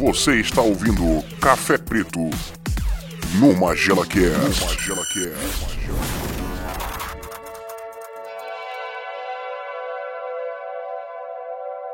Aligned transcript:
Você 0.00 0.36
está 0.36 0.62
ouvindo 0.62 1.22
Café 1.42 1.76
Preto 1.76 2.20
no 3.38 3.54
Magela 3.54 4.06
Cast. 4.06 4.64
Magela 4.64 5.04
Cast. 5.04 5.80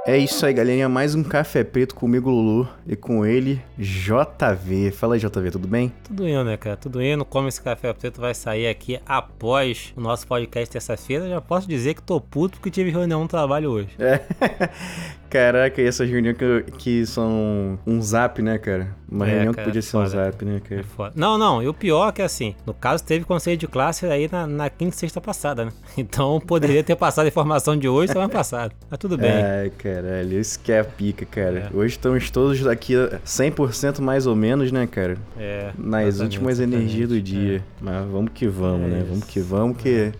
É 0.07 0.17
isso 0.17 0.47
aí, 0.47 0.53
galerinha. 0.53 0.89
Mais 0.89 1.17
um 1.17 1.25
Café 1.25 1.65
Preto 1.65 1.97
comigo, 1.97 2.31
Lulu, 2.31 2.69
e 2.87 2.95
com 2.95 3.27
ele, 3.27 3.61
JV. 3.77 4.93
Fala 4.93 5.17
aí, 5.17 5.21
JV, 5.21 5.51
tudo 5.51 5.67
bem? 5.67 5.93
Tudo 6.05 6.29
indo, 6.29 6.45
né, 6.45 6.57
cara? 6.57 6.77
Tudo 6.77 7.03
indo. 7.03 7.25
Como 7.25 7.49
esse 7.49 7.61
Café 7.61 7.93
Preto 7.93 8.21
vai 8.21 8.33
sair 8.33 8.69
aqui 8.69 9.01
após 9.05 9.93
o 9.97 10.01
nosso 10.01 10.25
podcast 10.29 10.71
terça-feira, 10.71 11.29
já 11.29 11.41
posso 11.41 11.67
dizer 11.67 11.95
que 11.95 12.03
tô 12.03 12.21
puto 12.21 12.59
porque 12.59 12.71
tive 12.71 12.91
reunião 12.91 13.23
no 13.23 13.27
trabalho 13.27 13.69
hoje. 13.69 13.89
É. 13.99 14.21
Caraca, 15.37 15.83
e 15.83 15.87
essas 15.87 16.09
reuniões 16.09 16.37
que, 16.39 16.63
que 16.79 17.07
são 17.07 17.79
um 17.87 18.01
zap, 18.01 18.41
né, 18.41 18.57
cara? 18.59 18.89
Uma 19.09 19.27
É, 19.27 19.31
reunião 19.35 19.53
cara, 19.53 19.65
que 19.65 19.71
podia 19.71 19.83
ser 19.83 19.97
um 19.99 20.01
foda. 20.07 20.25
zap, 20.25 20.45
né, 20.45 20.57
É 20.57 20.61
cara? 20.69 20.85
foda. 20.85 21.13
Não, 21.15 21.37
não, 21.37 21.63
e 21.63 21.69
o 21.69 21.75
pior 21.75 22.09
é 22.09 22.13
que 22.13 22.23
assim, 22.23 22.55
no 22.67 22.73
caso 22.73 23.05
teve 23.05 23.25
conselho 23.25 23.57
de 23.57 23.67
classe 23.67 24.07
aí 24.07 24.29
na, 24.33 24.47
na 24.47 24.71
quinta 24.71 24.95
e 24.97 24.99
sexta 24.99 25.21
passada, 25.21 25.65
né? 25.67 25.73
Então 25.99 26.41
poderia 26.41 26.83
ter 26.83 26.97
passado 26.97 27.27
a 27.27 27.29
informação 27.29 27.77
de 27.77 27.89
hoje 27.89 28.13
semana 28.13 28.29
passada. 28.31 28.73
Mas 28.91 28.99
tudo 28.99 29.17
bem. 29.19 29.31
Ai, 29.31 29.71
caralho, 29.77 30.39
isso 30.41 30.59
que 30.61 30.73
é 30.73 30.81
a 30.81 30.85
pica, 30.85 31.27
cara. 31.27 31.71
É. 31.73 31.77
Hoje 31.77 31.95
estamos 31.97 32.31
todos 32.31 32.67
aqui 32.67 32.95
100% 33.25 34.01
mais 34.01 34.27
ou 34.27 34.35
menos, 34.35 34.73
né, 34.73 34.87
cara? 34.87 35.17
É, 35.39 35.71
Nas 35.79 36.19
últimas 36.21 36.59
energias 36.61 37.09
do 37.09 37.15
exatamente. 37.17 37.23
dia. 37.23 37.65
Mas 37.81 38.07
vamos 38.11 38.31
que 38.35 38.49
vamos, 38.49 38.87
É 38.87 38.89
né? 38.91 38.99
isso. 39.01 39.09
Vamos 39.09 39.25
que 39.27 39.41
vamos, 39.41 39.77
que 39.77 40.13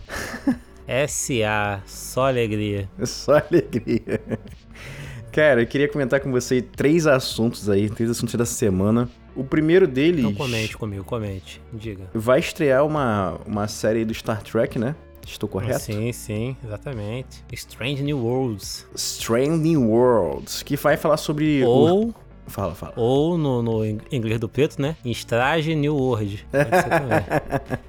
É. 0.87 1.05
SA, 1.07 1.81
só 1.85 2.27
alegria. 2.27 2.87
é 2.99 3.05
só 3.05 3.33
alegria. 3.37 4.21
Cara, 5.37 5.61
eu 5.61 5.67
queria 5.67 5.87
comentar 5.87 6.19
com 6.19 6.31
você 6.31 6.63
três 6.63 7.05
assuntos 7.05 7.69
aí, 7.69 7.87
três 7.91 8.09
assuntos 8.09 8.33
da 8.33 8.43
semana. 8.43 9.07
O 9.35 9.43
primeiro 9.43 9.85
deles 9.85 10.21
Então 10.21 10.33
comente 10.33 10.75
comigo, 10.75 11.03
comente. 11.03 11.61
Diga. 11.71 12.09
vai 12.11 12.39
estrear 12.39 12.83
uma, 12.83 13.39
uma 13.45 13.67
série 13.67 14.03
do 14.03 14.11
Star 14.15 14.41
Trek, 14.41 14.79
né? 14.79 14.95
Estou 15.27 15.47
correto? 15.47 15.79
Sim, 15.81 16.11
sim, 16.11 16.57
exatamente. 16.65 17.43
Strange 17.53 18.01
New 18.01 18.17
Worlds. 18.17 18.87
Strange 18.95 19.77
Worlds, 19.77 20.63
que 20.63 20.75
vai 20.75 20.97
falar 20.97 21.17
sobre. 21.17 21.63
o- 21.63 21.67
Ou, 21.69 22.15
Fala, 22.47 22.73
fala. 22.73 22.93
ou 22.95 23.37
no, 23.37 23.61
no 23.61 23.85
in- 23.85 23.99
inglês 24.11 24.39
do 24.39 24.49
preto, 24.49 24.81
né? 24.81 24.95
Strange 25.05 25.75
New 25.75 25.95
World. 25.95 26.47
Pode 26.51 26.69
ser 26.81 26.89
também. 26.89 27.79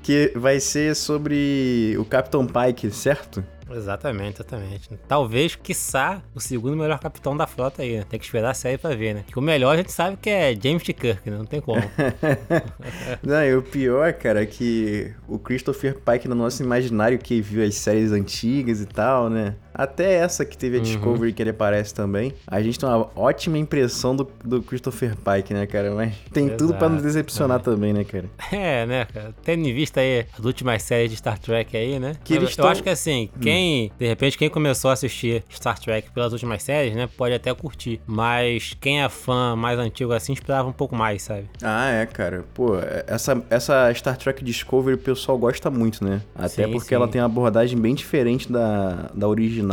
Que 0.00 0.32
vai 0.36 0.60
ser 0.60 0.94
sobre 0.94 1.96
o 1.98 2.04
Capitão 2.04 2.46
Pike, 2.46 2.88
certo? 2.92 3.42
Exatamente, 3.70 4.36
exatamente. 4.36 4.90
Talvez, 5.06 5.54
quiçá, 5.54 6.22
o 6.34 6.40
segundo 6.40 6.76
melhor 6.76 6.98
capitão 6.98 7.36
da 7.36 7.46
frota 7.46 7.82
aí, 7.82 7.98
né? 7.98 8.04
Tem 8.08 8.18
que 8.18 8.24
esperar 8.24 8.50
a 8.50 8.54
série 8.54 8.78
pra 8.78 8.94
ver, 8.94 9.14
né? 9.14 9.24
Que 9.26 9.38
o 9.38 9.42
melhor 9.42 9.74
a 9.74 9.76
gente 9.76 9.92
sabe 9.92 10.16
que 10.16 10.30
é 10.30 10.56
James 10.60 10.82
T. 10.82 10.92
Kirk, 10.92 11.30
né? 11.30 11.36
Não 11.36 11.44
tem 11.44 11.60
como. 11.60 11.80
Não, 13.22 13.44
e 13.44 13.54
o 13.54 13.62
pior, 13.62 14.12
cara, 14.14 14.42
é 14.42 14.46
que 14.46 15.14
o 15.26 15.38
Christopher 15.38 15.98
Pike 15.98 16.28
no 16.28 16.34
nosso 16.34 16.62
imaginário 16.62 17.18
que 17.18 17.40
viu 17.40 17.64
as 17.64 17.74
séries 17.74 18.12
antigas 18.12 18.80
e 18.80 18.86
tal, 18.86 19.28
né? 19.28 19.54
Até 19.78 20.14
essa 20.14 20.44
que 20.44 20.58
teve 20.58 20.76
a 20.76 20.78
Uhum. 20.80 20.84
Discovery 20.84 21.32
que 21.32 21.40
ele 21.40 21.50
aparece 21.50 21.94
também. 21.94 22.34
A 22.46 22.60
gente 22.60 22.78
tem 22.80 22.88
uma 22.88 23.08
ótima 23.14 23.56
impressão 23.56 24.14
do, 24.16 24.28
do 24.44 24.60
Christopher 24.60 25.14
Pike, 25.16 25.54
né, 25.54 25.66
cara? 25.66 25.92
Mas 25.92 26.14
tem 26.32 26.48
tudo 26.50 26.74
pra 26.74 26.88
nos 26.88 26.98
Exato, 26.98 27.14
decepcionar 27.14 27.60
também, 27.60 27.92
né, 27.92 28.02
cara? 28.04 28.24
é, 28.52 28.84
né, 28.84 29.04
cara? 29.06 29.32
Tendo 29.44 29.66
em 29.68 29.72
vista 29.72 30.00
aí 30.00 30.26
as 30.36 30.44
últimas 30.44 30.82
séries 30.82 31.10
de 31.12 31.16
Star 31.16 31.38
Trek 31.38 31.76
aí, 31.76 31.98
né? 32.00 32.16
Que 32.24 32.34
eu, 32.34 32.38
eles 32.38 32.50
eu 32.50 32.56
tão- 32.56 32.66
Hum. 32.66 32.70
acho 32.70 32.82
que 32.82 32.88
assim, 32.90 33.28
quem, 33.40 33.92
de 33.98 34.06
repente, 34.08 34.36
quem 34.36 34.50
começou 34.50 34.90
a 34.90 34.94
assistir 34.94 35.44
Star 35.48 35.78
Trek 35.78 36.10
pelas 36.10 36.32
últimas 36.32 36.60
séries, 36.62 36.94
né, 36.96 37.08
pode 37.16 37.34
até 37.34 37.54
curtir. 37.54 38.00
Mas 38.06 38.74
quem 38.80 39.02
é 39.02 39.08
fã 39.08 39.54
mais 39.54 39.78
antigo 39.78 40.12
assim, 40.12 40.32
esperava 40.32 40.68
um 40.68 40.72
pouco 40.72 40.96
mais, 40.96 41.22
sabe? 41.22 41.44
Ah, 41.62 41.88
é, 41.90 42.04
cara. 42.06 42.44
Pô, 42.52 42.76
essa, 43.06 43.40
essa 43.48 43.94
Star 43.94 44.16
Trek 44.16 44.42
Discovery 44.42 44.94
o 44.96 44.98
pessoal 44.98 45.38
gosta 45.38 45.70
muito, 45.70 46.04
né? 46.04 46.20
Até 46.34 46.64
Sim, 46.64 46.72
porque 46.72 46.88
sim. 46.88 46.94
ela 46.96 47.06
tem 47.06 47.20
uma 47.20 47.26
abordagem 47.26 47.78
bem 47.78 47.94
diferente 47.94 48.50
da, 48.50 49.10
da 49.14 49.28
original, 49.28 49.67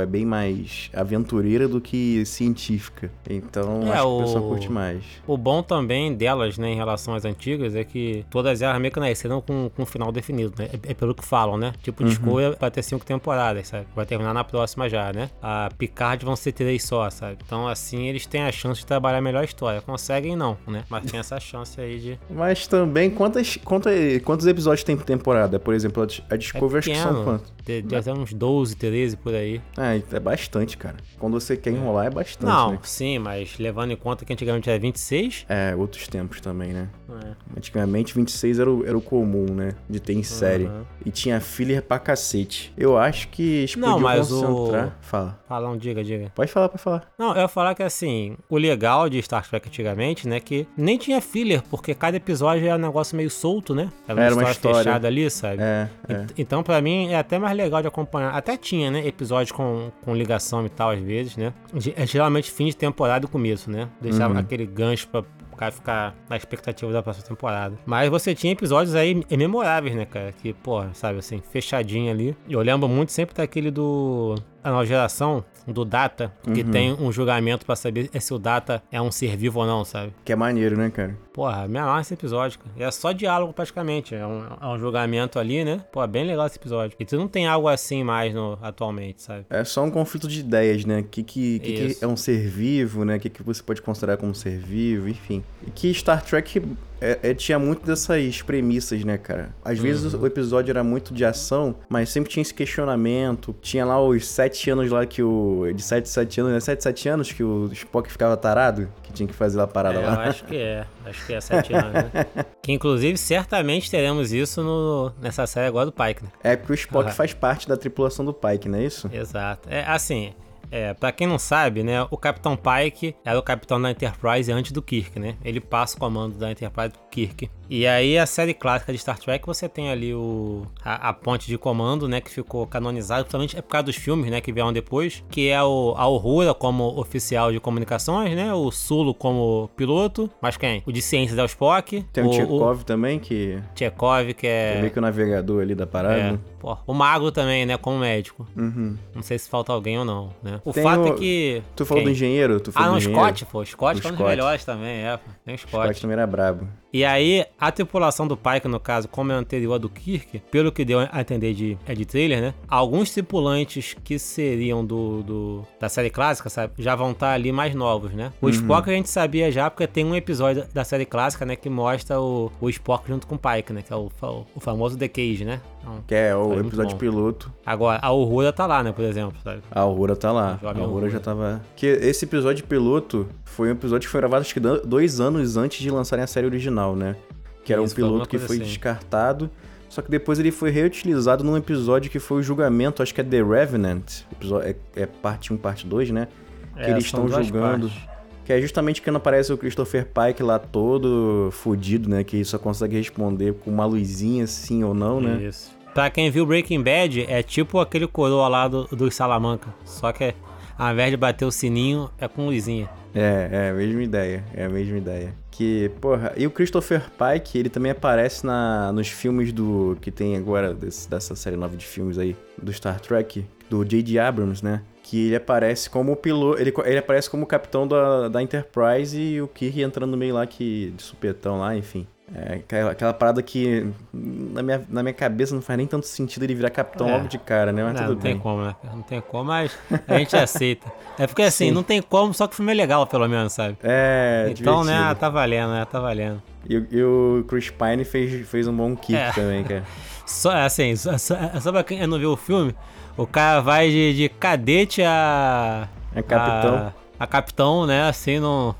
é 0.00 0.06
bem 0.06 0.24
mais 0.24 0.90
aventureira 0.94 1.66
do 1.68 1.80
que 1.80 2.24
científica. 2.26 3.10
Então, 3.28 3.82
É, 3.84 3.92
acho 3.92 4.02
que 4.02 4.08
o 4.08 4.20
pessoal 4.20 4.44
curte 4.48 4.70
mais. 4.70 5.02
O 5.26 5.36
bom 5.36 5.62
também 5.62 6.14
delas, 6.14 6.58
né, 6.58 6.70
em 6.70 6.76
relação 6.76 7.14
às 7.14 7.24
antigas, 7.24 7.74
é 7.74 7.84
que 7.84 8.24
todas 8.30 8.62
elas 8.62 8.80
meio 8.80 8.92
que 8.92 9.00
nasceram 9.00 9.40
com, 9.40 9.70
com 9.74 9.82
um 9.82 9.86
final 9.86 10.12
definido, 10.12 10.52
né? 10.58 10.68
É, 10.72 10.90
é 10.92 10.94
pelo 10.94 11.14
que 11.14 11.24
falam, 11.24 11.56
né? 11.56 11.72
Tipo, 11.82 12.02
Uhum. 12.02 12.08
Discovery 12.08 12.56
vai 12.58 12.70
ter 12.70 12.82
cinco 12.82 13.04
temporadas, 13.04 13.68
sabe? 13.68 13.86
Vai 13.94 14.06
terminar 14.06 14.32
na 14.32 14.44
próxima 14.44 14.88
já, 14.88 15.12
né? 15.12 15.30
A 15.42 15.68
Picard 15.76 16.24
vão 16.24 16.36
ser 16.36 16.52
três 16.52 16.82
só, 16.84 17.08
sabe? 17.10 17.38
Então, 17.44 17.66
assim, 17.68 18.06
eles 18.06 18.26
têm 18.26 18.42
a 18.42 18.52
chance 18.52 18.80
de 18.80 18.86
trabalhar 18.86 19.20
melhor 19.20 19.40
a 19.40 19.44
história. 19.44 19.80
Conseguem 19.80 20.36
não, 20.36 20.56
né? 20.66 20.84
Mas 20.88 21.10
tem 21.10 21.20
essa 21.20 21.38
chance 21.40 21.80
aí 21.80 21.98
de... 21.98 22.18
Mas 22.30 22.66
também, 22.66 23.10
quantas, 23.10 23.56
quanta, 23.64 23.90
quantos 24.24 24.46
episódios 24.46 24.84
tem 24.84 24.96
por 24.96 25.04
temporada? 25.04 25.58
Por 25.58 25.74
exemplo, 25.74 26.02
a 26.02 26.06
a 26.30 26.36
Discovery 26.36 26.78
acho 26.78 26.90
que 26.90 26.96
são 26.96 27.20
É 27.20 27.24
quantos? 27.24 27.52
Ter, 27.64 27.82
ter 27.84 28.12
uns 28.12 28.32
12, 28.32 28.76
13 28.76 29.16
por 29.16 29.34
aí. 29.34 29.39
É, 29.78 30.02
é 30.16 30.20
bastante, 30.20 30.76
cara. 30.76 30.96
Quando 31.18 31.38
você 31.40 31.56
quer 31.56 31.70
enrolar, 31.70 32.06
é 32.06 32.10
bastante, 32.10 32.48
não, 32.50 32.72
né? 32.72 32.78
sim, 32.82 33.18
mas 33.18 33.58
levando 33.58 33.90
em 33.92 33.96
conta 33.96 34.24
que 34.24 34.32
antigamente 34.32 34.68
era 34.70 34.78
26... 34.78 35.46
É, 35.48 35.74
outros 35.76 36.06
tempos 36.08 36.40
também, 36.40 36.72
né? 36.72 36.88
É. 37.24 37.30
Antigamente, 37.56 38.14
26 38.14 38.58
era 38.58 38.70
o, 38.70 38.86
era 38.86 38.96
o 38.96 39.00
comum, 39.00 39.46
né? 39.54 39.74
De 39.88 40.00
ter 40.00 40.12
em 40.14 40.22
série. 40.22 40.64
Uhum. 40.64 40.84
E 41.04 41.10
tinha 41.10 41.40
filler 41.40 41.82
pra 41.82 41.98
cacete. 41.98 42.72
Eu 42.76 42.96
acho 42.96 43.28
que 43.28 43.42
eles 43.42 43.76
Não, 43.76 43.98
mas 43.98 44.30
o- 44.30 44.40
concentrar... 44.42 44.96
Fala. 45.00 45.40
Fala, 45.48 45.68
não, 45.68 45.76
diga, 45.76 46.02
diga. 46.04 46.30
Pode 46.34 46.50
falar, 46.52 46.68
pode 46.68 46.82
falar. 46.82 47.10
Não, 47.18 47.34
eu 47.34 47.42
ia 47.42 47.48
falar 47.48 47.74
que 47.74 47.82
assim, 47.82 48.36
o 48.48 48.56
legal 48.56 49.08
de 49.08 49.20
Star 49.22 49.46
Trek 49.48 49.66
antigamente, 49.68 50.28
né, 50.28 50.38
que 50.40 50.66
nem 50.76 50.96
tinha 50.96 51.20
filler, 51.20 51.62
porque 51.70 51.94
cada 51.94 52.16
episódio 52.16 52.64
era 52.66 52.76
um 52.76 52.78
negócio 52.80 53.16
meio 53.16 53.30
solto, 53.30 53.74
né? 53.74 53.90
Era 54.06 54.14
uma, 54.18 54.24
Era 54.24 54.34
uma 54.34 54.42
história, 54.42 54.54
história. 54.54 54.78
fechada 54.84 55.08
ali, 55.08 55.30
sabe? 55.30 55.62
É, 55.62 55.88
é. 56.08 56.12
Ent- 56.14 56.32
Então, 56.38 56.62
pra 56.62 56.80
mim, 56.80 57.08
é 57.10 57.16
até 57.16 57.38
mais 57.38 57.56
legal 57.56 57.82
de 57.82 57.88
acompanhar. 57.88 58.30
Até 58.34 58.56
tinha, 58.56 58.90
né? 58.90 59.06
Episódios 59.20 59.52
com, 59.52 59.92
com 60.02 60.14
ligação 60.14 60.64
e 60.64 60.70
tal, 60.70 60.90
às 60.92 60.98
vezes, 61.00 61.36
né? 61.36 61.52
É 61.94 62.06
geralmente 62.06 62.50
fim 62.50 62.64
de 62.66 62.74
temporada 62.74 63.26
e 63.26 63.28
começo, 63.28 63.70
né? 63.70 63.86
Deixava 64.00 64.32
Uhum. 64.32 64.40
aquele 64.40 64.64
gancho 64.64 65.06
pra 65.08 65.20
o 65.52 65.56
cara 65.60 65.70
ficar 65.72 66.14
na 66.26 66.38
expectativa 66.38 66.90
da 66.90 67.02
próxima 67.02 67.26
temporada. 67.28 67.76
Mas 67.84 68.08
você 68.08 68.34
tinha 68.34 68.50
episódios 68.54 68.94
aí 68.94 69.22
memoráveis, 69.36 69.94
né, 69.94 70.06
cara? 70.06 70.32
Que, 70.32 70.54
pô, 70.54 70.82
sabe 70.94 71.18
assim, 71.18 71.42
fechadinho 71.52 72.10
ali. 72.10 72.34
E 72.48 72.54
eu 72.54 72.62
lembro 72.62 72.88
muito 72.88 73.12
sempre 73.12 73.34
daquele 73.34 73.70
do. 73.70 74.36
A 74.64 74.70
nova 74.70 74.84
geração, 74.86 75.44
do 75.66 75.84
Data, 75.86 76.32
que 76.54 76.62
Uhum. 76.62 76.70
tem 76.70 76.92
um 76.94 77.10
julgamento 77.12 77.64
pra 77.66 77.74
saber 77.76 78.08
se 78.20 78.32
o 78.32 78.38
Data 78.38 78.82
é 78.90 79.00
um 79.00 79.10
ser 79.10 79.36
vivo 79.36 79.60
ou 79.60 79.66
não, 79.66 79.84
sabe? 79.84 80.12
Que 80.24 80.32
é 80.32 80.36
maneiro, 80.36 80.76
né, 80.78 80.88
cara? 80.90 81.16
Porra, 81.32 81.68
me 81.68 81.78
amarra 81.78 82.00
esse 82.00 82.12
episódio, 82.14 82.58
cara. 82.58 82.70
E 82.76 82.82
é 82.82 82.90
só 82.90 83.12
diálogo 83.12 83.52
praticamente. 83.52 84.14
É 84.14 84.26
um, 84.26 84.42
é 84.60 84.66
um 84.66 84.78
julgamento 84.78 85.38
ali, 85.38 85.64
né? 85.64 85.80
Pô, 85.92 86.02
é 86.02 86.06
bem 86.06 86.24
legal 86.26 86.46
esse 86.46 86.56
episódio. 86.58 86.96
E 86.98 87.04
tu 87.04 87.16
não 87.16 87.28
tem 87.28 87.46
algo 87.46 87.68
assim 87.68 88.02
mais 88.02 88.34
no, 88.34 88.58
atualmente, 88.60 89.22
sabe? 89.22 89.46
É 89.48 89.62
só 89.64 89.84
um 89.84 89.90
conflito 89.90 90.26
de 90.26 90.40
ideias, 90.40 90.84
né? 90.84 91.00
O 91.00 91.04
que, 91.04 91.22
que, 91.22 91.58
que, 91.60 91.94
que 91.94 92.04
é 92.04 92.06
um 92.06 92.16
ser 92.16 92.48
vivo, 92.48 93.04
né? 93.04 93.16
O 93.16 93.20
que, 93.20 93.30
que 93.30 93.42
você 93.42 93.62
pode 93.62 93.80
considerar 93.80 94.16
como 94.16 94.34
ser 94.34 94.58
vivo, 94.58 95.08
enfim. 95.08 95.44
E 95.66 95.70
que 95.70 95.94
Star 95.94 96.22
Trek 96.24 96.60
é- 97.00 97.18
é- 97.22 97.34
tinha 97.34 97.58
muito 97.58 97.86
dessas 97.86 98.42
premissas, 98.42 99.02
né, 99.04 99.16
cara? 99.16 99.54
Às 99.64 99.78
vezes 99.78 100.12
Uhum. 100.12 100.22
o 100.22 100.26
episódio 100.26 100.70
era 100.72 100.82
muito 100.84 101.14
de 101.14 101.24
ação, 101.24 101.76
mas 101.88 102.10
sempre 102.10 102.28
tinha 102.30 102.42
esse 102.42 102.52
questionamento. 102.52 103.54
Tinha 103.62 103.84
lá 103.84 104.02
os 104.02 104.26
sete 104.26 104.68
anos 104.68 104.90
lá 104.90 105.06
que 105.06 105.22
o... 105.22 105.70
De 105.74 105.80
sete, 105.82 106.08
sete 106.08 106.40
anos, 106.40 106.52
né? 106.52 106.60
Sete, 106.60 106.82
sete 106.82 107.08
anos 107.08 107.32
que 107.32 107.42
o 107.42 107.70
Spock 107.72 108.10
ficava 108.10 108.36
tarado, 108.36 108.88
que 109.02 109.12
tinha 109.12 109.26
que 109.26 109.34
fazer 109.34 109.56
lá 109.58 109.64
a 109.64 109.68
parada 109.68 109.98
É, 110.00 110.02
eu 110.02 110.06
lá. 110.06 110.24
acho 110.24 110.44
que 110.44 110.56
é. 110.56 110.84
Acho 111.10 111.19
que 111.26 111.32
é 111.34 111.40
sete 111.40 111.72
anos, 111.74 111.92
né? 111.92 112.26
Que 112.62 112.72
inclusive 112.72 113.16
certamente 113.16 113.90
teremos 113.90 114.32
isso 114.32 114.62
no, 114.62 115.12
nessa 115.20 115.46
série 115.46 115.66
agora 115.66 115.86
do 115.86 115.92
Pike, 115.92 116.22
né? 116.24 116.30
É 116.42 116.56
porque 116.56 116.72
o 116.72 116.74
Spock 116.74 117.08
Ah. 117.08 117.12
faz 117.12 117.32
parte 117.34 117.66
da 117.68 117.76
tripulação 117.76 118.24
do 118.24 118.32
Pike, 118.34 118.68
não 118.68 118.78
é 118.78 118.84
isso? 118.84 119.08
Exato. 119.12 119.68
É 119.70 119.84
assim. 119.84 120.32
É, 120.72 120.94
pra 120.94 121.10
quem 121.10 121.26
não 121.26 121.36
sabe, 121.38 121.82
né, 121.82 122.06
o 122.12 122.16
Capitão 122.16 122.56
Pike 122.56 123.16
era 123.24 123.36
o 123.36 123.42
capitão 123.42 123.82
da 123.82 123.90
Enterprise 123.90 124.52
antes 124.52 124.70
do 124.70 124.80
Kirk, 124.80 125.18
né? 125.18 125.34
Ele 125.44 125.58
passa 125.60 125.96
o 125.96 125.98
comando 125.98 126.36
da 126.38 126.48
Enterprise 126.52 126.90
pro 126.90 127.02
Kirk. 127.10 127.50
E 127.70 127.86
aí 127.86 128.18
a 128.18 128.26
série 128.26 128.52
clássica 128.52 128.92
de 128.92 128.98
Star 128.98 129.16
Trek, 129.16 129.46
você 129.46 129.68
tem 129.68 129.90
ali 129.90 130.12
o 130.12 130.66
a, 130.84 131.10
a 131.10 131.12
ponte 131.12 131.46
de 131.46 131.56
comando, 131.56 132.08
né, 132.08 132.20
que 132.20 132.28
ficou 132.28 132.66
canonizado, 132.66 133.22
principalmente 133.22 133.56
é 133.56 133.62
por 133.62 133.68
causa 133.68 133.84
dos 133.84 133.94
filmes, 133.96 134.28
né, 134.28 134.40
que 134.40 134.52
vieram 134.52 134.72
depois, 134.72 135.22
que 135.30 135.48
é 135.48 135.62
o 135.62 135.94
a 135.96 136.08
Uhura 136.08 136.52
como 136.52 136.98
oficial 136.98 137.52
de 137.52 137.60
comunicações, 137.60 138.34
né, 138.34 138.52
o 138.52 138.72
Sulo 138.72 139.14
como 139.14 139.70
piloto, 139.76 140.28
mas 140.42 140.56
quem? 140.56 140.82
O 140.84 140.90
de 140.90 141.00
ciências 141.00 141.38
é 141.38 141.42
o 141.42 141.46
Spock, 141.46 142.02
Tem 142.12 142.24
o, 142.24 142.28
o, 142.28 142.32
Chekhov 142.32 142.82
também, 142.82 143.20
que 143.20 143.58
Chekhov, 143.76 144.34
que 144.34 144.48
é 144.48 144.74
é 144.76 144.80
meio 144.80 144.92
que 144.92 144.98
o 144.98 145.02
navegador 145.02 145.62
ali 145.62 145.74
da 145.76 145.86
parada. 145.86 146.16
é, 146.16 146.32
né? 146.32 146.38
pô, 146.58 146.76
o 146.86 146.92
Magro 146.92 147.30
também, 147.30 147.64
né, 147.64 147.76
como 147.76 148.00
médico. 148.00 148.48
Uhum. 148.56 148.96
Não 149.14 149.22
sei 149.22 149.38
se 149.38 149.48
falta 149.48 149.72
alguém 149.72 149.96
ou 149.96 150.04
não, 150.04 150.30
né? 150.42 150.60
O 150.64 150.72
Tem 150.72 150.82
fato 150.82 151.02
o- 151.02 151.06
é 151.06 151.12
que. 151.12 151.62
Tu 151.76 151.86
falou 151.86 152.02
Quem? 152.02 152.10
do 152.12 152.14
engenheiro? 152.16 152.58
Tu 152.60 152.70
Ah, 152.70 152.72
falou 152.72 152.86
não, 152.88 152.92
do 152.94 152.96
o 152.96 152.98
engenheiro? 153.00 153.26
Scott, 153.28 153.46
pô. 153.46 153.60
O 153.60 153.64
Scott 153.66 154.00
O 154.00 154.08
é 154.08 154.12
um 154.12 154.16
dos 154.16 154.26
melhores 154.26 154.64
também, 154.64 155.04
é. 155.04 155.16
pô. 155.16 155.30
Tem 155.44 155.54
o 155.54 155.56
O 155.56 155.58
Scott 155.58 155.84
Scott. 155.86 156.00
também 156.02 156.12
era 156.14 156.26
brabo. 156.26 156.66
E 156.92 157.04
aí, 157.04 157.44
a 157.58 157.70
tripulação 157.70 158.26
do 158.26 158.36
Pike, 158.36 158.66
no 158.66 158.80
caso, 158.80 159.06
como 159.06 159.30
é 159.30 159.34
anterior 159.34 159.78
do 159.78 159.88
Kirk, 159.88 160.40
pelo 160.50 160.72
que 160.72 160.84
deu 160.84 161.00
a 161.00 161.20
entender 161.20 161.54
de, 161.54 161.78
é 161.86 161.94
de 161.94 162.04
trailer, 162.04 162.40
né? 162.40 162.54
Alguns 162.66 163.12
tripulantes 163.12 163.94
que 164.02 164.18
seriam 164.18 164.84
do, 164.84 165.22
do 165.22 165.66
da 165.78 165.88
série 165.88 166.10
clássica, 166.10 166.50
sabe? 166.50 166.72
Já 166.78 166.96
vão 166.96 167.12
estar 167.12 167.32
ali 167.32 167.52
mais 167.52 167.74
novos, 167.74 168.12
né? 168.12 168.32
O 168.42 168.48
Spock 168.48 168.90
a 168.90 168.92
gente 168.92 169.08
sabia 169.08 169.52
já, 169.52 169.70
porque 169.70 169.86
tem 169.86 170.04
um 170.04 170.16
episódio 170.16 170.66
da 170.74 170.82
série 170.82 171.06
clássica, 171.06 171.46
né? 171.46 171.54
Que 171.54 171.70
mostra 171.70 172.20
o, 172.20 172.50
o 172.60 172.68
Spock 172.68 173.06
junto 173.06 173.26
com 173.26 173.36
o 173.36 173.38
Pike, 173.38 173.72
né? 173.72 173.82
Que 173.82 173.92
é 173.92 173.96
o, 173.96 174.10
o 174.54 174.60
famoso 174.60 174.98
The 174.98 175.08
Cage, 175.08 175.44
né? 175.44 175.60
Que 176.06 176.14
é 176.14 176.36
o 176.36 176.44
Foi 176.44 176.54
muito 176.56 176.68
episódio 176.68 176.96
piloto. 176.96 177.52
Agora, 177.64 177.98
a 178.02 178.06
Aurora 178.08 178.52
tá 178.52 178.66
lá, 178.66 178.82
né? 178.82 178.92
Por 178.92 179.04
exemplo, 179.04 179.36
sabe? 179.42 179.62
A 179.70 179.80
Aurora 179.80 180.14
tá 180.14 180.30
lá. 180.30 180.54
A 180.54 180.66
Jovem 180.66 180.82
Aurora 180.84 181.10
já 181.10 181.18
Aurora. 181.18 181.20
tava. 181.20 181.62
Que 181.74 181.86
esse 181.86 182.24
episódio 182.24 182.64
piloto 182.64 183.26
foi 183.44 183.68
um 183.68 183.72
episódio 183.72 184.06
que 184.06 184.12
foi 184.12 184.20
gravado 184.20 184.42
acho 184.42 184.54
que 184.54 184.60
do- 184.60 184.80
dois 184.86 185.20
anos 185.20 185.56
antes 185.56 185.80
de 185.80 185.90
lançarem 185.90 186.22
a 186.22 186.26
série 186.26 186.46
original, 186.46 186.94
né? 186.94 187.16
Que 187.64 187.72
era 187.72 187.82
Isso, 187.82 187.92
um 187.92 187.96
foi 187.96 188.04
piloto 188.04 188.28
que 188.28 188.38
foi 188.38 188.56
assim. 188.56 188.64
descartado. 188.64 189.50
Só 189.88 190.00
que 190.02 190.10
depois 190.10 190.38
ele 190.38 190.52
foi 190.52 190.70
reutilizado 190.70 191.42
num 191.42 191.56
episódio 191.56 192.10
que 192.10 192.18
foi 192.20 192.38
o 192.38 192.42
julgamento, 192.42 193.02
acho 193.02 193.12
que 193.14 193.20
é 193.20 193.24
The 193.24 193.42
Revenant. 193.42 194.22
É, 194.62 194.76
é 194.94 195.06
parte 195.06 195.52
1, 195.52 195.56
parte 195.56 195.84
2, 195.86 196.10
né? 196.10 196.28
Que 196.76 196.82
É, 196.82 196.90
eles 196.90 197.04
estão 197.06 197.26
julgando. 197.28 197.88
partes. 197.88 198.09
Que 198.50 198.54
é 198.54 198.60
justamente 198.60 199.00
quando 199.00 199.14
aparece 199.14 199.52
o 199.52 199.56
Christopher 199.56 200.04
Pike 200.06 200.42
lá 200.42 200.58
todo 200.58 201.50
fudido, 201.52 202.08
né? 202.10 202.24
Que 202.24 202.44
só 202.44 202.58
consegue 202.58 202.96
responder 202.96 203.54
com 203.54 203.70
uma 203.70 203.84
luzinha, 203.84 204.44
sim 204.48 204.82
ou 204.82 204.92
não, 204.92 205.20
né? 205.20 205.40
Isso. 205.46 205.70
Pra 205.94 206.10
quem 206.10 206.28
viu 206.32 206.44
Breaking 206.44 206.82
Bad, 206.82 207.26
é 207.28 207.44
tipo 207.44 207.78
aquele 207.78 208.08
coroa 208.08 208.48
lá 208.48 208.66
do, 208.66 208.88
do 208.88 209.08
Salamanca. 209.08 209.68
Só 209.84 210.10
que 210.10 210.34
ao 210.76 210.92
invés 210.92 211.12
de 211.12 211.16
bater 211.16 211.44
o 211.44 211.52
sininho, 211.52 212.10
é 212.18 212.26
com 212.26 212.46
luzinha. 212.46 212.90
É, 213.14 213.48
é 213.52 213.70
a 213.70 213.72
mesma 213.72 214.02
ideia, 214.02 214.44
é 214.52 214.64
a 214.64 214.68
mesma 214.68 214.98
ideia. 214.98 215.32
Que, 215.52 215.88
porra, 216.00 216.32
e 216.36 216.44
o 216.44 216.50
Christopher 216.50 217.04
Pike, 217.10 217.56
ele 217.56 217.68
também 217.68 217.92
aparece 217.92 218.44
na, 218.44 218.90
nos 218.92 219.06
filmes 219.06 219.52
do. 219.52 219.96
que 220.00 220.10
tem 220.10 220.36
agora, 220.36 220.74
desse- 220.74 221.08
dessa 221.08 221.36
série 221.36 221.54
nova 221.56 221.76
de 221.76 221.86
filmes 221.86 222.18
aí, 222.18 222.34
do 222.60 222.72
Star 222.72 222.98
Trek, 223.00 223.44
do 223.68 223.84
J.J. 223.84 224.18
Abrams, 224.18 224.64
né? 224.64 224.82
Que 225.10 225.26
ele 225.26 225.36
aparece 225.36 225.90
como 225.90 226.14
piloto. 226.14 226.60
Ele, 226.60 226.72
ele 226.84 226.98
aparece 226.98 227.28
como 227.28 227.44
capitão 227.44 227.86
da, 227.88 228.28
da 228.28 228.40
Enterprise 228.40 229.18
e 229.20 229.42
o 229.42 229.48
Kirk 229.48 229.80
entrando 229.82 230.10
no 230.12 230.16
meio 230.16 230.34
lá 230.34 230.46
que. 230.46 230.92
de 230.96 231.02
supetão 231.02 231.58
lá, 231.58 231.76
enfim. 231.76 232.06
É 232.32 232.54
aquela, 232.54 232.92
aquela 232.92 233.12
parada 233.12 233.42
que 233.42 233.88
na 234.14 234.62
minha, 234.62 234.86
na 234.88 235.02
minha 235.02 235.12
cabeça 235.12 235.52
não 235.52 235.60
faz 235.60 235.76
nem 235.76 235.84
tanto 235.88 236.06
sentido 236.06 236.44
ele 236.44 236.54
virar 236.54 236.70
capitão 236.70 237.08
É. 237.08 237.12
logo 237.16 237.26
de 237.26 237.38
cara, 237.38 237.72
né? 237.72 237.82
Mas 237.82 237.94
não, 237.94 238.02
tudo 238.02 238.14
não 238.14 238.20
tem 238.22 238.32
bem. 238.34 238.40
como, 238.40 238.62
né? 238.62 238.76
Não 238.84 239.02
tem 239.02 239.20
como, 239.20 239.44
mas 239.46 239.76
a 240.06 240.16
gente 240.16 240.36
aceita. 240.36 240.92
É 241.18 241.26
porque 241.26 241.42
assim, 241.42 241.66
Sim. 241.66 241.70
não 241.72 241.82
tem 241.82 242.00
como, 242.00 242.32
só 242.32 242.46
que 242.46 242.52
o 242.52 242.56
filme 242.56 242.70
é 242.70 242.74
legal, 242.76 243.04
pelo 243.04 243.26
menos, 243.28 243.52
sabe? 243.52 243.76
É, 243.82 244.46
então, 244.56 244.84
né, 244.84 244.92
divertido. 244.92 245.18
tá 245.20 245.28
valendo, 245.28 245.70
né? 245.72 245.84
Tá 245.90 245.98
valendo. 245.98 246.40
E, 246.68 246.76
o- 246.76 246.86
e 246.92 247.02
o 247.02 247.44
Chris 247.48 247.68
Pine 247.68 248.04
fez, 248.04 248.46
fez 248.48 248.68
um 248.68 248.76
bom 248.76 248.94
kick 248.94 249.16
É. 249.18 249.32
também, 249.32 249.64
cara. 249.64 249.82
Só, 250.24 250.52
assim, 250.52 250.94
só, 250.94 251.18
só, 251.18 251.34
só 251.60 251.72
pra 251.72 251.82
quem 251.82 252.06
não 252.06 252.16
viu 252.16 252.30
o 252.30 252.36
filme, 252.36 252.72
o 253.16 253.26
cara 253.26 253.60
vai 253.60 253.90
de, 253.90 254.14
de 254.14 254.28
cadete 254.28 255.02
a. 255.02 255.88
É 256.14 256.22
capitão. 256.22 256.92
A, 257.18 257.24
a 257.24 257.26
capitão, 257.26 257.86
né? 257.86 258.08
Assim, 258.08 258.38
no. 258.38 258.74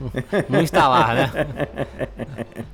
No 0.48 0.60
instalar, 0.60 1.14
né? 1.14 1.30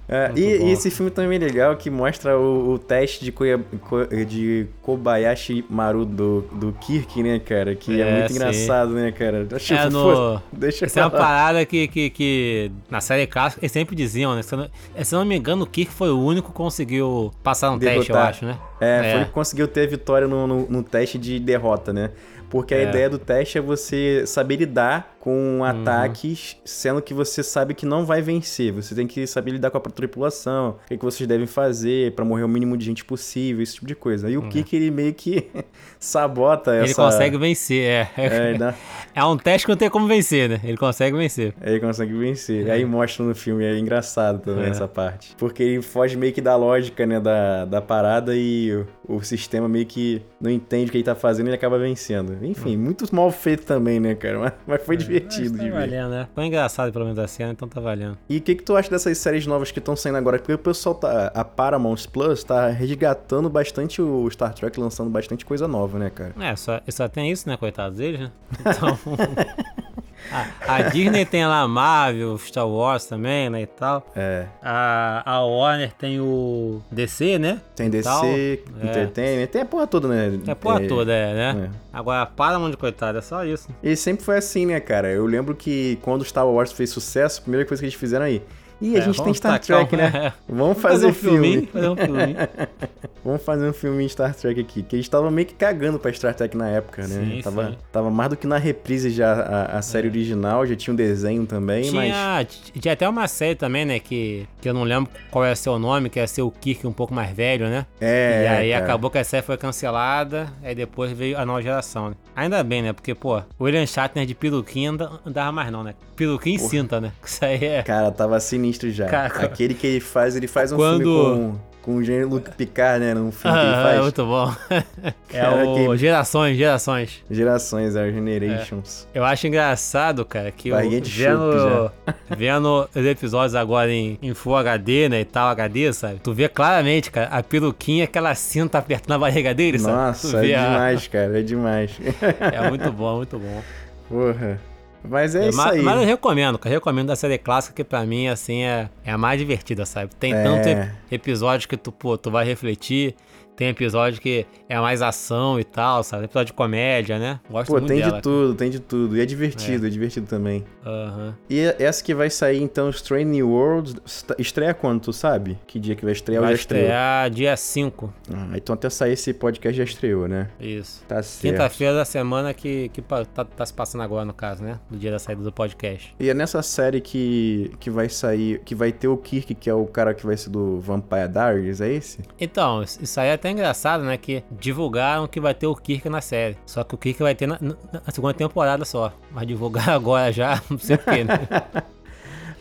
É, 0.08 0.30
e, 0.36 0.40
e 0.40 0.72
esse 0.72 0.90
filme 0.90 1.10
também 1.10 1.36
é 1.36 1.40
legal 1.40 1.74
que 1.76 1.88
mostra 1.88 2.36
o, 2.38 2.72
o 2.74 2.78
teste 2.78 3.24
de, 3.24 3.32
Koya- 3.32 3.60
Ko- 3.88 4.04
de 4.26 4.66
Kobayashi 4.82 5.64
Maru 5.70 6.04
do, 6.04 6.42
do 6.52 6.72
Kirk, 6.80 7.22
né, 7.22 7.38
cara? 7.38 7.74
Que 7.74 8.00
é, 8.00 8.04
É, 8.08 8.12
muito 8.18 8.28
sim. 8.32 8.34
engraçado, 8.36 8.90
né, 8.92 9.10
cara? 9.12 9.46
Acho 9.54 9.72
É 9.74 9.88
no- 9.88 10.40
Deixa 10.52 10.84
Essa 10.84 11.00
é 11.00 11.04
uma 11.04 11.10
parada 11.10 11.64
que, 11.64 11.88
que, 11.88 12.10
que 12.10 12.70
na 12.90 13.00
série 13.00 13.26
clássica 13.26 13.60
eles 13.64 13.72
sempre 13.72 13.96
diziam, 13.96 14.34
né? 14.34 14.42
Se 14.42 14.54
eu 14.54 14.58
não, 14.58 14.68
se 15.04 15.14
eu 15.14 15.18
não 15.20 15.26
me 15.26 15.36
engano, 15.36 15.62
o 15.64 15.66
Kirk 15.66 15.90
foi 15.92 16.10
o 16.10 16.18
único 16.20 16.48
que 16.50 16.54
conseguiu 16.56 17.32
passar 17.42 17.70
no 17.70 17.78
teste, 17.78 17.96
eu 17.96 18.02
Derrotar. 18.04 18.28
acho, 18.30 18.44
né? 18.44 18.58
É, 18.80 18.98
foi 19.02 19.10
ele 19.20 19.24
que 19.26 19.30
conseguiu 19.30 19.68
ter 19.68 19.84
a 19.84 19.86
vitória 19.86 20.26
no, 20.28 20.46
no, 20.46 20.66
no 20.68 20.82
teste 20.82 21.16
de 21.16 21.38
derrota, 21.38 21.92
né? 21.92 22.10
Porque 22.52 22.74
a 22.74 22.78
É. 22.78 22.82
ideia 22.82 23.08
do 23.08 23.18
teste 23.18 23.56
é 23.56 23.60
você 23.62 24.24
saber 24.26 24.56
lidar 24.56 25.16
com 25.18 25.58
Uhum. 25.60 25.64
ataques, 25.64 26.56
sendo 26.66 27.00
que 27.00 27.14
você 27.14 27.42
sabe 27.42 27.72
que 27.74 27.86
não 27.86 28.04
vai 28.04 28.20
vencer. 28.20 28.72
Você 28.72 28.94
tem 28.94 29.06
que 29.06 29.26
saber 29.26 29.52
lidar 29.52 29.70
com 29.70 29.78
a 29.78 29.80
tripulação, 29.80 30.76
o 30.84 30.88
que, 30.88 30.98
que 30.98 31.04
vocês 31.04 31.26
devem 31.26 31.46
fazer 31.46 32.12
pra 32.12 32.24
morrer 32.26 32.42
o 32.42 32.48
mínimo 32.48 32.76
de 32.76 32.84
gente 32.84 33.04
possível, 33.06 33.62
esse 33.62 33.76
tipo 33.76 33.86
de 33.86 33.94
coisa. 33.94 34.28
E 34.28 34.36
o 34.36 34.42
Kik, 34.48 34.76
ele 34.76 34.90
meio 34.90 35.14
que 35.14 35.46
sabota 35.98 36.72
essa... 36.74 36.80
Uhum. 36.80 36.84
Ele 36.84 36.94
consegue 36.94 37.38
vencer, 37.38 37.84
é. 37.84 38.10
É, 38.16 38.54
dá- 38.54 38.74
É 39.14 39.24
um 39.24 39.36
teste 39.36 39.66
que 39.66 39.70
não 39.72 39.76
tem 39.76 39.88
como 39.90 40.06
vencer, 40.06 40.48
né? 40.48 40.60
Ele 40.64 40.76
consegue 40.76 41.16
vencer. 41.16 41.54
Ele 41.62 41.78
consegue 41.80 42.12
vencer. 42.14 42.70
Aí 42.70 42.84
mostra 42.84 43.24
no 43.24 43.34
filme, 43.34 43.64
é 43.64 43.78
engraçado 43.78 44.40
também 44.40 44.64
É. 44.64 44.68
essa 44.70 44.88
parte. 44.88 45.34
Porque 45.38 45.62
ele 45.62 45.82
foge 45.82 46.16
meio 46.16 46.32
que 46.32 46.40
da 46.40 46.56
lógica, 46.56 47.06
né, 47.06 47.20
da, 47.20 47.64
da 47.64 47.80
parada 47.80 48.34
e 48.34 48.72
o, 49.06 49.16
o 49.16 49.22
sistema 49.22 49.68
meio 49.68 49.86
que 49.86 50.22
não 50.40 50.50
entende 50.50 50.88
o 50.88 50.90
que 50.90 50.96
ele 50.98 51.04
tá 51.04 51.14
fazendo 51.14 51.46
e 51.46 51.48
ele 51.50 51.56
acaba 51.56 51.78
vencendo. 51.78 52.41
Enfim, 52.46 52.76
muito 52.76 53.04
mal 53.14 53.30
feito 53.30 53.64
também, 53.64 54.00
né, 54.00 54.14
cara? 54.14 54.38
Mas, 54.38 54.52
mas 54.66 54.82
foi 54.82 54.96
divertido 54.96 55.50
Mas 55.50 55.58
tá 55.58 55.64
de 55.64 55.70
ver. 55.70 55.78
valendo, 55.80 56.10
né? 56.10 56.28
Foi 56.34 56.44
engraçado 56.46 56.92
pelo 56.92 57.04
menos 57.04 57.18
a 57.18 57.26
cena, 57.26 57.52
então 57.52 57.68
tá 57.68 57.80
valendo. 57.80 58.16
E 58.28 58.38
o 58.38 58.40
que, 58.40 58.54
que 58.54 58.62
tu 58.62 58.76
acha 58.76 58.90
dessas 58.90 59.16
séries 59.18 59.46
novas 59.46 59.70
que 59.70 59.78
estão 59.78 59.94
saindo 59.96 60.18
agora? 60.18 60.38
Porque 60.38 60.52
o 60.52 60.58
pessoal 60.58 60.94
tá. 60.94 61.30
A 61.34 61.44
Paramount 61.44 62.06
Plus 62.12 62.42
tá 62.44 62.68
resgatando 62.68 63.48
bastante 63.48 64.00
o 64.00 64.28
Star 64.30 64.54
Trek, 64.54 64.78
lançando 64.78 65.10
bastante 65.10 65.44
coisa 65.44 65.66
nova, 65.68 65.98
né, 65.98 66.10
cara? 66.10 66.34
É, 66.40 66.54
só, 66.56 66.80
só 66.88 67.08
tem 67.08 67.30
isso, 67.30 67.48
né? 67.48 67.56
Coitados 67.56 67.98
deles, 67.98 68.20
né? 68.20 68.30
Então. 68.60 68.98
a, 70.30 70.76
a 70.76 70.82
Disney 70.82 71.24
tem 71.24 71.46
lá 71.46 71.60
a 71.60 71.68
Marvel, 71.68 72.36
Star 72.38 72.66
Wars 72.68 73.04
também, 73.06 73.50
né? 73.50 73.62
E 73.62 73.66
tal. 73.66 74.06
É. 74.14 74.46
A, 74.62 75.22
a 75.24 75.44
Warner 75.44 75.92
tem 75.92 76.20
o 76.20 76.80
DC, 76.90 77.38
né? 77.38 77.60
Tem 77.74 77.90
DC, 77.90 78.04
tal. 78.08 78.24
É. 78.24 78.52
Entertainment, 78.86 79.46
tem 79.46 79.62
a 79.62 79.66
porra 79.66 79.86
toda, 79.86 80.08
né? 80.08 80.40
É 80.46 80.50
a 80.50 80.56
porra 80.56 80.82
É, 80.82 80.86
toda, 80.86 81.12
é, 81.12 81.34
né? 81.34 81.70
é. 81.72 81.76
Agora, 81.92 82.24
para 82.26 82.58
mão 82.58 82.70
de 82.70 82.76
coitado, 82.76 83.18
é 83.18 83.22
só 83.22 83.44
isso. 83.44 83.68
E 83.82 83.96
sempre 83.96 84.24
foi 84.24 84.38
assim, 84.38 84.66
né, 84.66 84.80
cara? 84.80 85.08
Eu 85.10 85.26
lembro 85.26 85.54
que 85.54 85.98
quando 86.02 86.24
Star 86.24 86.46
Wars 86.46 86.72
fez 86.72 86.90
sucesso, 86.90 87.40
a 87.40 87.42
primeira 87.42 87.66
coisa 87.66 87.80
que 87.80 87.86
eles 87.86 87.94
fizeram 87.98 88.24
aí. 88.24 88.42
E 88.82 88.96
a 88.96 88.98
É, 88.98 89.02
gente 89.02 89.22
tem 89.22 89.32
Star 89.32 89.60
Trek, 89.60 89.96
né? 89.96 90.32
Vamos 90.48 90.78
fazer, 90.82 91.06
um 91.06 91.12
filme. 91.14 91.68
Vamos 93.24 93.42
fazer 93.44 93.68
um 93.68 93.72
filme 93.72 94.04
em 94.04 94.08
Star 94.08 94.34
Trek 94.34 94.60
aqui. 94.60 94.82
Que 94.82 94.96
eles 94.96 95.06
estavam 95.06 95.30
meio 95.30 95.46
que 95.46 95.54
cagando 95.54 95.98
pra 95.98 96.12
Star 96.12 96.34
Trek 96.34 96.56
na 96.56 96.68
época, 96.68 97.06
né? 97.06 97.36
Sim, 97.36 97.40
tava, 97.42 97.70
sim. 97.70 97.76
tava 97.92 98.10
mais 98.10 98.30
do 98.30 98.36
que 98.36 98.46
na 98.46 98.58
reprise 98.58 99.10
já 99.10 99.32
a, 99.32 99.78
a 99.78 99.82
série 99.82 100.08
original, 100.08 100.66
já 100.66 100.74
tinha 100.74 100.92
um 100.92 100.96
desenho 100.96 101.46
também, 101.46 101.90
mas. 101.92 102.10
Tinha, 102.12 102.46
tinha 102.80 102.92
até 102.94 103.08
uma 103.08 103.28
série 103.28 103.54
também, 103.54 103.84
né? 103.84 104.00
Que, 104.00 104.46
que 104.60 104.68
eu 104.68 104.74
não 104.74 104.82
lembro 104.82 105.10
qual 105.30 105.44
ia 105.46 105.54
ser 105.54 105.70
o 105.70 105.78
nome, 105.78 106.10
que 106.10 106.18
ia 106.18 106.26
ser 106.26 106.42
o 106.42 106.50
Kirk 106.50 106.84
um 106.84 106.92
pouco 106.92 107.14
mais 107.14 107.30
velho, 107.30 107.68
né? 107.68 107.86
É. 108.00 108.42
e 108.44 108.48
aí 108.48 108.72
cara. 108.72 108.84
acabou 108.84 109.10
que 109.10 109.18
a 109.18 109.24
série 109.24 109.42
foi 109.46 109.56
cancelada, 109.56 110.52
aí 110.64 110.74
depois 110.74 111.12
veio 111.12 111.38
a 111.38 111.46
nova 111.46 111.62
geração, 111.62 112.10
né? 112.10 112.16
Ainda 112.34 112.62
bem, 112.64 112.82
né? 112.82 112.92
Porque, 112.92 113.14
pô, 113.14 113.38
o 113.58 113.64
William 113.64 113.86
Shatner 113.86 114.26
de 114.26 114.34
peruquinha 114.34 114.90
não 114.90 114.98
da- 114.98 115.10
não 115.24 115.32
dava 115.32 115.52
mais 115.52 115.70
não, 115.70 115.84
né? 115.84 115.94
Peruquinha 116.16 116.56
e 116.56 116.58
cinta, 116.58 117.00
né? 117.00 117.12
Isso 117.24 117.44
aí 117.44 117.64
é... 117.64 117.82
Cara, 117.82 118.10
tava 118.10 118.40
sinistro 118.40 118.71
já. 118.90 119.06
Cara, 119.06 119.44
Aquele 119.44 119.74
que 119.74 119.86
ele 119.86 120.00
faz, 120.00 120.36
ele 120.36 120.46
faz 120.48 120.72
um 120.72 120.76
Quando- 120.76 120.98
filme 121.04 121.52
com, 121.52 121.58
com 121.82 121.96
o 121.96 122.02
Jean-Luc 122.04 122.50
Picard, 122.52 123.04
né? 123.04 123.12
Num 123.14 123.32
filme 123.32 123.56
que 123.58 123.64
ele 123.64 123.74
Ah, 123.74 123.82
faz. 123.82 123.98
é 123.98 124.00
muito 124.02 124.24
bom. 124.24 124.54
é 125.34 125.48
o 125.48 125.74
que- 125.90 125.96
Gerações, 125.98 126.56
Gerações. 126.56 127.22
Gerações, 127.30 127.96
é, 127.96 128.10
Generations. 128.12 129.08
Eu 129.12 129.24
acho 129.24 129.46
engraçado, 129.48 130.24
cara, 130.24 130.50
que 130.52 130.68
eu 130.68 130.76
Barriguinha 130.76 131.00
de 131.00 131.10
vendo, 131.10 131.90
vendo 132.36 132.88
os 132.94 133.04
episódios 133.06 133.54
agora 133.56 133.90
em, 133.90 134.16
em 134.22 134.32
Full 134.34 134.56
HD, 134.56 135.08
né, 135.08 135.20
e 135.20 135.24
tal, 135.24 135.48
HD, 135.48 135.92
sabe? 135.92 136.20
Tu 136.22 136.32
vê 136.32 136.48
claramente, 136.48 137.10
cara, 137.10 137.26
a 137.28 137.42
peruquinha 137.42 138.06
que 138.06 138.16
ela 138.16 138.34
cinta 138.34 138.78
apertando 138.78 139.16
a 139.16 139.18
barriga 139.18 139.52
dele, 139.52 139.78
sabe? 139.78 139.96
Nossa, 139.96 140.36
é 140.38 140.40
vê 140.40 140.54
a- 140.54 140.64
demais, 140.64 141.08
cara, 141.08 141.38
é 141.38 141.42
demais. 141.42 141.90
É 142.52 142.68
muito 142.68 142.90
bom, 142.92 143.16
muito 143.16 143.38
bom. 143.38 143.62
Porra. 144.08 144.60
Mas 145.04 145.34
é, 145.34 145.46
É, 145.46 145.48
isso 145.48 145.58
mas, 145.58 145.72
aí. 145.72 145.82
mas 145.82 146.00
eu 146.00 146.06
recomendo. 146.06 146.60
Eu 146.64 146.70
recomendo 146.70 147.10
a 147.10 147.16
série 147.16 147.36
clássica 147.38 147.74
que 147.74 147.84
pra 147.84 148.04
mim, 148.06 148.28
assim, 148.28 148.62
é, 148.62 148.88
é 149.04 149.10
a 149.12 149.18
mais 149.18 149.38
divertida, 149.40 149.84
sabe? 149.84 150.14
Tem 150.14 150.32
É. 150.32 150.42
tanto 150.42 150.68
ep- 150.68 150.90
episódio 151.10 151.68
que 151.68 151.76
tu, 151.76 151.90
pô, 151.90 152.16
tu 152.16 152.30
vai 152.30 152.44
refletir. 152.44 153.14
Tem 153.56 153.68
episódio 153.68 154.20
que 154.20 154.46
é 154.68 154.80
mais 154.80 155.02
ação 155.02 155.60
e 155.60 155.64
tal, 155.64 156.02
sabe? 156.02 156.24
Episódio 156.24 156.46
de 156.46 156.52
comédia, 156.54 157.18
né? 157.18 157.38
Gosto 157.50 157.68
Pô, 157.68 157.74
muito 157.74 157.88
tem 157.88 157.98
dela. 158.00 158.16
de 158.16 158.22
tudo, 158.22 158.54
tem 158.54 158.70
de 158.70 158.80
tudo. 158.80 159.16
E 159.16 159.20
é 159.20 159.26
divertido, 159.26 159.86
é, 159.86 159.90
divertido 159.90 160.26
também. 160.26 160.64
Aham. 160.84 161.36
E 161.50 161.60
essa 161.78 162.02
que 162.02 162.14
vai 162.14 162.30
sair, 162.30 162.62
então, 162.62 162.88
Strange 162.90 163.26
New 163.26 163.50
Worlds, 163.50 163.94
est- 164.06 164.34
estreia 164.38 164.72
quando, 164.74 165.00
tu 165.02 165.12
sabe? 165.12 165.58
Que 165.66 165.78
dia 165.78 165.94
que 165.94 166.02
vai 166.04 166.12
estrear 166.12 166.40
ou 166.42 166.46
Vai 166.46 166.54
estrear 166.54 167.30
dia 167.30 167.56
5. 167.56 168.12
Ah, 168.32 168.48
então 168.56 168.74
até 168.74 168.88
sair 168.88 169.12
esse 169.12 169.32
podcast 169.34 169.76
já 169.76 169.84
estreou, 169.84 170.26
né? 170.26 170.48
Isso. 170.58 171.04
Tá 171.06 171.22
certo. 171.22 171.52
Quinta-feira 171.52 171.94
da 171.94 172.04
semana 172.04 172.54
que, 172.54 172.88
que 172.88 173.02
tá, 173.02 173.44
tá 173.44 173.66
se 173.66 173.74
passando 173.74 174.00
agora, 174.02 174.24
no 174.24 174.32
caso, 174.34 174.62
né? 174.64 174.80
No 174.90 174.98
dia 174.98 175.10
da 175.10 175.18
saída 175.18 175.42
do 175.42 175.52
podcast. 175.52 176.14
E 176.18 176.28
é 176.30 176.34
nessa 176.34 176.62
série 176.62 177.00
que, 177.00 177.70
que 177.78 177.90
vai 177.90 178.08
sair, 178.08 178.60
que 178.64 178.74
vai 178.74 178.90
ter 178.92 179.08
o 179.08 179.16
Kirk, 179.16 179.54
que 179.54 179.68
é 179.68 179.74
o 179.74 179.84
cara 179.86 180.14
que 180.14 180.24
vai 180.24 180.36
ser 180.36 180.48
do 180.50 180.80
Vampire 180.80 181.28
Diaries, 181.28 181.80
é 181.80 181.92
esse? 181.92 182.20
Então, 182.40 182.82
isso 182.82 183.20
aí 183.20 183.28
é 183.28 183.36
até 183.42 183.50
engraçado, 183.50 184.04
né? 184.04 184.16
Que 184.16 184.44
divulgaram 184.52 185.26
que 185.26 185.40
vai 185.40 185.52
ter 185.52 185.66
o 185.66 185.74
Kirk 185.74 186.08
na 186.08 186.20
série. 186.20 186.56
Só 186.64 186.84
que 186.84 186.94
o 186.94 186.98
Kirk 186.98 187.20
vai 187.20 187.34
ter 187.34 187.48
na, 187.48 187.58
na- 187.60 187.76
segunda 188.12 188.32
temporada 188.32 188.84
só. 188.84 189.12
Mas 189.32 189.48
divulgaram 189.48 189.94
agora 189.98 190.32
já, 190.32 190.62
não 190.70 190.78
sei 190.78 190.96
porquê, 190.96 191.24
né? 191.24 191.38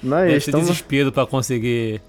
Não, 0.03 0.25
eles 0.25 0.43
ter 0.43 0.49
estão... 0.49 0.61
desespero 0.61 1.11
pra 1.11 1.27
conseguir. 1.27 2.01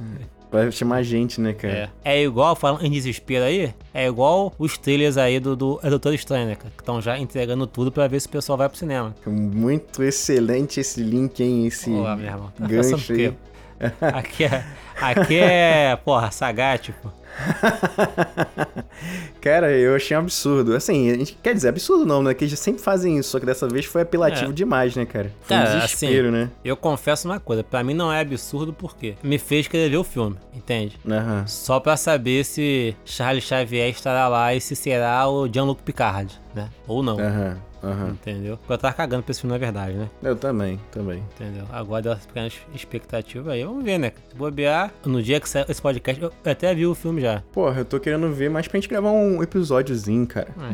Vai 0.50 0.72
chamar 0.72 0.96
a 0.96 1.02
gente, 1.02 1.38
né, 1.38 1.52
cara? 1.52 1.92
É. 2.02 2.14
é 2.20 2.22
igual, 2.24 2.56
falando 2.56 2.82
em 2.86 2.90
desespero 2.90 3.44
aí, 3.44 3.74
é 3.92 4.06
igual 4.06 4.50
os 4.58 4.78
trailers 4.78 5.18
aí 5.18 5.38
do, 5.38 5.54
do 5.54 5.78
é 5.82 5.90
Doutor 5.90 6.14
Estranho, 6.14 6.46
né, 6.46 6.54
cara? 6.54 6.70
Que 6.74 6.80
estão 6.80 7.02
já 7.02 7.18
entregando 7.18 7.66
tudo 7.66 7.92
pra 7.92 8.08
ver 8.08 8.18
se 8.18 8.28
o 8.28 8.30
pessoal 8.30 8.56
vai 8.56 8.66
pro 8.70 8.78
cinema. 8.78 9.14
Muito 9.26 10.02
excelente 10.02 10.80
esse 10.80 11.02
link, 11.02 11.42
hein? 11.42 11.66
Esse 11.66 11.90
Pô, 11.90 12.02
meu 12.16 12.26
irmão. 12.26 12.50
Tá 12.56 12.66
gancho 12.66 12.96
o 12.96 12.98
quê? 12.98 13.12
aí. 13.12 13.51
Aqui 14.00 14.44
é. 14.44 14.64
Aqui 15.00 15.38
é. 15.38 15.96
Porra, 15.96 16.30
Sagat, 16.30 16.82
tipo. 16.84 17.12
Cara, 19.40 19.70
eu 19.72 19.96
achei 19.96 20.16
um 20.16 20.20
absurdo. 20.20 20.74
Assim, 20.74 21.10
a 21.10 21.14
gente 21.14 21.36
quer 21.42 21.54
dizer 21.54 21.68
absurdo 21.70 22.06
não, 22.06 22.22
né? 22.22 22.34
Que 22.34 22.44
eles 22.44 22.58
sempre 22.58 22.80
fazem 22.82 23.18
isso, 23.18 23.30
só 23.30 23.40
que 23.40 23.46
dessa 23.46 23.68
vez 23.68 23.84
foi 23.84 24.02
apelativo 24.02 24.50
É. 24.50 24.54
demais, 24.54 24.94
né, 24.94 25.04
cara? 25.04 25.32
Foi 25.40 25.56
Cara, 25.56 25.70
um 25.70 25.78
desespero, 25.80 26.28
assim, 26.28 26.36
né? 26.36 26.50
Eu 26.64 26.76
confesso 26.76 27.28
uma 27.28 27.40
coisa, 27.40 27.64
pra 27.64 27.82
mim 27.82 27.94
não 27.94 28.12
é 28.12 28.20
absurdo 28.20 28.72
porque 28.72 29.14
me 29.22 29.38
fez 29.38 29.66
querer 29.66 29.90
ver 29.90 29.96
o 29.96 30.04
filme, 30.04 30.36
entende? 30.54 30.98
Aham. 31.08 31.44
Só 31.46 31.80
pra 31.80 31.96
saber 31.96 32.44
se 32.44 32.94
Charles 33.04 33.44
Xavier 33.44 33.88
estará 33.90 34.28
lá 34.28 34.54
e 34.54 34.60
se 34.60 34.76
será 34.76 35.26
o 35.28 35.48
Jean-Luc 35.52 35.82
Picard, 35.82 36.32
né? 36.54 36.68
Ou 36.86 37.02
não. 37.02 37.18
Aham. 37.18 37.56
Aham. 37.82 38.10
Entendeu? 38.10 38.56
Porque 38.58 38.72
eu 38.72 38.78
tava 38.78 38.94
cagando 38.94 39.22
pra 39.22 39.30
esse 39.32 39.40
filme, 39.40 39.52
na 39.52 39.58
verdade, 39.58 39.94
né? 39.94 40.08
Eu 40.22 40.36
também, 40.36 40.78
também. 40.90 41.22
Entendeu? 41.34 41.64
Agora 41.72 42.02
deu 42.02 42.16
pequena 42.16 42.48
expectativa 42.74 43.52
aí. 43.52 43.64
Vamos 43.64 43.84
ver, 43.84 43.98
né? 43.98 44.12
Se 44.30 44.36
bobear, 44.36 44.92
no 45.04 45.22
dia 45.22 45.40
que 45.40 45.48
sair 45.48 45.66
esse 45.68 45.80
podcast, 45.82 46.22
eu 46.22 46.32
até 46.44 46.74
vi 46.74 46.86
o 46.86 46.94
filme 46.94 47.20
já. 47.20 47.42
Porra, 47.52 47.80
eu 47.80 47.84
tô 47.84 47.98
querendo 47.98 48.30
ver 48.32 48.50
mais 48.50 48.68
pra 48.68 48.78
gente 48.78 48.88
gravar 48.88 49.10
um 49.10 49.42
episódiozinho, 49.42 50.26
cara. 50.26 50.48
Ah, 50.58 50.70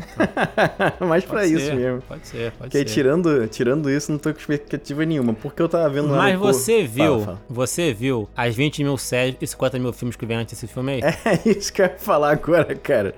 então, 0.97 1.07
mais 1.07 1.23
pra 1.25 1.39
pode 1.39 1.53
isso 1.53 1.65
ser, 1.65 1.75
mesmo. 1.75 2.01
Pode 2.01 2.27
ser, 2.27 2.51
pode 2.51 2.57
Porque 2.71 2.77
ser. 2.79 2.85
tirando, 2.85 3.47
tirando 3.47 3.89
isso, 3.89 4.11
não 4.11 4.19
tô 4.19 4.33
com 4.33 4.39
expectativa 4.39 5.05
nenhuma. 5.05 5.33
Porque 5.33 5.61
eu 5.61 5.69
tava 5.69 5.89
vendo 5.89 6.09
lá 6.09 6.17
Mas 6.17 6.37
você 6.39 6.83
viu, 6.83 7.13
Fala, 7.21 7.25
fala. 7.25 7.41
você 7.49 7.93
viu 7.93 8.29
as 8.35 8.55
20 8.55 8.83
mil 8.83 8.97
séries 8.97 9.35
e 9.41 9.47
50 9.47 9.79
mil 9.79 9.93
filmes 9.93 10.15
que 10.15 10.25
vem 10.25 10.37
antes 10.37 10.53
desse 10.53 10.71
filme 10.71 10.93
aí? 10.93 11.01
É 11.29 11.49
isso 11.49 11.71
que 11.71 11.81
eu 11.81 11.85
ia 11.85 11.95
falar 11.97 12.31
agora, 12.31 12.75
cara. 12.75 13.13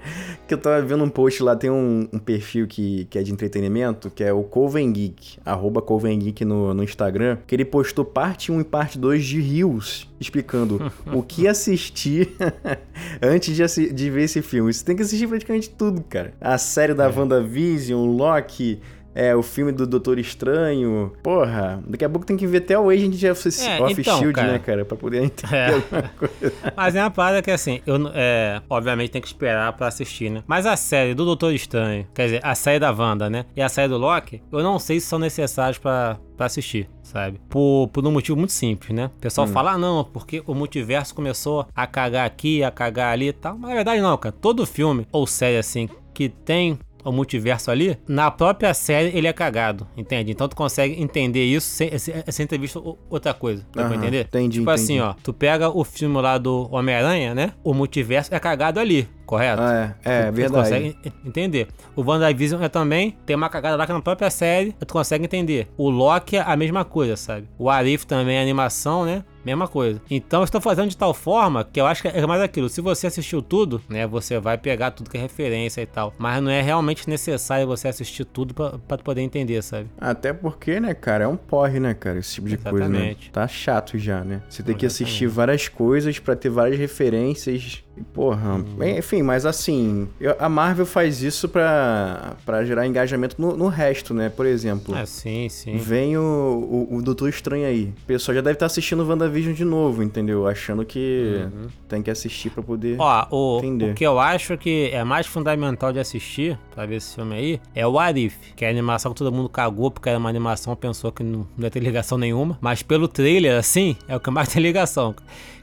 Que 0.47 0.53
eu 0.53 0.57
tava 0.57 0.81
vendo 0.81 1.03
um 1.03 1.09
post 1.09 1.41
lá, 1.43 1.55
tem 1.55 1.69
um, 1.69 2.07
um 2.11 2.19
perfil 2.19 2.67
que, 2.67 3.05
que 3.05 3.17
é 3.17 3.23
de 3.23 3.31
entretenimento, 3.31 3.80
que 4.11 4.23
é 4.23 4.31
o 4.33 4.43
Coven 4.43 4.91
Geek, 4.91 5.39
arroba 5.45 5.81
Coven 5.81 6.17
Geek 6.19 6.43
no, 6.45 6.73
no 6.73 6.83
Instagram, 6.83 7.37
que 7.47 7.55
ele 7.55 7.65
postou 7.65 8.05
parte 8.05 8.51
1 8.51 8.61
e 8.61 8.63
parte 8.63 8.97
2 8.97 9.23
de 9.23 9.41
Rios, 9.41 10.09
explicando 10.19 10.91
o 11.13 11.21
que 11.23 11.47
assistir 11.47 12.35
antes 13.21 13.55
de, 13.55 13.93
de 13.93 14.09
ver 14.09 14.23
esse 14.23 14.41
filme. 14.41 14.73
Você 14.73 14.83
tem 14.85 14.95
que 14.95 15.01
assistir 15.01 15.27
praticamente 15.27 15.69
tudo, 15.69 16.01
cara. 16.03 16.33
A 16.39 16.57
série 16.57 16.91
É. 16.91 16.95
da 16.95 17.09
WandaVision, 17.09 18.05
Loki... 18.15 18.79
É, 19.13 19.35
o 19.35 19.43
filme 19.43 19.71
do 19.71 19.85
Doutor 19.85 20.17
Estranho. 20.19 21.11
Porra, 21.21 21.83
daqui 21.87 22.05
a 22.05 22.09
pouco 22.09 22.25
tem 22.25 22.37
que 22.37 22.47
ver 22.47 22.59
até 22.59 22.77
o 22.79 22.89
Agent 22.89 23.13
of, 23.29 23.49
É, 23.65 23.81
of 23.83 24.01
então, 24.01 24.17
Shield, 24.17 24.33
cara. 24.33 24.51
né, 24.53 24.59
cara? 24.59 24.85
Pra 24.85 24.97
poder 24.97 25.23
entender 25.23 25.55
É. 25.55 25.73
alguma 25.73 26.03
coisa. 26.17 26.53
Mas 26.75 26.95
é 26.95 27.01
uma 27.03 27.11
parada 27.11 27.41
que 27.41 27.51
assim, 27.51 27.81
eu 27.85 27.97
é, 28.13 28.61
obviamente 28.69 29.11
tem 29.11 29.21
que 29.21 29.27
esperar 29.27 29.73
pra 29.73 29.87
assistir, 29.87 30.29
né? 30.29 30.43
Mas 30.47 30.65
a 30.65 30.75
série 30.75 31.13
do 31.13 31.25
Doutor 31.25 31.53
Estranho, 31.53 32.07
quer 32.13 32.25
dizer, 32.25 32.39
a 32.43 32.55
série 32.55 32.79
da 32.79 32.91
Wanda, 32.91 33.29
né? 33.29 33.45
E 33.55 33.61
a 33.61 33.69
série 33.69 33.87
do 33.89 33.97
Loki, 33.97 34.41
eu 34.51 34.63
não 34.63 34.79
sei 34.79 34.99
se 34.99 35.07
são 35.07 35.19
necessários 35.19 35.77
pra, 35.77 36.17
pra 36.37 36.45
assistir, 36.45 36.89
sabe? 37.03 37.39
Por, 37.49 37.89
por 37.89 38.05
um 38.05 38.11
motivo 38.11 38.37
muito 38.37 38.53
simples, 38.53 38.93
né? 38.95 39.07
O 39.17 39.19
pessoal 39.21 39.45
fala, 39.47 39.71
ah, 39.73 39.77
não, 39.77 40.03
porque 40.05 40.41
o 40.47 40.53
multiverso 40.55 41.13
começou 41.13 41.67
a 41.75 41.85
cagar 41.85 42.25
aqui, 42.25 42.63
a 42.63 42.71
cagar 42.71 43.11
ali 43.13 43.27
e 43.27 43.33
tal. 43.33 43.57
Mas 43.57 43.69
na 43.69 43.75
verdade 43.75 44.01
não, 44.01 44.17
cara. 44.17 44.33
Todo 44.39 44.65
filme 44.65 45.05
ou 45.11 45.27
série 45.27 45.57
assim 45.57 45.89
que 46.13 46.27
tem 46.29 46.77
o 47.03 47.11
multiverso 47.11 47.71
ali, 47.71 47.97
na 48.07 48.29
própria 48.31 48.73
série 48.73 49.15
ele 49.17 49.27
é 49.27 49.33
cagado, 49.33 49.87
entende? 49.95 50.31
Então 50.31 50.47
tu 50.47 50.55
consegue 50.55 51.01
entender 51.01 51.43
isso 51.45 51.67
sem, 51.67 51.89
sem, 51.97 52.47
ter 52.47 52.57
visto 52.59 52.97
outra 53.09 53.33
coisa, 53.33 53.65
dá 53.73 53.83
pra 53.83 53.93
Aham, 53.95 53.95
entender? 53.95 54.25
entendi, 54.27 54.59
Tipo 54.59 54.69
assim, 54.71 54.95
entendi. 54.97 55.01
ó, 55.01 55.13
tu 55.23 55.33
pega 55.33 55.69
o 55.69 55.83
filme 55.83 56.19
lá 56.21 56.37
do 56.37 56.67
Homem-Aranha, 56.71 57.33
né? 57.35 57.53
O 57.63 57.73
multiverso 57.73 58.33
é 58.33 58.39
cagado 58.39 58.79
ali, 58.79 59.07
correto? 59.31 59.61
Ah, 59.61 59.95
é, 60.03 60.19
é 60.19 60.23
Tu- 60.23 60.27
tu 60.27 60.35
verdade. 60.35 60.63
consegue 60.63 60.97
en- 61.05 61.27
entender. 61.29 61.67
O 61.95 62.01
WandaVision 62.03 62.61
é 62.61 62.67
também 62.67 63.17
tem 63.25 63.33
uma 63.35 63.47
cagada 63.49 63.77
lá 63.77 63.85
que 63.87 63.93
na 63.93 64.01
própria 64.01 64.29
série, 64.29 64.73
tu 64.73 64.87
consegue 64.93 65.23
entender. 65.23 65.69
O 65.77 65.89
Loki 65.89 66.35
é 66.35 66.41
a 66.41 66.55
mesma 66.57 66.83
coisa, 66.83 67.15
sabe? 67.15 67.47
O 67.57 67.69
Arif 67.69 68.05
também 68.05 68.35
é 68.37 68.41
animação, 68.41 69.05
né? 69.05 69.23
Mesma 69.43 69.67
coisa. 69.67 69.99
Então, 70.07 70.41
eu 70.41 70.43
estou 70.43 70.61
fazendo 70.61 70.89
de 70.89 70.95
tal 70.95 71.15
forma 71.15 71.63
que 71.63 71.81
eu 71.81 71.87
acho 71.87 72.03
que 72.03 72.07
é 72.09 72.27
mais 72.27 72.39
aquilo. 72.43 72.69
Se 72.69 72.79
você 72.79 73.07
assistiu 73.07 73.41
tudo, 73.41 73.81
né? 73.89 74.05
Você 74.05 74.37
vai 74.39 74.55
pegar 74.55 74.91
tudo 74.91 75.09
que 75.09 75.17
é 75.17 75.19
referência 75.21 75.81
e 75.81 75.85
tal. 75.87 76.13
Mas 76.19 76.43
não 76.43 76.51
é 76.51 76.61
realmente 76.61 77.09
necessário 77.09 77.65
você 77.65 77.87
assistir 77.87 78.23
tudo 78.23 78.53
tu 78.53 79.03
poder 79.03 79.21
entender, 79.21 79.63
sabe? 79.63 79.89
Até 79.99 80.31
porque, 80.31 80.79
né, 80.79 80.93
cara, 80.93 81.23
é 81.23 81.27
um 81.27 81.35
porre, 81.37 81.79
né, 81.79 81.95
cara, 81.95 82.19
esse 82.19 82.35
tipo 82.35 82.47
de 82.49 82.57
coisa, 82.57 82.87
né? 82.87 82.97
Exatamente. 82.97 83.31
Tá 83.31 83.47
chato 83.47 83.97
já, 83.97 84.23
né? 84.23 84.43
Você 84.47 84.61
tem 84.61 84.75
que 84.75 84.85
Exatamente. 84.85 85.03
assistir 85.09 85.27
várias 85.27 85.67
coisas 85.67 86.19
pra 86.19 86.35
ter 86.35 86.49
várias 86.49 86.77
referências. 86.77 87.83
Porra, 88.13 88.55
Uhum. 88.55 88.83
enfim, 88.97 89.21
mas 89.21 89.45
assim, 89.45 90.07
eu- 90.19 90.35
a 90.39 90.49
Marvel 90.49 90.85
faz 90.85 91.21
isso 91.21 91.47
pra, 91.49 92.35
pra 92.45 92.63
gerar 92.63 92.87
engajamento 92.87 93.35
no, 93.39 93.55
no 93.55 93.67
resto, 93.67 94.13
né? 94.13 94.29
Por 94.29 94.45
exemplo, 94.45 94.95
É, 94.95 95.05
sim, 95.05 95.47
sim. 95.49 95.77
vem 95.77 96.17
o, 96.17 96.87
o, 96.89 96.95
o 96.95 97.01
Doutor 97.01 97.29
Estranho 97.29 97.65
aí. 97.67 97.93
O 98.03 98.05
pessoal 98.07 98.35
já 98.35 98.41
deve 98.41 98.53
estar 98.53 98.65
assistindo 98.65 99.03
o 99.03 99.07
WandaVision 99.07 99.53
de 99.53 99.63
novo, 99.65 100.01
entendeu? 100.01 100.47
Achando 100.47 100.83
que 100.85 101.45
tem 101.87 102.01
que 102.01 102.09
assistir 102.09 102.49
pra 102.49 102.63
poder. 102.63 102.93
Uhum. 102.99 103.01
Ó, 103.05 103.27
o, 103.29 103.59
Entender. 103.59 103.91
o 103.91 103.93
que 103.93 104.05
eu 104.05 104.19
acho 104.19 104.57
que 104.57 104.89
é 104.91 105.03
mais 105.03 105.27
fundamental 105.27 105.91
de 105.93 105.99
assistir 105.99 106.57
pra 106.73 106.85
ver 106.85 106.95
esse 106.95 107.13
filme 107.15 107.35
aí 107.35 107.61
é 107.75 107.85
o 107.85 107.99
Arif, 107.99 108.35
que 108.55 108.65
é 108.65 108.67
a 108.67 108.71
animação 108.71 109.11
que 109.13 109.17
todo 109.19 109.31
mundo 109.31 109.49
cagou 109.49 109.91
porque 109.91 110.09
era 110.09 110.17
uma 110.17 110.29
animação, 110.29 110.75
pensou 110.75 111.11
que 111.11 111.23
não, 111.23 111.45
não 111.57 111.65
ia 111.65 111.69
ter 111.69 111.79
ligação 111.81 112.17
nenhuma. 112.17 112.57
Mas 112.61 112.81
pelo 112.81 113.07
trailer, 113.07 113.57
assim, 113.59 113.95
é 114.07 114.15
o 114.15 114.19
que 114.19 114.31
mais 114.31 114.47
tem 114.51 114.61
ligação. 114.63 115.13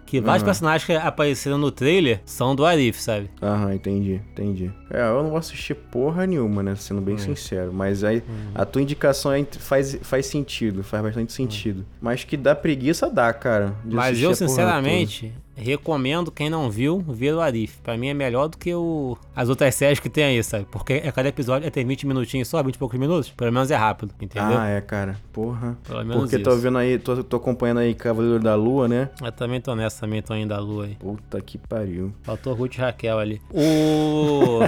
Que 0.09 0.21
vários 0.23 0.43
Uhum. 0.43 0.47
personagens 0.47 0.85
que 0.87 0.93
apareceram 0.95 1.59
no 1.59 1.71
trailer 1.71 2.21
são 2.25 2.55
do 2.57 2.65
Arif, 2.65 2.99
sabe? 3.01 3.31
Aham, 3.43 3.75
entendi, 3.75 4.21
entendi. 4.33 4.71
É, 4.91 5.03
eu 5.03 5.23
não 5.23 5.29
vou 5.31 5.39
assistir 5.39 5.75
porra 5.75 6.27
nenhuma, 6.27 6.63
né? 6.63 6.75
Sendo 6.77 7.01
bem 7.03 7.19
sincero. 7.19 7.71
Mas 7.73 8.03
aí 8.03 8.23
a 8.55 8.65
tua 8.65 8.81
indicação 8.81 9.31
aí 9.31 9.47
faz, 9.59 9.99
faz 10.03 10.25
sentido, 10.27 10.83
faz 10.83 11.03
bastante 11.03 11.33
sentido. 11.33 11.85
Mas 12.01 12.25
que 12.25 12.37
dá 12.39 12.55
preguiça, 12.55 13.11
dá, 13.11 13.33
cara. 13.35 13.75
Mas 13.85 14.19
eu, 14.21 14.35
sinceramente, 14.35 15.33
recomendo 15.59 16.31
quem 16.31 16.49
não 16.49 16.71
viu 16.71 17.01
ver 17.07 17.35
o 17.35 17.41
Arif. 17.41 17.79
Pra 17.83 17.97
mim 17.97 18.09
é 18.09 18.15
melhor 18.15 18.49
do 18.49 18.57
que 18.57 18.75
o... 18.75 19.17
as 19.35 19.49
outras 19.49 19.75
séries 19.75 20.01
que 20.01 20.09
tem 20.09 20.25
aí, 20.25 20.43
sabe? 20.43 20.67
Porque 20.71 20.95
é 20.95 21.13
cada 21.13 21.29
episódio 21.29 21.67
é 21.67 21.71
ter 21.71 21.85
20 21.85 22.07
minutinhos 22.07 22.49
só, 22.49 22.63
20 22.63 22.75
e 22.75 22.79
poucos 22.79 22.99
minutos. 22.99 23.31
Pelo 23.31 23.53
menos 23.53 23.71
é 23.71 23.77
rápido, 23.77 24.13
entendeu? 24.21 24.59
Ah, 24.59 24.69
é, 24.69 24.81
cara. 24.81 25.17
Porra. 25.33 25.77
Pelo 25.87 26.05
menos 26.05 26.23
Porque 26.23 26.37
isso. 26.37 26.45
tô 26.45 26.57
vendo 26.57 26.79
aí, 26.79 26.99
tô, 26.99 27.23
tô 27.23 27.37
acompanhando 27.37 27.79
aí 27.79 27.95
Cavaleiro 27.95 28.41
da 28.41 28.55
Lua, 28.55 28.89
né? 28.89 29.11
Eu 29.23 29.33
também 29.33 29.61
tô 29.61 29.75
nessa, 29.75 30.01
também 30.01 30.23
tô 30.23 30.35
indo 30.35 30.53
à 30.53 30.59
lua 30.59 30.85
aí. 30.87 30.95
Puta 30.97 31.41
que 31.41 31.59
pariu. 31.59 32.13
Faltou 32.23 32.55
Ruth 32.55 32.77
e 32.77 32.81
Raquel 32.81 33.19
ali. 33.19 33.41
O... 33.53 34.61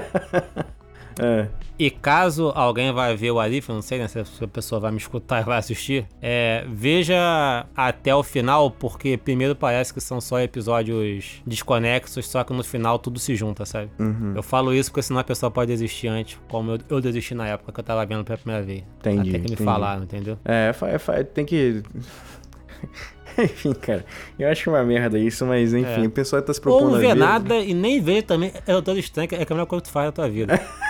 É. 1.23 1.49
e 1.79 1.91
caso 1.91 2.53
alguém 2.55 2.93
vai 2.93 3.17
ver 3.17 3.31
o 3.31 3.39
Arif, 3.41 3.69
não 3.71 3.83
sei 3.83 3.99
né, 3.99 4.09
se 4.09 4.19
a 4.19 4.49
pessoa 4.49 4.81
vai 4.81 4.91
me 4.91 4.99
escutar 4.99 5.41
e 5.41 5.45
vai 5.45 5.59
assistir, 5.59 6.07
é, 6.21 6.65
veja 6.69 7.67
até 7.77 8.15
o 8.15 8.23
final, 8.23 8.71
porque 8.71 9.17
primeiro 9.17 9.55
parece 9.57 9.93
que 9.95 10.01
são 10.01 10.21
só 10.21 10.41
episódios 10.41 11.43
desconexos, 11.47 12.27
só 12.29 12.43
que 12.45 12.53
no 12.53 12.63
final 12.65 12.99
tudo 12.99 13.19
se 13.19 13.35
junta, 13.37 13.65
sabe? 13.65 13.91
Uhum. 13.99 14.33
Eu 14.37 14.43
falo 14.43 14.75
isso 14.75 14.91
porque 14.91 15.03
senão 15.03 15.21
a 15.21 15.25
pessoa 15.25 15.51
pode 15.51 15.71
desistir 15.71 16.09
antes, 16.09 16.39
como 16.49 16.73
eu, 16.73 16.79
eu 16.89 17.01
desisti 17.01 17.35
na 17.35 17.47
época 17.49 17.73
que 17.73 17.81
eu 17.81 17.85
tava 17.85 18.05
vendo 18.07 18.25
pela 18.25 18.39
primeira 18.39 18.63
vez. 18.65 18.83
Entendi, 18.99 19.31
Até 19.31 19.39
que 19.39 19.39
me 19.39 19.45
entendi. 19.53 19.65
falaram, 19.65 20.03
entendeu? 20.03 20.39
É, 20.45 20.73
fa- 20.73 21.23
tem 21.25 21.45
que. 21.45 21.83
enfim, 23.39 23.73
cara. 23.75 24.05
Eu 24.39 24.49
acho 24.51 24.71
uma 24.71 24.83
merda 24.83 25.19
isso, 25.19 25.47
mas 25.47 25.73
enfim, 25.73 26.05
É. 26.05 26.07
o 26.07 26.11
pessoal 26.11 26.43
tá 26.43 26.53
se 26.53 26.59
Ou 26.61 26.63
propondo 26.63 26.91
não 26.91 26.97
a 26.97 27.01
vê 27.01 27.15
nada 27.15 27.57
e 27.59 27.73
nem 27.75 28.01
vê 28.01 28.23
também. 28.23 28.53
É 28.67 28.81
todo 28.81 28.99
estranho, 28.99 29.29
que 29.29 29.35
é 29.35 29.43
a 29.43 29.47
melhor 29.55 29.67
coisa 29.67 29.83
que 29.83 29.89
tu 29.89 29.93
faz 29.93 30.07
na 30.07 30.13
tua 30.13 30.29
vida. 30.29 30.61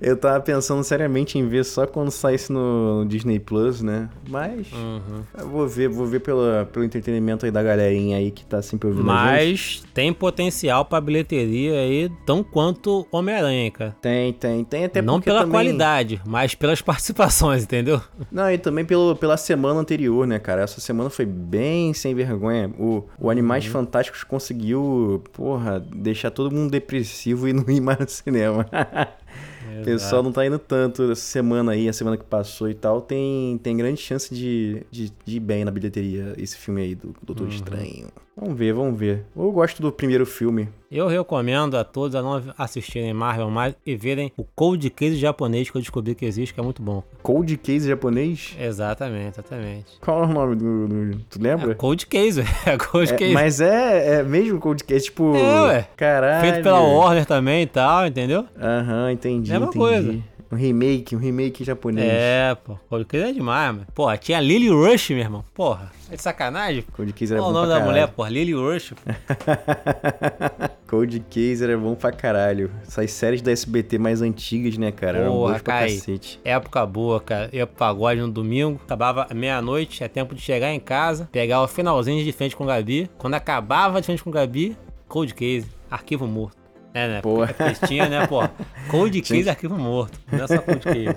Eu 0.00 0.16
tava 0.16 0.40
pensando 0.40 0.82
seriamente 0.82 1.38
em 1.38 1.46
ver 1.46 1.64
só 1.64 1.86
quando 1.86 2.10
saísse 2.10 2.50
no 2.50 3.04
Disney 3.06 3.38
Plus, 3.38 3.82
né? 3.82 4.08
Mas 4.28 4.66
Uhum. 4.72 5.22
eu 5.38 5.48
vou 5.48 5.68
ver, 5.68 5.88
vou 5.88 6.06
ver 6.06 6.20
pela, 6.20 6.66
pelo 6.72 6.84
entretenimento 6.84 7.44
aí 7.44 7.52
da 7.52 7.62
galerinha 7.62 8.16
aí 8.16 8.30
que 8.30 8.44
tá 8.44 8.62
sempre 8.62 8.88
ouvindo. 8.88 9.04
Mas 9.04 9.82
tem 9.92 10.12
potencial 10.12 10.84
pra 10.86 11.00
bilheteria 11.00 11.74
aí, 11.80 12.10
tão 12.24 12.42
quanto 12.42 13.06
Homem-Aranha, 13.12 13.70
cara. 13.70 13.96
Tem, 14.00 14.32
tem, 14.32 14.64
tem 14.64 14.84
até 14.86 15.02
Não 15.02 15.20
pela 15.20 15.40
também... 15.40 15.52
qualidade, 15.52 16.20
mas 16.26 16.54
pelas 16.54 16.80
participações, 16.82 17.64
entendeu? 17.64 18.00
Não, 18.32 18.50
e 18.50 18.56
também 18.56 18.84
pelo, 18.84 19.14
pela 19.16 19.36
semana 19.36 19.80
anterior, 19.80 20.26
né, 20.26 20.38
cara? 20.38 20.62
Essa 20.62 20.80
semana 20.80 21.10
foi 21.10 21.26
bem 21.26 21.92
sem 21.92 22.14
vergonha. 22.14 22.70
O, 22.78 23.04
o 23.18 23.28
Animais 23.30 23.66
Uhum. 23.66 23.72
Fantásticos 23.72 24.24
conseguiu, 24.24 25.22
porra, 25.32 25.78
deixar 25.78 26.30
todo 26.30 26.54
mundo 26.54 26.70
depressivo 26.70 27.46
e 27.46 27.52
não 27.52 27.64
ir 27.68 27.80
mais 27.80 27.98
no 27.98 28.08
cinema. 28.08 28.66
O 29.80 29.84
pessoal 29.84 30.22
não 30.22 30.32
tá 30.32 30.46
indo 30.46 30.58
tanto 30.58 31.10
essa 31.10 31.22
semana 31.22 31.72
aí, 31.72 31.88
a 31.88 31.92
semana 31.92 32.16
que 32.16 32.24
passou 32.24 32.68
e 32.68 32.74
tal. 32.74 33.00
Tem, 33.00 33.58
tem 33.62 33.76
grande 33.76 34.00
chance 34.00 34.34
de, 34.34 34.82
de, 34.90 35.12
de 35.24 35.36
ir 35.36 35.40
bem 35.40 35.64
na 35.64 35.70
bilheteria 35.70 36.34
esse 36.36 36.56
filme 36.56 36.82
aí 36.82 36.94
do 36.94 37.14
Doutor 37.22 37.44
Uhum. 37.44 37.50
Estranho. 37.50 38.08
Vamos 38.36 38.56
ver, 38.58 38.72
vamos 38.72 38.98
ver. 38.98 39.24
Eu 39.36 39.50
gosto 39.52 39.82
do 39.82 39.92
primeiro 39.92 40.24
filme. 40.24 40.68
Eu 40.90 41.06
recomendo 41.08 41.76
a 41.76 41.84
todos 41.84 42.14
a 42.14 42.22
não 42.22 42.42
assistirem 42.56 43.12
Marvel 43.12 43.50
mais 43.50 43.74
e 43.84 43.94
verem 43.94 44.32
o 44.36 44.44
Cold 44.44 44.88
Case 44.90 45.16
japonês 45.16 45.68
que 45.70 45.76
eu 45.76 45.80
descobri 45.80 46.14
que 46.14 46.24
existe, 46.24 46.54
que 46.54 46.60
é 46.60 46.62
muito 46.62 46.80
bom. 46.82 47.02
Cold 47.22 47.54
Case 47.58 47.86
japonês? 47.88 48.56
Exatamente, 48.58 49.34
exatamente. 49.38 49.86
Qual 50.00 50.22
é 50.22 50.26
o 50.26 50.28
nome 50.32 50.56
do. 50.56 50.88
do 50.88 51.18
tu 51.28 51.40
lembra? 51.42 51.72
É 51.72 51.74
Cold 51.74 52.06
Case, 52.06 52.40
é 52.66 52.78
Cold 52.78 53.12
É, 53.12 53.16
Case. 53.16 53.32
mas 53.34 53.60
é, 53.60 54.20
é 54.20 54.22
mesmo 54.22 54.58
Cold 54.58 54.82
Case, 54.84 55.04
tipo. 55.06 55.34
É, 55.36 55.62
ué. 55.68 55.88
Caralho. 55.96 56.40
Feito 56.40 56.62
pela 56.62 56.80
Warner 56.80 57.26
também 57.26 57.62
e 57.62 57.66
tal, 57.66 58.06
entendeu? 58.06 58.46
Aham, 58.58 59.12
entendi. 59.12 59.50
Mesma 59.50 59.66
entendi. 59.66 59.78
coisa. 59.78 60.18
Um 60.52 60.56
remake, 60.56 61.14
um 61.14 61.18
remake 61.18 61.62
japonês. 61.62 62.08
É, 62.10 62.56
pô. 62.56 62.76
Cold 62.88 63.04
Case 63.04 63.24
é 63.24 63.32
demais, 63.32 63.72
mano. 63.72 63.86
Porra, 63.94 64.16
tinha 64.18 64.40
Lily 64.40 64.68
Rush, 64.68 65.10
meu 65.10 65.20
irmão. 65.20 65.44
Porra, 65.54 65.92
é 66.10 66.16
de 66.16 66.22
sacanagem? 66.22 66.84
Cold 66.92 67.12
Case 67.12 67.32
era 67.32 67.40
Qual 67.40 67.50
o 67.50 67.52
bom 67.52 67.60
nome 67.60 67.70
pra 67.72 67.78
da 67.78 67.84
mulher, 67.86 68.08
porra? 68.08 68.30
Lily 68.30 68.52
Rush. 68.54 68.94
Cold 70.90 71.20
Case 71.30 71.62
era 71.62 71.78
bom 71.78 71.94
pra 71.94 72.10
caralho. 72.10 72.68
Essas 72.82 73.12
séries 73.12 73.40
da 73.40 73.52
SBT 73.52 73.96
mais 73.96 74.20
antigas, 74.22 74.76
né, 74.76 74.90
cara? 74.90 75.18
Eram 75.18 75.30
Porra, 75.32 75.50
boas 75.50 75.62
pra 75.62 75.80
cacete. 75.82 76.40
Época 76.44 76.84
boa, 76.84 77.20
cara. 77.20 77.48
Ia 77.52 77.64
pro 77.64 77.76
pagode 77.76 78.20
no 78.20 78.28
domingo, 78.28 78.80
acabava 78.84 79.28
meia-noite, 79.32 80.02
é 80.02 80.08
tempo 80.08 80.34
de 80.34 80.40
chegar 80.40 80.72
em 80.72 80.80
casa, 80.80 81.28
pegar 81.30 81.62
o 81.62 81.68
finalzinho 81.68 82.24
de 82.24 82.32
frente 82.32 82.56
com 82.56 82.64
o 82.64 82.66
Gabi. 82.66 83.08
Quando 83.18 83.34
acabava 83.34 84.00
de 84.00 84.06
frente 84.06 84.24
com 84.24 84.30
o 84.30 84.32
Gabi, 84.32 84.76
Cold 85.06 85.32
Case, 85.32 85.68
arquivo 85.88 86.26
morto. 86.26 86.59
É, 86.92 87.06
né? 87.08 87.20
Porra. 87.20 87.48
Porque 87.54 87.86
tinha, 87.86 88.08
né, 88.08 88.26
pô? 88.26 88.42
Cold 88.88 89.20
Case, 89.22 89.48
arquivo 89.48 89.78
morto. 89.78 90.18
É 90.32 90.46
só 90.46 90.58
Cold 90.58 90.80
Case. 90.80 91.16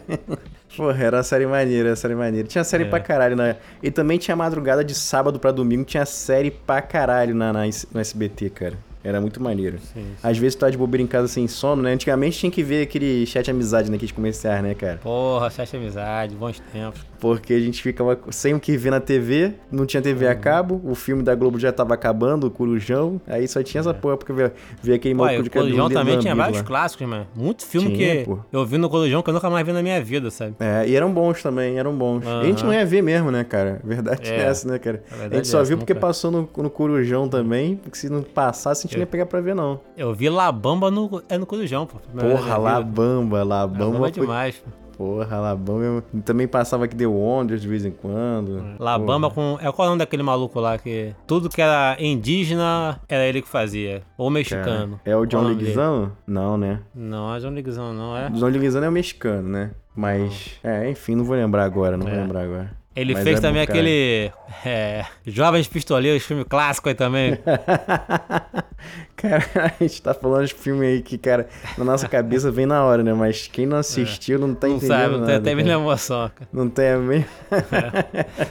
Porra, 0.78 1.04
era 1.04 1.18
uma 1.18 1.24
série 1.24 1.46
maneira, 1.48 1.82
era 1.82 1.90
uma 1.90 1.96
série 1.96 2.16
maneira. 2.16 2.48
Tinha 2.48 2.64
série 2.64 2.84
É. 2.84 2.88
pra 2.88 3.00
caralho, 3.00 3.36
né? 3.36 3.58
E 3.82 3.90
também 3.92 4.18
tinha 4.18 4.36
madrugada 4.36 4.84
de 4.84 4.94
sábado 4.96 5.40
pra 5.40 5.52
domingo, 5.52 5.84
tinha 5.84 6.06
série 6.06 6.52
pra 6.52 6.82
caralho 6.82 7.34
na, 7.36 7.52
na, 7.54 7.62
no 7.92 8.00
SBT, 8.00 8.50
cara. 8.52 8.78
Era 9.04 9.20
muito 9.20 9.42
maneiro. 9.44 9.78
Sim. 9.94 10.06
Às 10.24 10.38
vezes 10.38 10.56
tu 10.56 10.60
tá 10.60 10.70
de 10.70 10.78
bobeira 10.78 11.04
em 11.04 11.08
casa 11.08 11.28
sem 11.28 11.48
sono, 11.48 11.82
né? 11.82 11.92
Antigamente 11.94 12.38
tinha 12.40 12.52
que 12.52 12.64
ver 12.64 12.84
aquele 12.84 13.26
chat 13.26 13.50
amizade 13.52 13.92
naqueles 13.92 14.12
comerciais, 14.14 14.64
né, 14.64 14.74
cara? 14.74 14.98
Porra, 15.04 15.50
Sete 15.50 15.76
Amizade, 15.76 16.36
bons 16.36 16.60
tempos. 16.72 17.02
Porque 17.20 17.54
a 17.54 17.60
gente 17.60 17.82
ficava 17.82 18.18
sem 18.32 18.54
o 18.54 18.60
que 18.60 18.76
ver 18.78 18.90
na 18.92 19.00
TV, 19.00 19.54
não 19.72 19.86
tinha 19.86 20.02
TV 20.02 20.26
Uhum. 20.26 20.32
a 20.32 20.36
cabo, 20.36 20.82
o 20.84 20.94
filme 20.94 21.24
da 21.24 21.34
Globo 21.36 21.58
já 21.58 21.72
tava 21.72 21.94
acabando, 21.94 22.48
o 22.48 22.52
Corujão, 22.52 23.20
aí 23.28 23.48
só 23.48 23.64
tinha 23.64 23.80
essa 23.80 23.94
porra 23.94 24.18
porque 24.18 24.34
ver, 24.34 24.52
aquele 24.94 25.14
É. 25.14 25.18
Maluco 25.18 25.40
o 25.40 25.44
de 25.44 25.50
cabelo 25.50 25.72
Corujão 25.76 25.90
também 25.90 26.20
tinha 26.20 26.36
vários 26.36 26.58
lá. 26.60 26.64
clássicos, 26.66 27.08
mano. 27.08 27.26
Muito 27.36 27.66
filme 27.66 27.96
Tinha, 27.96 28.18
que 28.18 28.24
pô. 28.26 28.40
eu 28.52 28.66
vi 28.66 28.78
no 28.78 28.90
Corujão 28.90 29.22
que 29.22 29.30
eu 29.30 29.34
nunca 29.34 29.50
mais 29.50 29.66
vi 29.66 29.72
na 29.72 29.82
minha 29.82 30.02
vida, 30.04 30.30
sabe? 30.32 30.56
É, 30.60 30.86
e 30.88 30.96
eram 30.96 31.14
bons 31.14 31.42
também, 31.42 31.78
eram 31.80 31.94
bons. 31.96 32.24
E 32.26 32.28
a 32.28 32.44
gente 32.44 32.64
não 32.66 32.74
ia 32.74 32.86
ver 32.86 33.02
mesmo, 33.02 33.32
né, 33.32 33.44
cara? 33.46 33.80
Verdade 33.84 34.30
é, 34.30 34.36
É. 34.36 34.42
essa, 34.44 34.68
né, 34.68 34.78
cara? 34.78 35.02
A 35.12 35.26
A, 35.26 35.30
gente 35.36 35.48
só 35.48 35.60
é 35.60 35.64
viu 35.64 35.70
essa, 35.74 35.78
porque 35.78 35.94
nunca- 35.94 36.06
passou 36.08 36.30
no, 36.30 36.50
no 36.58 36.70
Corujão 36.70 37.30
também, 37.30 37.78
porque 37.78 37.98
se 37.98 38.10
não 38.10 38.22
passasse, 38.22 38.86
a 38.86 38.90
gente 38.90 38.93
não 38.98 39.02
ia 39.02 39.08
pegar 39.08 39.26
pra 39.26 39.42
ver, 39.42 39.56
não. 39.56 39.80
Eu 39.98 40.14
vi 40.14 40.30
Labamba 40.30 40.90
no, 40.92 41.22
é 41.30 41.38
no 41.38 41.46
Corujão, 41.46 41.86
pô. 41.86 41.98
Porra. 42.00 42.58
Labamba, 42.58 43.44
Labamba 43.44 43.44
Labamba 43.44 44.08
é 44.08 44.12
demais, 44.12 44.56
pô. 44.58 44.70
Porra, 44.96 45.40
Labamba. 45.40 46.04
Também 46.24 46.48
passava 46.48 46.88
que 46.88 46.96
deu 46.96 47.12
Wonders 47.14 47.62
de 47.64 47.68
vez 47.68 47.84
em 47.84 47.90
quando. 47.92 48.64
Labamba 48.80 49.30
com. 49.30 49.58
É 49.60 49.72
qual 49.72 49.86
é 49.86 49.88
o 49.88 49.92
nome 49.92 50.00
daquele 50.00 50.22
maluco 50.22 50.60
lá 50.60 50.78
que. 50.78 51.16
Tudo 51.26 51.50
que 51.50 51.62
era 51.62 51.98
indígena 52.00 53.00
era 53.10 53.26
ele 53.26 53.42
que 53.42 53.48
fazia. 53.48 54.04
Ou 54.18 54.30
mexicano. 54.30 55.00
É 55.04 55.16
o 55.16 55.20
Qual 55.20 55.26
John? 55.26 55.48
Leguizamo? 55.48 56.12
Não, 56.28 56.58
né? 56.58 56.80
Não, 56.94 57.34
é 57.36 57.40
John 57.40 57.50
Leguizamo, 57.50 57.92
não 57.94 58.16
é? 58.16 58.30
John 58.30 58.46
Leguizamo 58.48 58.86
é 58.86 58.90
o 58.90 58.92
mexicano, 58.92 59.50
né? 59.50 59.72
Mas, 59.96 60.60
é, 60.64 60.90
enfim, 60.90 61.16
não 61.16 61.24
vou 61.24 61.36
lembrar 61.36 61.64
agora, 61.66 61.96
não 61.98 62.06
vou 62.06 62.16
É. 62.16 62.22
lembrar 62.22 62.44
agora. 62.44 62.72
Ele 62.96 63.14
Mas 63.14 63.24
fez 63.24 63.40
é 63.40 63.42
também 63.42 63.62
aquele. 63.62 64.32
É, 64.64 65.04
Jovens 65.26 65.68
Pistoleiros, 65.68 66.24
filme 66.24 66.46
clássico 66.46 66.90
aí 66.90 66.96
também. 66.96 67.40
cara, 69.18 69.44
a 69.56 69.84
gente 69.84 70.00
tá 70.02 70.14
falando 70.14 70.46
de 70.46 70.54
filme 70.54 70.86
aí 70.86 71.02
que, 71.02 71.18
cara, 71.18 71.48
na 71.76 71.84
nossa 71.84 72.08
cabeça 72.08 72.52
vem 72.52 72.68
na 72.68 72.84
hora, 72.84 73.02
né? 73.02 73.12
Mas 73.14 73.48
quem 73.48 73.66
não 73.66 73.78
assistiu 73.78 74.38
não 74.38 74.54
tá 74.54 74.68
não 74.68 74.76
entendendo 74.76 74.96
sabe, 74.96 75.14
não 75.14 75.20
nada. 75.22 75.42
tem 75.42 75.56
mesmo 75.56 75.72
emoção, 75.72 76.32
cara. 76.36 76.50
Não 76.54 76.70
tem 76.70 76.90
a 76.90 76.98
mesma... 76.98 77.26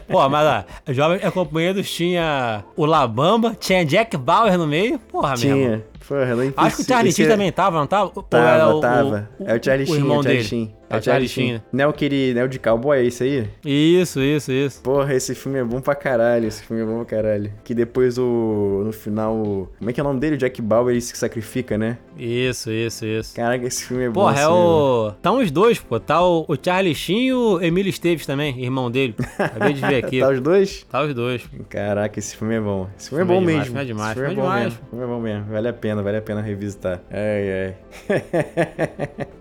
Pô, 0.08 0.28
mas 0.28 0.44
lá, 0.44 0.66
Jovens 0.88 1.24
Acompanhados 1.24 1.88
tinha 1.90 2.64
o 2.76 2.84
Labamba, 2.84 3.56
tinha 3.58 3.84
Jack 3.84 4.16
Bauer 4.16 4.58
no 4.58 4.66
meio. 4.66 4.98
Porra, 4.98 5.34
mesmo. 5.36 5.84
Porra, 6.06 6.34
não 6.34 6.42
é 6.42 6.52
Acho 6.56 6.76
que 6.76 6.82
o 6.82 6.84
Charlie 6.86 7.12
Sheen 7.12 7.26
é- 7.26 7.30
também 7.30 7.52
tava, 7.52 7.78
não 7.78 7.86
tava? 7.86 8.12
Ou 8.14 8.22
Tava, 8.22 8.48
era 8.48 8.68
o- 8.68 8.80
tava. 8.80 9.28
o- 9.38 9.44
é 9.48 9.56
o 9.56 9.64
Charlie 9.64 9.84
o 9.84 9.86
Sheen, 9.86 9.96
é 9.96 10.00
irmão 10.00 10.18
o 10.18 10.22
Charlie. 10.22 10.44
Sheen. 10.44 10.72
É 10.90 10.96
o 10.98 11.02
Charlie 11.02 11.28
Sheen. 11.28 11.62
Não 11.72 11.84
é 11.84 11.86
o 11.86 11.92
que 11.94 12.04
ele, 12.04 12.34
não 12.34 12.42
é 12.42 12.44
o 12.44 12.48
de 12.48 12.58
cowboy, 12.58 12.98
é 12.98 13.04
esse 13.06 13.22
aí? 13.24 13.48
Isso, 13.64 14.20
isso, 14.20 14.52
isso. 14.52 14.82
Porra, 14.82 15.14
esse 15.14 15.34
filme 15.34 15.58
é 15.58 15.64
bom 15.64 15.80
pra 15.80 15.94
caralho. 15.94 16.46
Esse 16.46 16.62
filme 16.62 16.82
é 16.82 16.84
bom 16.84 16.96
pra 17.02 17.16
caralho. 17.16 17.50
Que 17.64 17.72
depois 17.74 18.18
o. 18.18 18.82
No 18.84 18.92
final. 18.92 19.70
Como 19.78 19.88
é 19.88 19.92
que 19.94 19.98
é 19.98 20.02
o 20.02 20.06
nome 20.06 20.20
dele? 20.20 20.34
O 20.34 20.38
Jack 20.38 20.60
Bauer 20.60 20.90
ele 20.92 21.00
se 21.00 21.16
sacrifica, 21.16 21.78
né? 21.78 21.96
Isso, 22.18 22.70
isso, 22.70 23.06
isso. 23.06 23.34
Caraca, 23.34 23.64
esse 23.66 23.84
filme 23.84 24.04
é 24.04 24.08
bom. 24.10 24.20
Porra, 24.20 24.38
é 24.38 24.42
assim, 24.44 24.52
o. 24.52 25.12
Tá 25.22 25.32
os 25.32 25.50
dois, 25.50 25.78
pô. 25.78 25.98
Tá 25.98 26.22
o, 26.22 26.44
o 26.46 26.56
Charlie 26.62 26.94
Sheen 26.94 27.28
e 27.28 27.32
o 27.32 27.58
Emílio 27.62 27.88
Esteves 27.88 28.26
também, 28.26 28.62
irmão 28.62 28.90
dele. 28.90 29.14
Acabei 29.38 29.72
de 29.72 29.80
ver 29.80 29.96
aqui. 30.04 30.20
Tá 30.20 30.28
os 30.28 30.40
dois? 30.40 30.86
Tá 30.90 31.02
os 31.02 31.14
dois. 31.14 31.42
Caraca, 31.70 32.18
esse 32.18 32.36
filme 32.36 32.54
é 32.56 32.60
bom. 32.60 32.86
Esse 32.98 33.08
filme, 33.08 33.24
Filme 33.24 33.32
é 33.32 33.36
é 33.36 33.40
bom 33.40 33.46
demais, 33.46 33.56
mesmo. 33.56 33.64
filme 33.64 33.80
é 33.80 33.84
demais, 33.86 34.10
Esse 34.10 34.20
filme 34.20 34.28
é 34.28 34.32
é 34.32 34.42
demais. 34.42 34.64
mesmo. 34.64 34.78
Filme 34.90 35.04
é 35.04 35.06
bom 35.08 35.20
mesmo. 35.20 35.44
Vale 35.52 35.68
a 35.68 35.72
pena, 35.72 35.91
vale 36.00 36.18
a 36.18 36.22
pena 36.22 36.40
revisitar. 36.40 37.02
Ai, 37.10 37.74
ai. 38.08 38.22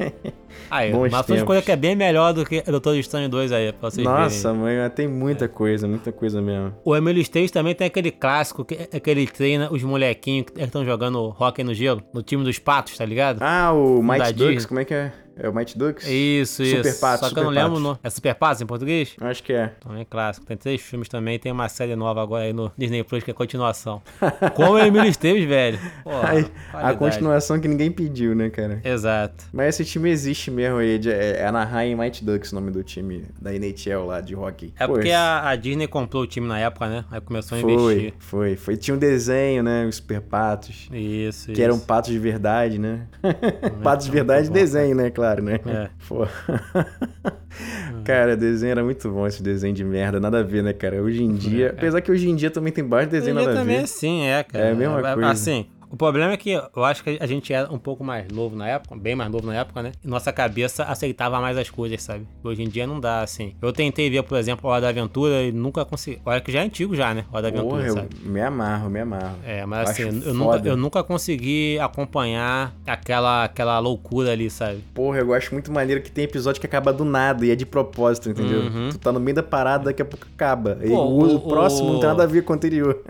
Aí, 0.70 0.92
Bons 0.92 1.12
tempos. 1.26 1.44
coisa 1.44 1.62
que 1.62 1.72
é 1.72 1.76
bem 1.76 1.96
melhor 1.96 2.34
do 2.34 2.46
que 2.46 2.62
Doutor 2.62 2.96
Estranho 2.96 3.30
2 3.30 3.52
aí, 3.52 3.72
pra 3.74 3.90
vocês 3.90 4.06
Nossa, 4.06 4.54
verem. 4.54 4.80
mãe, 4.80 4.90
tem 4.90 5.08
muita 5.08 5.48
coisa, 5.48 5.88
muita 5.88 6.12
coisa 6.12 6.42
mesmo. 6.42 6.74
O 6.84 6.96
Emílio 6.96 7.22
Esteves 7.22 7.52
também 7.52 7.76
tem 7.76 7.88
aquele 7.88 8.12
clássico 8.12 8.64
que, 8.64 8.76
que 8.76 9.10
ele 9.10 9.28
treina 9.28 9.72
os 9.72 9.84
molequinhos 9.84 10.48
que 10.54 10.62
estão 10.62 10.86
jogando 10.86 11.36
hockey 11.40 11.64
no 11.64 11.74
gelo, 11.74 12.02
no 12.14 12.22
time 12.22 12.44
dos 12.44 12.60
patos, 12.60 12.98
tá 12.98 13.06
ligado? 13.06 13.40
Ah, 13.42 13.72
o 13.74 14.02
Mighty 14.02 14.34
Disney. 14.34 14.50
Ducks, 14.50 14.66
como 14.66 14.80
é 14.80 14.86
que 14.86 14.94
é? 14.94 15.12
É 15.44 15.50
o 15.50 15.54
Mighty 15.56 15.78
Ducks? 15.78 16.08
Isso, 16.08 16.64
Super 16.64 16.86
isso. 16.86 17.02
Patos, 17.02 17.28
Só 17.30 17.34
que 17.34 17.40
eu 17.40 17.44
não 17.46 17.50
Super 17.52 17.62
lembro 17.64 17.72
o 17.72 17.76
Patos. 17.76 17.84
nome. 17.84 18.00
É 18.04 18.10
Super 18.12 18.36
Patos 18.36 18.62
em 18.62 18.66
português? 18.68 19.16
Acho 19.20 19.42
que 19.42 19.54
é. 19.54 19.68
Também 19.80 20.02
é 20.02 20.06
clássico. 20.06 20.46
Tem 20.46 20.56
três 20.56 20.80
filmes 20.82 21.10
também. 21.10 21.40
Tem 21.40 21.52
uma 21.52 21.68
série 21.68 21.96
nova 21.96 22.22
agora 22.22 22.44
aí 22.44 22.54
no 22.54 22.72
Disney 22.78 23.04
Plus 23.04 23.24
que 23.24 23.32
é 23.32 23.34
continuação. 23.34 24.02
Como 24.56 24.74
o 24.74 24.80
Emílio 24.80 25.10
Esteves, 25.10 25.44
velho. 25.48 25.80
Porra, 26.04 26.30
Aí, 26.30 26.46
a 26.74 26.94
continuação 26.94 27.60
que 27.60 27.68
ninguém 27.68 27.90
pediu, 27.92 28.36
né, 28.36 28.50
cara? 28.52 28.80
Exato. 28.84 29.46
Mas 29.52 29.70
esse 29.80 29.86
time 29.90 30.10
existe 30.12 30.52
mesmo 30.52 30.78
aí. 30.78 31.00
de- 31.00 31.10
É 31.12 31.46
Anaheim 31.48 31.96
Mighty 31.96 32.24
Ducks 32.24 32.52
o 32.52 32.56
nome 32.56 32.70
do 32.70 32.84
time 32.84 33.26
da 33.42 33.52
NHL 33.56 34.06
lá 34.06 34.22
de 34.22 34.36
hockey. 34.36 34.74
É 34.80 34.86
Pô, 34.86 34.94
porque 34.94 35.10
a, 35.12 35.50
a 35.50 35.56
Disney 35.56 35.88
comprou 35.88 36.22
o 36.24 36.28
time 36.28 36.48
na 36.48 36.60
época, 36.60 36.88
né? 36.88 37.04
Aí 37.10 37.20
começou 37.20 37.58
a 37.58 37.62
Foi, 37.62 37.74
investir. 37.74 38.14
foi, 38.20 38.56
foi. 38.56 38.78
Tinha 38.78 38.94
um 38.96 39.00
desenho, 39.00 39.64
né? 39.64 39.86
Os 39.88 39.96
Super 39.96 40.22
Patos. 40.22 40.88
Isso, 40.94 41.48
Que 41.48 41.54
isso. 41.54 41.62
eram 41.64 41.80
patos 41.80 42.12
de 42.12 42.20
verdade, 42.20 42.78
né? 42.78 43.08
patos 43.84 44.06
de 44.06 44.12
verdade 44.12 44.48
bom, 44.48 44.54
desenho, 44.54 44.96
né? 44.96 45.10
Claro, 45.10 45.31
né? 45.40 45.60
É. 45.66 45.90
Pô. 46.08 46.28
cara, 48.04 48.36
desenho 48.36 48.72
era 48.72 48.84
muito 48.84 49.10
bom 49.10 49.28
esse 49.28 49.44
desenho 49.44 49.74
de 49.74 49.84
merda. 49.84 50.20
Nada 50.20 50.40
a 50.40 50.44
ver, 50.44 50.64
né, 50.64 50.74
cara? 50.74 51.02
Hoje 51.02 51.24
em 51.24 51.34
dia. 51.34 51.70
Apesar 51.70 52.02
que 52.02 52.12
hoje 52.12 52.28
em 52.28 52.36
dia 52.36 52.50
também 52.50 52.74
tem 52.74 52.84
vários 52.84 53.12
em 53.12 53.34
nada 53.34 53.52
a 53.52 53.56
também 53.56 53.78
ver. 53.78 53.84
assim, 53.84 54.24
é, 54.24 54.44
cara. 54.44 54.66
É 54.66 54.72
a 54.72 54.76
mesma 54.76 55.02
coisa. 55.02 55.30
Assim, 55.30 55.68
o 55.92 55.98
problema 55.98 56.34
é 56.34 56.38
que 56.38 56.52
eu 56.52 56.84
acho 56.86 57.04
que 57.04 57.18
a 57.20 57.26
gente 57.26 57.52
era 57.54 57.72
um 57.72 57.78
pouco 57.78 58.04
mais 58.04 58.28
novo 58.30 58.56
na 58.56 58.68
época, 58.68 58.96
bem 58.96 59.16
mais 59.16 59.30
novo 59.32 59.46
na 59.48 59.56
época, 59.56 59.82
né? 59.84 59.92
E 60.04 60.08
nossa 60.08 60.32
cabeça 60.32 60.84
aceitava 60.86 61.40
mais 61.42 61.58
as 61.58 61.70
coisas, 61.70 62.02
sabe? 62.02 62.26
Hoje 62.44 62.64
em 62.64 62.70
dia 62.70 62.88
não 62.88 63.00
dá, 63.00 63.22
assim. 63.22 63.56
Eu 63.62 63.74
tentei 63.74 64.10
ver, 64.10 64.24
por 64.24 64.38
exemplo, 64.38 64.70
Hora 64.70 64.82
da 64.82 64.90
Aventura 64.90 65.44
e 65.44 65.52
nunca 65.52 65.84
consegui. 65.86 66.22
Olha 66.26 66.40
que 66.42 66.52
já 66.52 66.62
é 66.62 66.64
antigo 66.64 66.96
já, 66.96 67.14
né? 67.14 67.26
Hora 67.32 67.44
da 67.44 67.48
Aventura, 67.50 67.70
Porra, 67.78 67.88
eu 67.88 67.94
sabe? 67.96 68.10
me 68.24 68.42
amarro, 68.42 68.90
me 68.90 69.00
amarro. 69.02 69.36
É, 69.46 69.66
mas 69.66 69.90
Acho 69.90 70.02
assim, 70.08 70.22
eu 70.26 70.34
nunca, 70.34 70.62
eu 70.68 70.78
nunca 70.78 71.04
consegui 71.04 71.78
acompanhar 71.80 72.74
aquela, 72.86 73.44
aquela 73.46 73.80
loucura 73.80 74.32
ali, 74.32 74.50
sabe? 74.50 74.84
Porra, 74.94 75.20
eu 75.20 75.34
acho 75.34 75.54
muito 75.54 75.72
maneiro 75.72 76.02
que 76.02 76.12
tem 76.12 76.24
episódio 76.24 76.60
que 76.60 76.66
acaba 76.68 76.92
do 76.94 77.04
nada 77.06 77.46
e 77.46 77.52
é 77.52 77.56
de 77.56 77.66
propósito, 77.66 78.30
entendeu? 78.30 78.62
Uhum. 78.62 78.90
Tu 78.92 78.98
tá 78.98 79.12
no 79.12 79.20
meio 79.20 79.36
da 79.36 79.44
parada, 79.44 79.86
daqui 79.86 80.02
a 80.02 80.06
pouco 80.06 80.26
acaba. 80.34 80.78
e 80.82 80.90
Pô, 80.90 80.96
o, 81.06 81.20
o- 81.24 81.36
o 81.36 81.40
próximo 81.42 81.94
não 81.94 82.00
tem 82.00 82.10
nada 82.10 82.24
a 82.24 82.28
ver 82.28 82.44
com 82.44 82.54
o 82.54 82.56
anterior. 82.56 83.02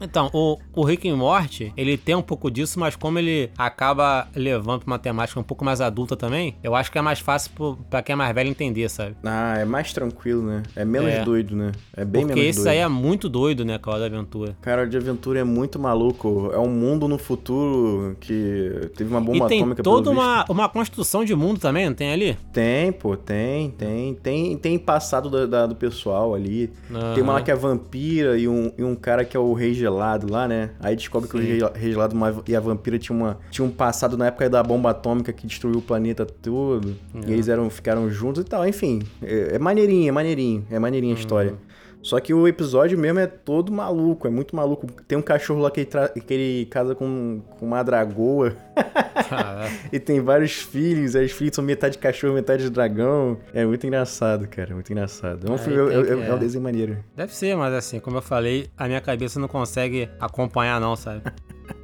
Então, 0.00 0.30
o, 0.32 0.58
o 0.74 0.84
Rick 0.84 1.08
and 1.08 1.16
Morty, 1.16 1.72
ele 1.76 1.96
tem 1.96 2.15
um 2.18 2.22
pouco 2.22 2.50
disso, 2.50 2.78
mas 2.80 2.96
como 2.96 3.18
ele 3.18 3.50
acaba 3.56 4.28
levando 4.34 4.80
pra 4.80 4.86
uma 4.92 4.98
temática 4.98 5.38
um 5.38 5.42
pouco 5.42 5.64
mais 5.64 5.80
adulta 5.80 6.16
também, 6.16 6.56
eu 6.62 6.74
acho 6.74 6.90
que 6.90 6.98
é 6.98 7.02
mais 7.02 7.18
fácil 7.20 7.50
pro, 7.54 7.76
pra 7.90 8.02
quem 8.02 8.12
é 8.12 8.16
mais 8.16 8.34
velho 8.34 8.48
entender, 8.50 8.88
sabe? 8.88 9.14
ah, 9.24 9.56
é 9.58 9.64
mais 9.64 9.92
tranquilo, 9.92 10.42
né? 10.42 10.62
É 10.74 10.84
menos 10.84 11.10
É. 11.12 11.24
doido, 11.24 11.54
né? 11.56 11.72
É 11.96 12.04
bem 12.04 12.22
Porque 12.26 12.40
menos 12.40 12.50
esse 12.56 12.58
doido. 12.64 12.68
aí 12.72 12.78
é 12.78 12.88
muito 12.88 13.28
doido, 13.28 13.64
né, 13.64 13.78
com 13.78 13.90
a 13.90 13.94
Hora 13.94 14.08
da 14.08 14.16
Aventura. 14.16 14.56
Cara, 14.60 14.86
de 14.86 14.96
aventura 14.96 15.40
é 15.40 15.44
muito 15.44 15.78
maluco. 15.78 16.50
É 16.52 16.58
um 16.58 16.68
mundo 16.68 17.06
no 17.08 17.18
futuro 17.18 18.16
que 18.20 18.90
teve 18.96 19.10
uma 19.10 19.20
bomba 19.20 19.44
e 19.46 19.48
tem 19.48 19.58
atômica 19.60 19.82
toda 19.82 20.10
visto. 20.10 20.22
uma, 20.22 20.44
uma 20.48 20.68
construção 20.68 21.24
de 21.24 21.34
mundo 21.34 21.58
também, 21.60 21.86
não 21.86 21.94
tem 21.94 22.12
ali? 22.12 22.36
Tem, 22.52 22.92
pô, 22.92 23.16
tem, 23.16 23.70
tem. 23.70 24.14
Tem, 24.14 24.56
tem 24.56 24.78
passado 24.78 25.28
da- 25.30 25.46
da- 25.46 25.66
do 25.66 25.74
pessoal 25.76 26.34
ali. 26.34 26.70
Tem 27.14 27.22
uma 27.22 27.34
lá 27.34 27.42
que 27.42 27.50
é 27.50 27.54
vampira 27.54 28.38
e 28.38 28.48
um, 28.48 28.72
e 28.76 28.82
um 28.84 28.94
cara 28.94 29.24
que 29.24 29.36
é 29.36 29.40
o 29.40 29.52
rei 29.52 29.74
gelado 29.74 30.30
lá, 30.30 30.46
né? 30.48 30.70
Aí 30.80 30.94
descobre 30.96 31.28
que 31.28 31.36
o 31.36 31.40
Sim. 31.40 31.46
rei, 31.46 31.60
rei 31.74 31.92
gelado 31.92 32.05
uma- 32.14 32.42
e 32.46 32.54
a 32.54 32.60
vampira 32.60 32.98
tinha, 32.98 33.16
uma, 33.16 33.38
tinha 33.50 33.64
um 33.66 33.70
passado 33.70 34.16
na 34.16 34.26
época 34.26 34.48
da 34.50 34.62
bomba 34.62 34.90
atômica 34.90 35.32
que 35.32 35.46
destruiu 35.46 35.78
o 35.78 35.82
planeta 35.82 36.24
todo. 36.26 36.94
É. 37.14 37.28
E 37.28 37.32
eles 37.32 37.48
eram, 37.48 37.68
ficaram 37.70 38.08
juntos 38.10 38.42
e 38.42 38.44
tal. 38.44 38.66
Enfim, 38.68 39.02
é, 39.22 39.56
é 39.56 39.58
maneirinho, 39.58 40.08
é 40.08 40.12
maneirinho. 40.12 40.66
É 40.70 40.78
maneirinho 40.78 41.12
Uhum. 41.12 41.16
a 41.16 41.20
história. 41.20 41.54
Só 42.02 42.20
que 42.20 42.32
o 42.32 42.46
episódio 42.46 42.96
mesmo 42.96 43.18
é 43.18 43.26
todo 43.26 43.72
maluco, 43.72 44.28
é 44.28 44.30
muito 44.30 44.54
maluco. 44.54 44.86
Tem 45.08 45.18
um 45.18 45.22
cachorro 45.22 45.58
lá 45.60 45.72
que 45.72 45.80
ele, 45.80 45.86
tra... 45.86 46.08
que 46.08 46.32
ele 46.34 46.66
casa 46.66 46.94
com, 46.94 47.42
com 47.58 47.66
uma 47.66 47.82
dragoa. 47.82 48.54
e 49.92 49.98
tem 49.98 50.20
vários 50.20 50.52
filhos, 50.52 51.16
aí 51.16 51.26
os 51.26 51.32
filhos 51.32 51.56
são 51.56 51.64
metade 51.64 51.98
cachorro, 51.98 52.34
metade 52.34 52.70
dragão. 52.70 53.38
É 53.52 53.66
muito 53.66 53.84
engraçado, 53.84 54.46
cara, 54.46 54.72
muito 54.72 54.92
engraçado. 54.92 55.48
É 55.48 55.50
um, 55.50 55.58
filme, 55.58 55.92
é, 55.92 55.96
é, 56.26 56.28
é 56.28 56.34
um 56.34 56.38
desenho 56.38 56.62
maneiro. 56.62 56.98
Deve 57.16 57.34
ser, 57.34 57.56
mas 57.56 57.74
assim, 57.74 57.98
como 57.98 58.18
eu 58.18 58.22
falei, 58.22 58.68
a 58.76 58.86
minha 58.86 59.00
cabeça 59.00 59.40
não 59.40 59.48
consegue 59.48 60.08
acompanhar 60.20 60.80
não, 60.80 60.94
sabe? 60.94 61.22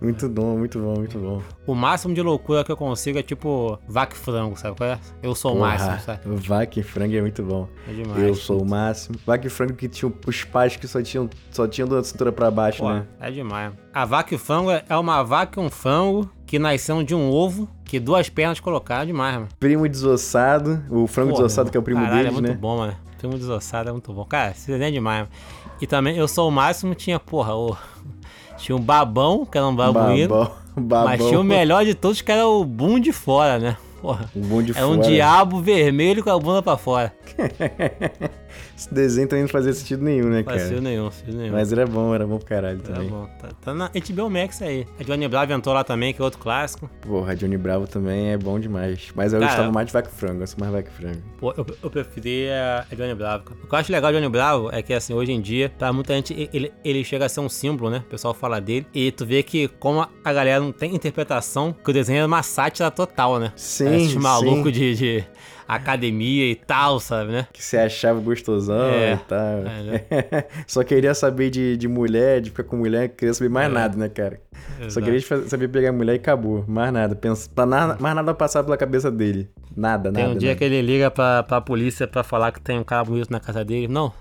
Muito 0.00 0.28
bom, 0.28 0.58
muito 0.58 0.78
bom, 0.78 0.94
muito 0.94 1.18
bom. 1.18 1.42
O 1.66 1.74
máximo 1.74 2.14
de 2.14 2.20
loucura 2.20 2.62
que 2.62 2.70
eu 2.70 2.76
consigo 2.76 3.18
é 3.18 3.22
tipo 3.22 3.78
vac 3.88 4.14
frango, 4.14 4.56
sabe 4.56 4.76
qual 4.76 4.90
é? 4.90 4.98
Eu 5.22 5.34
sou 5.34 5.52
Porra, 5.52 5.64
o 5.64 5.68
máximo, 5.68 6.00
sabe? 6.00 6.20
Vac 6.36 6.82
frango 6.82 7.16
é 7.16 7.20
muito 7.20 7.42
bom. 7.42 7.68
É 7.88 7.92
demais. 7.92 8.22
Eu 8.22 8.34
sou 8.34 8.62
o 8.62 8.68
máximo. 8.68 9.18
Vac 9.26 9.48
frango 9.48 9.74
que 9.74 9.88
tinha 9.88 10.12
os 10.26 10.44
pais 10.44 10.76
que 10.76 10.86
só 10.86 11.02
tinham, 11.02 11.28
só 11.50 11.66
tinham 11.66 11.88
da 11.88 12.02
cintura 12.04 12.30
pra 12.30 12.50
baixo, 12.50 12.82
Pô, 12.82 12.92
né? 12.92 13.06
É 13.18 13.30
demais. 13.30 13.72
A 13.92 14.04
vac 14.04 14.30
frango 14.36 14.70
é 14.70 14.96
uma 14.96 15.22
vaca 15.22 15.60
e 15.60 15.64
um 15.64 15.70
frango 15.70 16.30
que 16.46 16.58
nasceram 16.58 17.02
de 17.02 17.14
um 17.14 17.30
ovo 17.30 17.68
que 17.84 17.98
duas 17.98 18.28
pernas 18.28 18.60
colocaram 18.60 19.06
demais, 19.06 19.34
mano. 19.34 19.48
Primo 19.58 19.88
desossado, 19.88 20.82
o 20.90 21.06
frango 21.06 21.30
Pô, 21.30 21.36
desossado 21.36 21.70
que 21.70 21.76
é 21.76 21.80
o 21.80 21.82
primo 21.82 22.00
caralho, 22.00 22.16
deles, 22.18 22.30
é 22.30 22.32
muito 22.32 22.48
né? 22.48 22.54
bom, 22.54 22.78
mano. 22.78 22.96
Primo 23.16 23.38
desossado 23.38 23.88
é 23.88 23.92
muito 23.92 24.12
bom. 24.12 24.24
Cara, 24.24 24.50
esse 24.50 24.66
desenho 24.66 24.88
é 24.88 24.90
demais, 24.90 25.20
mano. 25.20 25.30
E 25.80 25.86
também 25.86 26.16
eu 26.16 26.28
sou 26.28 26.48
o 26.48 26.52
máximo, 26.52 26.94
tinha, 26.94 27.18
porra, 27.18 27.54
o... 27.54 27.76
Tinha 28.56 28.76
um 28.76 28.80
babão, 28.80 29.44
que 29.44 29.56
era 29.56 29.66
um 29.66 29.74
babuíno. 29.74 30.28
Babão. 30.28 30.52
Babão. 30.76 31.04
Mas 31.06 31.24
tinha 31.24 31.40
o 31.40 31.44
melhor 31.44 31.84
de 31.86 31.94
todos, 31.94 32.20
que 32.20 32.30
era 32.30 32.46
o 32.46 32.62
boom 32.62 33.00
de 33.00 33.10
fora, 33.10 33.58
né? 33.58 33.76
Porra. 34.02 34.30
O 34.36 34.40
boom 34.40 34.62
de 34.62 34.72
é 34.72 34.74
fora. 34.74 34.86
É 34.86 34.88
um 34.88 35.00
diabo 35.00 35.60
vermelho 35.60 36.22
com 36.22 36.30
a 36.30 36.38
bunda 36.38 36.62
pra 36.62 36.76
fora. 36.76 37.14
Esse 38.76 38.92
desenho 38.92 39.28
tá 39.28 39.38
indo 39.38 39.48
fazer 39.48 39.72
sentido 39.72 40.04
nenhum, 40.04 40.28
né, 40.28 40.42
cara? 40.42 40.58
Faz 40.58 40.80
nenhum, 40.80 41.10
sentido 41.10 41.38
nenhum. 41.38 41.52
Mas 41.52 41.72
era 41.72 41.86
bom, 41.86 42.14
era 42.14 42.26
bom 42.26 42.38
pro 42.38 42.46
caralho 42.46 42.80
era 42.84 42.94
também. 42.94 43.08
Bom. 43.08 43.26
Tá, 43.38 43.48
tá 43.60 43.74
na 43.74 43.88
HBO 43.88 44.28
Max 44.28 44.60
aí. 44.60 44.86
A 44.98 45.02
Johnny 45.02 45.26
Bravo 45.28 45.52
entrou 45.52 45.74
lá 45.74 45.82
também, 45.82 46.12
que 46.12 46.20
é 46.20 46.24
outro 46.24 46.38
clássico. 46.38 46.90
Porra, 47.00 47.32
a 47.32 47.34
Johnny 47.34 47.56
Bravo 47.56 47.86
também 47.86 48.32
é 48.32 48.36
bom 48.36 48.58
demais. 48.58 49.10
Mas 49.14 49.32
eu 49.32 49.40
cara, 49.40 49.50
gostava 49.50 49.72
mais 49.72 49.86
de 49.86 49.92
Vac 49.92 50.08
Frango, 50.10 50.42
eu 50.42 50.46
sou 50.46 50.60
mais 50.60 50.72
Vac 50.72 50.88
Frango. 50.90 51.22
Pô, 51.38 51.54
eu, 51.56 51.66
eu 51.82 51.90
preferia 51.90 52.86
a 52.90 52.94
Johnny 52.94 53.14
Bravo. 53.14 53.44
O 53.62 53.66
que 53.66 53.74
eu 53.74 53.78
acho 53.78 53.90
legal 53.90 54.12
de 54.12 54.18
Johnny 54.18 54.30
Bravo 54.30 54.70
é 54.70 54.82
que, 54.82 54.92
assim, 54.92 55.14
hoje 55.14 55.32
em 55.32 55.40
dia, 55.40 55.72
pra 55.78 55.92
muita 55.92 56.14
gente, 56.14 56.48
ele, 56.52 56.72
ele 56.84 57.02
chega 57.04 57.26
a 57.26 57.28
ser 57.28 57.40
um 57.40 57.48
símbolo, 57.48 57.90
né? 57.90 57.98
O 58.06 58.10
pessoal 58.10 58.34
fala 58.34 58.60
dele. 58.60 58.86
E 58.94 59.10
tu 59.10 59.24
vê 59.24 59.42
que, 59.42 59.68
como 59.68 60.06
a 60.24 60.32
galera 60.32 60.60
não 60.60 60.72
tem 60.72 60.94
interpretação, 60.94 61.72
que 61.72 61.90
o 61.90 61.92
desenho 61.92 62.20
é 62.20 62.26
uma 62.26 62.42
sátira 62.42 62.90
total, 62.90 63.38
né? 63.38 63.52
Sim, 63.56 64.06
Esse 64.06 64.18
maluco 64.18 64.70
de, 64.70 64.94
de 64.94 65.24
academia 65.66 66.50
e 66.50 66.54
tal, 66.54 67.00
sabe, 67.00 67.32
né? 67.32 67.46
Que 67.52 67.62
você 67.62 67.76
achava 67.76 68.20
gostosão 68.20 68.88
é, 68.90 69.14
e 69.14 69.16
tal. 69.16 69.58
É, 69.58 69.82
né? 69.82 70.44
Só 70.66 70.82
queria 70.82 71.14
saber 71.14 71.50
de, 71.50 71.76
de 71.76 71.88
mulher, 71.88 72.40
de 72.40 72.50
ficar 72.50 72.64
com 72.64 72.76
mulher, 72.76 73.08
queria 73.08 73.34
saber 73.34 73.50
mais 73.50 73.70
é. 73.70 73.72
nada, 73.72 73.96
né, 73.96 74.08
cara? 74.08 74.40
Exato. 74.78 74.92
Só 74.92 75.00
queria 75.00 75.20
saber 75.20 75.68
pegar 75.68 75.92
mulher 75.92 76.14
e 76.14 76.16
acabou. 76.16 76.64
Mais 76.66 76.92
nada. 76.92 77.14
Pensa, 77.14 77.48
pra 77.54 77.66
nada 77.66 77.96
mais 78.00 78.14
nada 78.14 78.34
passar 78.34 78.62
pela 78.62 78.76
cabeça 78.76 79.10
dele. 79.10 79.48
Nada, 79.76 80.10
nada. 80.10 80.24
Tem 80.24 80.34
um 80.34 80.38
dia 80.38 80.50
nada. 80.50 80.58
que 80.58 80.64
ele 80.64 80.82
liga 80.82 81.10
pra, 81.10 81.42
pra 81.42 81.60
polícia 81.60 82.06
pra 82.06 82.22
falar 82.22 82.52
que 82.52 82.60
tem 82.60 82.78
um 82.78 82.84
cara 82.84 83.04
bonito 83.04 83.30
na 83.30 83.40
casa 83.40 83.64
dele. 83.64 83.88
Não, 83.88 84.12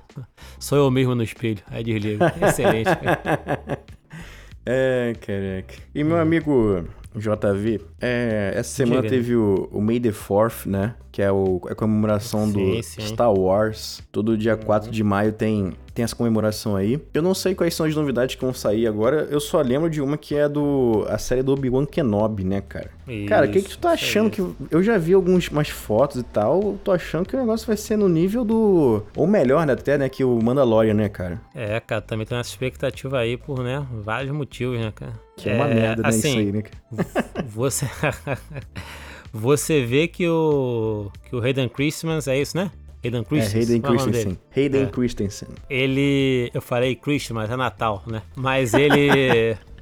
sou 0.59 0.77
eu 0.77 0.91
mesmo 0.91 1.15
no 1.15 1.23
espelho. 1.23 1.59
Aí 1.67 1.83
desliga. 1.83 2.33
Excelente, 2.41 2.85
cara. 2.85 3.79
É, 4.67 5.13
caraca. 5.21 5.75
E 5.93 6.03
meu 6.03 6.17
hum. 6.17 6.21
amigo 6.21 6.85
JV, 7.15 7.81
é, 7.99 8.53
essa 8.55 8.69
semana 8.69 9.01
Diga. 9.01 9.15
teve 9.15 9.35
o, 9.35 9.69
o 9.71 9.81
May 9.81 9.99
the 9.99 10.09
4th, 10.09 10.67
né? 10.67 10.95
Que 11.11 11.21
é 11.21 11.31
o, 11.31 11.61
a 11.69 11.75
comemoração 11.75 12.47
sim, 12.47 12.53
do 12.53 12.83
sim. 12.83 13.01
Star 13.01 13.33
Wars. 13.33 14.03
Todo 14.11 14.37
dia 14.37 14.57
4 14.57 14.87
uhum. 14.87 14.91
de 14.91 15.03
maio 15.03 15.31
tem, 15.31 15.73
tem 15.95 16.03
essa 16.03 16.15
comemoração 16.15 16.75
aí. 16.75 17.01
Eu 17.13 17.21
não 17.21 17.33
sei 17.33 17.55
quais 17.55 17.73
são 17.73 17.85
as 17.85 17.95
novidades 17.95 18.35
que 18.35 18.41
vão 18.41 18.53
sair 18.53 18.85
agora. 18.85 19.27
Eu 19.31 19.39
só 19.39 19.61
lembro 19.61 19.89
de 19.89 20.01
uma 20.01 20.17
que 20.17 20.35
é 20.35 20.47
do 20.49 21.05
a 21.09 21.17
série 21.17 21.41
do 21.41 21.53
Obi-Wan 21.53 21.85
Kenobi, 21.85 22.43
né, 22.43 22.59
cara? 22.59 22.91
Isso, 23.07 23.29
cara, 23.29 23.45
o 23.47 23.49
que, 23.49 23.61
que 23.61 23.69
tu 23.69 23.77
tá 23.77 23.91
achando 23.91 24.29
que. 24.29 24.45
Eu 24.69 24.83
já 24.83 24.97
vi 24.97 25.13
algumas 25.13 25.69
fotos 25.69 26.19
e 26.19 26.23
tal. 26.23 26.61
Eu 26.61 26.79
tô 26.83 26.91
achando 26.91 27.25
que 27.25 27.33
o 27.33 27.39
negócio 27.39 27.65
vai 27.65 27.77
ser 27.77 27.95
no 27.95 28.09
nível 28.09 28.43
do. 28.43 29.03
Ou 29.15 29.25
melhor, 29.25 29.65
né, 29.65 29.71
até, 29.71 29.97
né? 29.97 30.09
Que 30.09 30.25
o 30.25 30.37
Mandalorian, 30.43 30.93
né, 30.93 31.07
cara? 31.07 31.39
É, 31.55 31.79
cara, 31.79 32.01
também 32.01 32.25
tem 32.25 32.37
essa 32.37 32.49
expectativa 32.49 33.17
aí 33.19 33.37
por, 33.37 33.63
né? 33.63 33.85
Vários 34.03 34.35
motivos, 34.35 34.77
né, 34.77 34.91
cara? 34.93 35.13
Que 35.37 35.49
é, 35.49 35.53
é 35.53 35.55
uma 35.55 35.67
merda, 35.67 36.01
né? 36.03 36.09
Assim, 36.09 36.29
isso 36.29 36.39
aí, 36.39 36.51
né? 36.51 36.63
Você. 37.47 37.85
você 39.31 39.85
vê 39.85 40.09
que 40.09 40.27
o. 40.27 41.09
que 41.29 41.33
o 41.33 41.39
Hayden 41.41 41.69
Christmas 41.69 42.27
é 42.27 42.37
isso, 42.37 42.57
né? 42.57 42.69
Hayden 43.05 43.23
Christensen. 43.23 43.59
É, 43.59 43.63
Hayden 43.63 43.77
é 43.77 43.81
Christensen. 43.81 44.37
Hayden 44.55 44.83
é. 44.83 44.85
Christensen. 44.87 45.47
Ele. 45.69 46.51
Eu 46.53 46.61
falei 46.61 46.95
Christmas, 46.95 47.49
é 47.49 47.55
Natal, 47.55 48.03
né? 48.07 48.21
Mas 48.35 48.73
ele. 48.73 49.55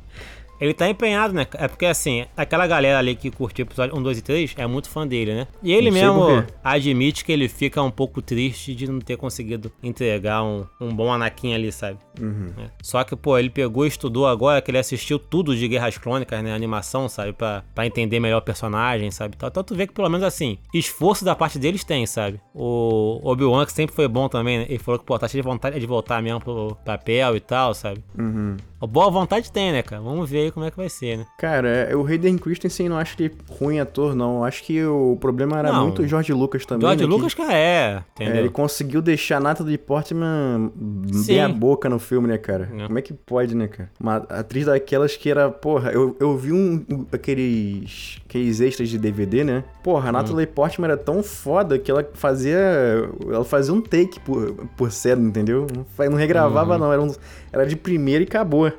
Ele 0.64 0.74
tá 0.74 0.88
empenhado, 0.88 1.34
né? 1.34 1.46
É 1.56 1.68
porque, 1.68 1.86
assim, 1.86 2.26
aquela 2.38 2.66
galera 2.66 2.98
ali 2.98 3.16
que 3.16 3.30
curtiu 3.30 3.66
o 3.66 3.68
episódio 3.68 3.98
1, 3.98 4.02
2 4.02 4.18
e 4.18 4.22
3 4.22 4.54
é 4.58 4.66
muito 4.66 4.90
fã 4.90 5.06
dele, 5.06 5.34
né? 5.34 5.48
E 5.62 5.74
ele 5.74 5.92
mesmo 5.92 6.46
admite 6.64 7.26
que 7.26 7.34
ele 7.34 7.50
fica 7.50 7.84
um 7.84 7.92
pouco 7.92 8.22
triste 8.22 8.74
de 8.74 8.88
não 8.90 9.00
ter 9.00 9.18
conseguido 9.18 9.70
entregar 9.84 10.42
um, 10.42 10.66
um 10.80 10.96
bom 10.96 11.12
Anakin 11.12 11.54
ali, 11.54 11.70
sabe? 11.70 12.00
Uhum. 12.18 12.54
É. 12.58 12.70
Só 12.82 13.04
que, 13.04 13.14
pô, 13.14 13.38
ele 13.38 13.50
pegou 13.50 13.84
e 13.84 13.90
estudou 13.90 14.26
agora 14.26 14.62
que 14.62 14.72
ele 14.72 14.78
assistiu 14.78 15.20
tudo 15.20 15.54
de 15.54 15.68
Guerras 15.68 15.98
Crônicas, 15.98 16.42
né? 16.42 16.54
Animação, 16.54 17.10
sabe? 17.10 17.34
Pra, 17.34 17.62
pra 17.76 17.86
entender 17.86 18.22
melhor 18.22 18.38
o 18.38 18.42
personagem, 18.42 19.12
sabe? 19.12 19.34
Então, 19.36 19.50
então 19.50 19.66
tu 19.66 19.76
vê 19.76 19.86
que 19.86 19.94
pelo 19.94 20.08
menos 20.08 20.26
assim, 20.26 20.58
esforço 20.74 21.26
da 21.26 21.36
parte 21.36 21.60
deles 21.60 21.84
tem, 21.84 22.06
sabe? 22.06 22.40
O 22.54 23.20
Obi-Wan, 23.22 23.66
que 23.66 23.74
sempre 23.74 23.94
foi 23.94 24.08
bom 24.08 24.30
também, 24.30 24.60
né? 24.60 24.66
Ele 24.70 24.80
falou 24.80 24.98
que, 24.98 25.06
pô, 25.06 25.20
tá 25.20 25.28
cheio 25.28 25.44
de 25.44 25.50
vontade 25.50 25.78
de 25.78 25.86
voltar 25.86 26.24
mesmo 26.24 26.40
pro 26.40 26.78
papel 26.86 27.36
e 27.36 27.42
tal, 27.42 27.74
sabe? 27.74 28.02
Uhum. 28.18 28.56
Boa 28.88 29.10
vontade 29.10 29.52
tem, 29.52 29.72
né, 29.72 29.82
cara? 29.82 30.02
Vamos 30.02 30.30
ver 30.30 30.40
aí 30.40 30.52
como 30.54 30.66
é 30.66 30.72
que 30.72 30.78
vai 30.78 30.88
ser, 30.88 31.18
né? 31.18 31.26
Cara, 31.38 31.68
é, 31.68 31.96
o 31.96 32.06
Hayden 32.06 32.38
Christensen 32.38 32.88
não 32.88 32.98
acho 32.98 33.16
ele 33.20 33.32
ruim 33.50 33.80
ator, 33.80 34.16
não. 34.16 34.44
Acho 34.44 34.64
que 34.64 34.84
o 34.86 35.18
problema 35.20 35.58
era 35.58 35.72
não, 35.72 35.86
muito 35.86 36.04
o 36.04 36.08
George 36.08 36.32
Lucas 36.32 36.66
também. 36.66 36.88
George 36.88 37.04
né, 37.04 37.10
Lucas, 37.10 37.34
que, 37.34 37.42
cara, 37.42 37.54
é, 37.54 38.04
entendeu? 38.14 38.36
É, 38.36 38.40
ele 38.40 38.50
conseguiu 38.50 39.02
deixar 39.02 39.38
a 39.38 39.40
Natalie 39.40 39.78
Portman 39.78 40.72
bem 40.76 41.42
a 41.42 41.50
boca 41.50 41.90
no 41.90 41.98
filme, 41.98 42.28
né, 42.28 42.38
cara? 42.38 42.70
É. 42.78 42.86
Como 42.86 43.00
é 43.00 43.02
que 43.02 43.14
pode, 43.14 43.56
né, 43.56 43.68
cara? 43.68 43.90
Uma 44.00 44.18
atriz 44.18 44.66
daquelas 44.66 45.18
que 45.18 45.30
era, 45.30 45.50
porra, 45.50 45.92
eu, 45.92 46.16
eu 46.20 46.38
vi 46.38 46.52
um, 46.52 46.86
um 46.90 47.06
aqueles, 47.12 48.22
aqueles 48.26 48.60
extras 48.60 48.90
de 48.90 48.98
DVD, 49.00 49.44
né? 49.44 49.64
Porra, 49.84 50.08
a 50.08 50.10
hum. 50.10 50.14
Natalie 50.14 50.46
Portman 50.46 50.88
era 50.88 50.98
tão 50.98 51.24
foda 51.24 51.80
que 51.80 51.90
ela 51.90 52.08
fazia. 52.14 52.60
Ela 53.28 53.44
fazia 53.44 53.74
um 53.74 53.82
take 53.82 54.20
por, 54.20 54.54
por 54.78 54.92
cena, 54.92 55.28
entendeu? 55.28 55.66
Não, 55.74 56.10
não 56.12 56.18
regravava, 56.18 56.74
uhum. 56.74 56.80
não. 56.80 56.94
Era, 56.94 57.02
um, 57.02 57.12
era 57.52 57.66
de 57.66 57.76
primeira 57.76 58.24
e 58.24 58.28
acabou. 58.28 58.72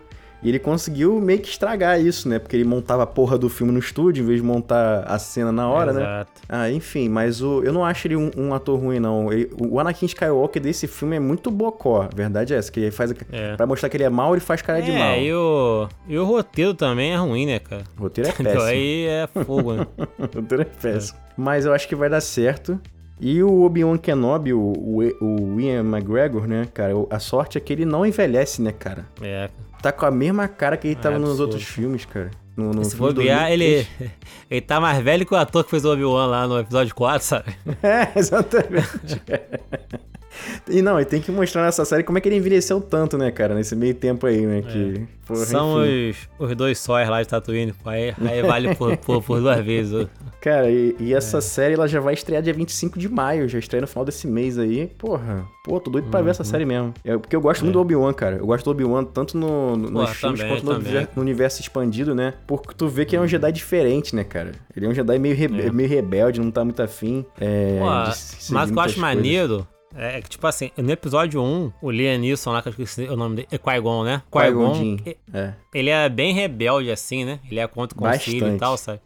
E 0.44 0.48
ele 0.50 0.58
conseguiu 0.58 1.18
meio 1.22 1.40
que 1.40 1.48
estragar 1.48 1.98
isso, 1.98 2.28
né? 2.28 2.38
Porque 2.38 2.54
ele 2.54 2.64
montava 2.64 3.02
a 3.02 3.06
porra 3.06 3.38
do 3.38 3.48
filme 3.48 3.72
no 3.72 3.78
estúdio 3.78 4.22
em 4.22 4.26
vez 4.26 4.40
de 4.42 4.46
montar 4.46 5.02
a 5.04 5.18
cena 5.18 5.50
na 5.50 5.66
hora, 5.66 5.90
né? 5.90 6.00
Exato. 6.02 6.30
né? 6.42 6.46
Ah, 6.46 6.70
enfim, 6.70 7.08
mas 7.08 7.40
o, 7.40 7.62
eu 7.64 7.72
não 7.72 7.82
acho 7.82 8.06
ele 8.06 8.16
um, 8.16 8.30
um 8.36 8.52
ator 8.52 8.78
ruim, 8.78 9.00
não. 9.00 9.32
Ele, 9.32 9.50
o 9.58 9.80
Anakin 9.80 10.04
Skywalker 10.04 10.60
desse 10.60 10.86
filme 10.86 11.16
é 11.16 11.20
muito 11.20 11.50
bocó. 11.50 12.02
A 12.02 12.14
verdade 12.14 12.52
é 12.52 12.58
essa, 12.58 12.70
que 12.70 12.78
ele 12.78 12.90
faz. 12.90 13.14
É. 13.32 13.56
Pra 13.56 13.66
mostrar 13.66 13.88
que 13.88 13.96
ele 13.96 14.04
é 14.04 14.10
mal, 14.10 14.34
ele 14.34 14.40
faz 14.40 14.60
cara 14.60 14.80
é, 14.80 14.82
de 14.82 14.92
mal. 14.92 15.16
E 15.16 15.32
o, 15.32 15.88
e 16.06 16.18
o 16.18 16.26
roteiro 16.26 16.74
também 16.74 17.12
é 17.12 17.16
ruim, 17.16 17.46
né, 17.46 17.58
cara? 17.58 17.84
O 17.98 18.02
roteiro 18.02 18.28
é 18.28 18.32
péssimo. 18.32 18.50
Então 18.50 18.62
aí 18.66 19.06
é 19.06 19.26
fogo, 19.26 19.72
né? 19.72 19.86
o 20.18 20.22
roteiro 20.40 20.62
é 20.62 20.66
péssimo. 20.66 21.18
É. 21.18 21.32
Mas 21.38 21.64
eu 21.64 21.72
acho 21.72 21.88
que 21.88 21.96
vai 21.96 22.10
dar 22.10 22.20
certo. 22.20 22.78
E 23.18 23.42
o 23.42 23.62
Obi-Wan 23.62 23.96
Kenobi, 23.96 24.52
o, 24.52 24.58
o, 24.60 24.98
o 25.24 25.60
Ian 25.60 25.80
McGregor, 25.80 26.46
né, 26.46 26.68
cara? 26.74 26.92
A 27.08 27.18
sorte 27.18 27.56
é 27.56 27.60
que 27.62 27.72
ele 27.72 27.86
não 27.86 28.04
envelhece, 28.04 28.60
né, 28.60 28.72
cara? 28.72 29.06
É 29.22 29.48
tá 29.84 29.92
com 29.92 30.06
a 30.06 30.10
mesma 30.10 30.48
cara 30.48 30.78
que 30.78 30.88
ele 30.88 30.96
tava 30.96 31.16
é 31.16 31.18
nos 31.18 31.38
outros 31.40 31.62
filmes, 31.62 32.06
cara. 32.06 32.30
No, 32.56 32.72
no 32.72 32.82
Se 32.84 32.96
bobear, 32.96 33.52
ele, 33.52 33.86
ele 34.50 34.60
tá 34.62 34.80
mais 34.80 35.02
velho 35.02 35.26
que 35.26 35.34
o 35.34 35.36
ator 35.36 35.62
que 35.62 35.70
fez 35.70 35.84
o 35.84 35.92
Obi-Wan 35.92 36.26
lá 36.26 36.46
no 36.46 36.58
episódio 36.58 36.94
4, 36.94 37.26
sabe? 37.26 37.54
É, 37.82 38.18
exatamente. 38.18 39.20
E 40.68 40.82
não, 40.82 41.00
e 41.00 41.04
tem 41.04 41.20
que 41.20 41.30
mostrar 41.30 41.62
nessa 41.62 41.84
série 41.84 42.02
como 42.02 42.18
é 42.18 42.20
que 42.20 42.28
ele 42.28 42.36
envelheceu 42.36 42.80
tanto, 42.80 43.18
né, 43.18 43.30
cara, 43.30 43.54
nesse 43.54 43.74
meio 43.76 43.94
tempo 43.94 44.26
aí, 44.26 44.46
né? 44.46 44.62
Que, 44.62 45.02
é. 45.02 45.26
porra, 45.26 45.44
São 45.44 45.74
os, 45.82 46.16
os 46.38 46.56
dois 46.56 46.78
sóis 46.78 47.08
lá 47.08 47.22
de 47.22 47.28
Tatooine, 47.28 47.74
aí, 47.84 48.14
aí 48.26 48.42
vale 48.42 48.74
por, 48.74 48.96
por, 48.98 49.22
por, 49.22 49.40
duas 49.40 49.64
vezes. 49.64 50.06
Cara, 50.40 50.70
e, 50.70 50.94
e 51.00 51.14
essa 51.14 51.38
é. 51.38 51.40
série 51.40 51.74
ela 51.74 51.88
já 51.88 52.00
vai 52.00 52.14
estrear 52.14 52.42
dia 52.42 52.52
25 52.52 52.98
de 52.98 53.08
maio, 53.08 53.48
já 53.48 53.58
estreia 53.58 53.80
no 53.80 53.86
final 53.86 54.04
desse 54.04 54.26
mês 54.26 54.58
aí. 54.58 54.86
Porra, 54.98 55.44
pô, 55.64 55.80
tô 55.80 55.90
doido 55.90 56.08
pra 56.10 56.20
uhum. 56.20 56.24
ver 56.24 56.30
essa 56.30 56.42
uhum. 56.42 56.48
série 56.48 56.64
mesmo. 56.64 56.94
É, 57.04 57.16
porque 57.16 57.34
eu 57.34 57.40
gosto 57.40 57.60
é. 57.60 57.64
muito 57.64 57.74
do 57.74 57.80
Obi-Wan, 57.80 58.12
cara. 58.12 58.36
Eu 58.36 58.46
gosto 58.46 58.64
do 58.64 58.70
Obi-Wan 58.70 59.04
tanto 59.04 59.36
no, 59.36 59.76
no, 59.76 59.90
pô, 59.90 60.02
nos 60.02 60.10
filmes 60.10 60.40
também, 60.40 60.60
quanto 60.60 60.82
no, 60.82 61.08
no, 61.16 61.22
universo 61.22 61.60
expandido, 61.60 62.14
né? 62.14 62.34
Porque 62.46 62.74
tu 62.74 62.88
vê 62.88 63.04
que 63.04 63.16
é 63.16 63.18
um 63.18 63.22
uhum. 63.22 63.28
Jedi 63.28 63.52
diferente, 63.52 64.14
né, 64.14 64.24
cara? 64.24 64.52
Ele 64.76 64.86
é 64.86 64.88
um 64.88 64.94
Jedi 64.94 65.18
meio, 65.18 65.34
rebe 65.34 65.62
é. 65.62 65.70
meio 65.70 65.88
rebelde, 65.88 66.40
não 66.40 66.50
tá 66.50 66.64
muito 66.64 66.82
afim. 66.82 67.24
É, 67.40 67.78
pô, 67.78 67.86
mas 67.86 68.70
o 68.70 68.72
que 68.72 68.78
eu 68.78 68.82
acho 68.82 69.00
maneiro 69.00 69.66
é 69.96 70.20
que, 70.20 70.30
tipo 70.30 70.46
assim, 70.46 70.70
no 70.76 70.90
episódio 70.90 71.42
1, 71.42 71.72
o 71.80 71.90
Liam 71.90 72.18
Neeson 72.18 72.52
lá, 72.52 72.62
que 72.62 72.68
eu 72.68 72.70
esqueci 72.70 73.04
o 73.04 73.16
nome 73.16 73.36
dele, 73.36 73.48
é 73.50 73.58
Qui-Gon, 73.58 74.04
né? 74.04 74.22
Qui-Gon, 74.30 74.96
é. 75.32 75.54
ele 75.72 75.90
é 75.90 76.08
bem 76.08 76.32
rebelde, 76.32 76.90
assim, 76.90 77.24
né? 77.24 77.40
Ele 77.50 77.60
é 77.60 77.66
contra 77.66 77.96
o 77.96 78.00
concílio 78.00 78.54
e 78.54 78.58
tal, 78.58 78.76
sabe? 78.76 79.00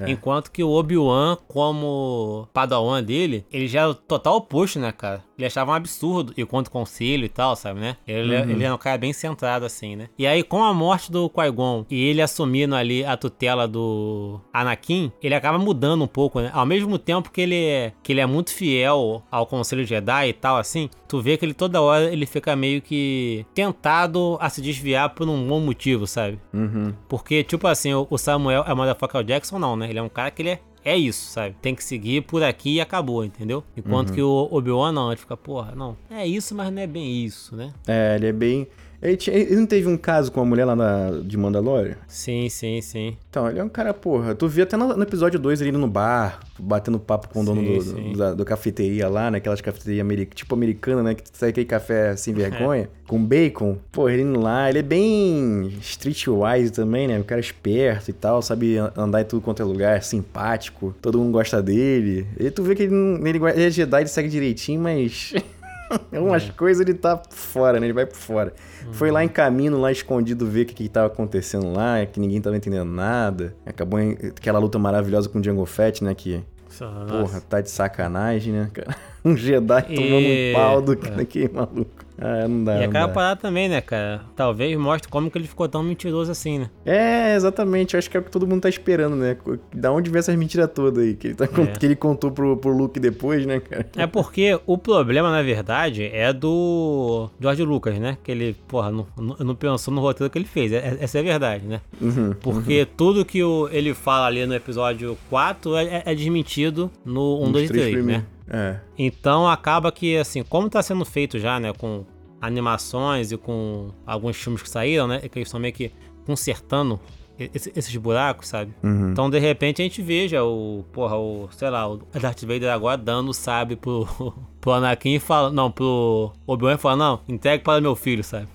É. 0.00 0.10
Enquanto 0.10 0.50
que 0.50 0.62
o 0.62 0.70
Obi-Wan, 0.70 1.38
como 1.46 2.48
padawan 2.52 3.02
dele, 3.02 3.46
ele 3.52 3.68
já 3.68 3.82
é 3.82 3.86
o 3.86 3.94
total 3.94 4.36
oposto, 4.36 4.78
né, 4.78 4.90
cara? 4.92 5.22
Ele 5.36 5.46
achava 5.46 5.70
um 5.72 5.74
absurdo 5.74 6.32
ir 6.36 6.46
contra 6.46 6.68
o 6.70 6.72
conselho 6.72 7.24
e 7.24 7.28
tal, 7.28 7.56
sabe, 7.56 7.80
né? 7.80 7.96
Ele, 8.06 8.34
Uhum. 8.36 8.50
ele 8.50 8.64
é 8.64 8.72
um 8.72 8.78
cara 8.78 8.96
bem 8.98 9.12
centrado 9.12 9.64
assim, 9.64 9.96
né? 9.96 10.08
E 10.18 10.26
aí, 10.26 10.42
com 10.42 10.62
a 10.62 10.72
morte 10.72 11.10
do 11.10 11.28
Qui-Gon 11.28 11.84
e 11.90 12.04
ele 12.08 12.22
assumindo 12.22 12.74
ali 12.74 13.04
a 13.04 13.16
tutela 13.16 13.66
do 13.68 14.40
Anakin, 14.52 15.10
ele 15.22 15.34
acaba 15.34 15.58
mudando 15.58 16.02
um 16.02 16.06
pouco, 16.06 16.40
né? 16.40 16.50
Ao 16.52 16.64
mesmo 16.66 16.98
tempo 16.98 17.30
que 17.30 17.40
ele 17.40 17.56
é, 17.64 17.92
que 18.02 18.12
ele 18.12 18.20
é 18.20 18.26
muito 18.26 18.50
fiel 18.52 19.22
ao 19.30 19.46
Conselho 19.46 19.84
Jedi 19.84 20.28
e 20.28 20.32
tal, 20.32 20.56
assim, 20.56 20.88
tu 21.08 21.20
vê 21.20 21.36
que 21.36 21.44
ele 21.44 21.54
toda 21.54 21.80
hora 21.82 22.04
ele 22.12 22.26
fica 22.26 22.54
meio 22.56 22.80
que 22.80 23.44
tentado 23.54 24.36
a 24.40 24.48
se 24.48 24.60
desviar 24.62 25.10
por 25.10 25.28
um 25.28 25.46
bom 25.46 25.60
motivo, 25.60 26.06
sabe? 26.06 26.38
Uhum. 26.52 26.92
Porque, 27.08 27.42
tipo 27.42 27.66
assim, 27.66 27.92
o 27.92 28.06
o 28.14 28.18
Samuel 28.18 28.64
é 28.66 28.72
o 28.72 28.76
Motherfucker 28.76 29.24
Jackson, 29.24 29.58
não, 29.58 29.74
né? 29.76 29.88
Ele 29.90 29.98
é 29.98 30.02
um 30.02 30.08
cara 30.08 30.30
que 30.30 30.40
ele 30.42 30.50
é, 30.50 30.60
é 30.84 30.96
isso, 30.96 31.30
sabe? 31.30 31.56
Tem 31.62 31.74
que 31.74 31.82
seguir 31.82 32.22
por 32.22 32.42
aqui 32.42 32.74
e 32.74 32.80
acabou, 32.80 33.24
entendeu? 33.24 33.64
Enquanto 33.76 34.12
que 34.12 34.22
o 34.22 34.48
Obi-Wan 34.50 34.92
não, 34.92 35.08
ele 35.08 35.16
fica, 35.16 35.36
porra, 35.36 35.74
não, 35.74 35.96
é 36.10 36.26
isso, 36.26 36.54
mas 36.54 36.72
não 36.72 36.82
é 36.82 36.86
bem 36.86 37.24
isso, 37.24 37.56
né? 37.56 37.72
É, 37.86 38.16
ele 38.16 38.26
é 38.26 38.32
bem. 38.32 38.68
Ele, 39.04 39.16
tinha- 39.18 39.36
ele 39.36 39.54
não 39.56 39.66
teve 39.66 39.86
um 39.86 39.96
caso 39.98 40.32
com 40.32 40.40
a 40.40 40.44
mulher 40.46 40.64
lá 40.64 40.74
na, 40.74 41.10
de 41.22 41.36
Mandalorian? 41.36 41.96
Sim, 42.08 42.48
sim, 42.48 42.80
sim. 42.80 43.16
Então, 43.28 43.48
ele 43.50 43.58
é 43.58 43.64
um 43.64 43.68
cara, 43.68 43.92
porra. 43.92 44.34
Tu 44.34 44.48
viu 44.48 44.64
até 44.64 44.76
no, 44.78 44.96
no 44.96 45.02
episódio 45.02 45.38
2 45.38 45.60
ele 45.60 45.68
indo 45.70 45.78
no 45.78 45.86
bar, 45.86 46.40
batendo 46.58 46.98
papo 46.98 47.28
com 47.28 47.42
o 47.42 47.44
dono 47.44 47.60
Sim, 47.60 47.74
do, 47.74 47.82
sim. 47.82 48.12
do, 48.12 48.18
da- 48.18 48.32
do 48.34 48.44
cafeteria 48.44 49.06
lá, 49.08 49.30
naquelas 49.30 49.60
cafeterias 49.60 50.06
tipo 50.34 50.54
americana, 50.54 51.02
né? 51.02 51.14
Que 51.14 51.22
sai 51.32 51.50
aquele 51.50 51.66
café 51.66 52.16
sem 52.16 52.32
vergonha, 52.32 52.88
com 53.06 53.22
bacon. 53.22 53.76
Pô, 53.92 54.08
ele 54.08 54.22
indo 54.22 54.40
lá, 54.40 54.70
ele 54.70 54.78
é 54.78 54.82
bem 54.82 55.70
streetwise 55.82 56.72
também, 56.72 57.06
né? 57.06 57.18
O 57.20 57.24
cara 57.24 57.40
é 57.40 57.44
esperto 57.44 58.08
e 58.10 58.14
tal, 58.14 58.40
sabe 58.40 58.78
an- 58.78 58.90
andar 58.96 59.20
em 59.20 59.24
tudo 59.24 59.42
quanto 59.42 59.60
é 59.60 59.64
lugar, 59.66 60.02
simpático, 60.02 60.94
todo 61.02 61.18
mundo 61.18 61.32
gosta 61.32 61.62
dele. 61.62 62.26
E 62.40 62.50
tu 62.50 62.62
vê 62.62 62.74
que 62.74 62.84
ele, 62.84 62.94
ele, 63.28 63.38
ele 63.38 63.64
é 63.66 63.70
Jedi, 63.70 64.00
ele 64.00 64.08
segue 64.08 64.28
direitinho, 64.28 64.80
mas. 64.80 65.34
Algumas 66.14 66.48
coisas 66.50 66.80
ele 66.86 66.94
tá 66.94 67.20
fora, 67.30 67.78
né? 67.80 67.86
Ele 67.86 67.92
vai 67.92 68.06
por 68.06 68.16
fora. 68.16 68.52
Foi 68.92 69.10
lá 69.10 69.24
em 69.24 69.28
caminho, 69.28 69.78
lá 69.78 69.90
escondido, 69.92 70.46
ver 70.46 70.62
o 70.62 70.66
que, 70.66 70.74
que 70.74 70.88
tava 70.88 71.06
acontecendo 71.06 71.72
lá, 71.72 72.04
que 72.06 72.18
ninguém 72.20 72.40
tava 72.40 72.56
entendendo 72.56 72.84
nada. 72.90 73.54
Acabou 73.64 73.98
em 74.00 74.12
aquela 74.36 74.58
luta 74.58 74.78
maravilhosa 74.78 75.28
com 75.28 75.38
o 75.38 75.40
Django 75.42 75.64
Fett, 75.66 76.02
né? 76.04 76.14
Que, 76.14 76.42
Nossa. 76.80 77.06
porra, 77.06 77.40
tá 77.40 77.60
de 77.60 77.70
sacanagem, 77.70 78.52
né, 78.52 78.70
cara? 78.72 78.94
Um 79.24 79.34
Jedi 79.34 79.82
tomando 79.84 80.20
E- 80.20 80.50
um 80.52 80.54
pau 80.54 80.82
do 80.82 80.92
é. 80.92 80.96
daquele 80.96 81.48
maluco. 81.50 82.03
Ah, 82.18 82.46
não 82.46 82.62
dá, 82.64 82.76
E 82.76 82.78
não 82.80 82.84
aquela 82.86 83.08
parada 83.08 83.40
também, 83.40 83.68
né, 83.68 83.80
cara? 83.80 84.22
Talvez 84.36 84.76
mostre 84.78 85.08
como 85.10 85.30
que 85.30 85.36
ele 85.36 85.48
ficou 85.48 85.68
tão 85.68 85.82
mentiroso 85.82 86.30
assim, 86.30 86.60
né? 86.60 86.70
É, 86.86 87.34
exatamente. 87.34 87.94
Eu 87.94 87.98
acho 87.98 88.08
que 88.10 88.16
é 88.16 88.20
o 88.20 88.22
que 88.22 88.30
todo 88.30 88.46
mundo 88.46 88.62
tá 88.62 88.68
esperando, 88.68 89.16
né? 89.16 89.36
Da 89.74 89.90
onde 89.92 90.10
vem 90.10 90.18
essas 90.20 90.36
mentiras 90.36 90.70
todas 90.72 91.02
aí? 91.02 91.14
Que 91.14 91.28
ele, 91.28 91.34
tá, 91.34 91.44
É. 91.44 91.66
que 91.78 91.84
ele 91.86 91.96
contou 91.96 92.30
pro, 92.30 92.56
pro 92.56 92.70
Luke 92.76 93.00
depois, 93.00 93.44
né, 93.46 93.60
cara? 93.60 93.86
É 93.96 94.06
porque 94.06 94.58
o 94.66 94.78
problema, 94.78 95.30
na 95.30 95.42
verdade, 95.42 96.04
é 96.12 96.32
do 96.32 97.28
George 97.40 97.62
Lucas, 97.64 97.98
né? 97.98 98.16
Que 98.22 98.30
ele, 98.30 98.56
porra, 98.68 98.90
não, 98.92 99.06
não, 99.16 99.54
pensou 99.54 99.92
no 99.92 100.00
roteiro 100.00 100.30
que 100.30 100.38
ele 100.38 100.44
fez. 100.46 100.72
É- 100.72 100.96
Essa 101.00 101.18
é 101.18 101.20
a 101.20 101.24
verdade, 101.24 101.64
né? 101.66 101.80
Uhum. 102.00 102.32
Porque 102.40 102.86
tudo 102.96 103.24
que 103.24 103.42
o, 103.42 103.68
ele 103.72 103.92
fala 103.94 104.26
ali 104.26 104.46
no 104.46 104.54
episódio 104.54 105.16
4 105.28 105.76
é, 105.76 105.84
é- 105.84 106.02
é 106.06 106.14
desmentido 106.14 106.90
no 107.04 107.40
1, 107.40 107.44
Uns 107.46 107.52
2 107.52 107.64
e 107.64 107.68
três 107.72 107.90
3, 107.90 108.04
né? 108.06 108.24
É. 108.48 108.76
Então 108.98 109.48
acaba 109.48 109.90
que, 109.90 110.16
assim, 110.16 110.42
como 110.42 110.68
tá 110.68 110.82
sendo 110.82 111.04
feito 111.04 111.38
já, 111.38 111.58
né, 111.58 111.72
com 111.72 112.04
animações 112.40 113.32
e 113.32 113.36
com 113.36 113.88
alguns 114.06 114.36
filmes 114.36 114.62
que 114.62 114.68
saíram, 114.68 115.06
né, 115.06 115.18
que 115.20 115.38
eles 115.38 115.48
estão 115.48 115.58
meio 115.60 115.72
que 115.72 115.90
consertando 116.26 117.00
esse- 117.38 117.72
esses 117.74 117.96
buracos, 117.96 118.46
sabe? 118.48 118.72
Uhum. 118.82 119.10
Então, 119.10 119.28
de 119.28 119.38
repente, 119.38 119.82
a 119.82 119.84
gente 119.84 120.00
veja 120.00 120.44
o, 120.44 120.84
porra, 120.92 121.16
o, 121.16 121.48
sei 121.52 121.68
lá, 121.68 121.88
o 121.88 121.96
Darth 122.20 122.42
Vader 122.42 122.70
agora 122.72 122.96
dando 122.96 123.30
o 123.30 123.34
sabre 123.34 123.76
pro, 123.76 124.06
pro 124.60 124.72
Anakin 124.72 125.14
e 125.14 125.18
fala, 125.18 125.50
não, 125.50 125.70
pro 125.70 126.32
Obi-Wan 126.46 126.74
e 126.74 126.78
fala, 126.78 126.96
não, 126.96 127.20
entregue 127.28 127.64
para 127.64 127.80
meu 127.80 127.96
filho, 127.96 128.22
sabe? 128.22 128.46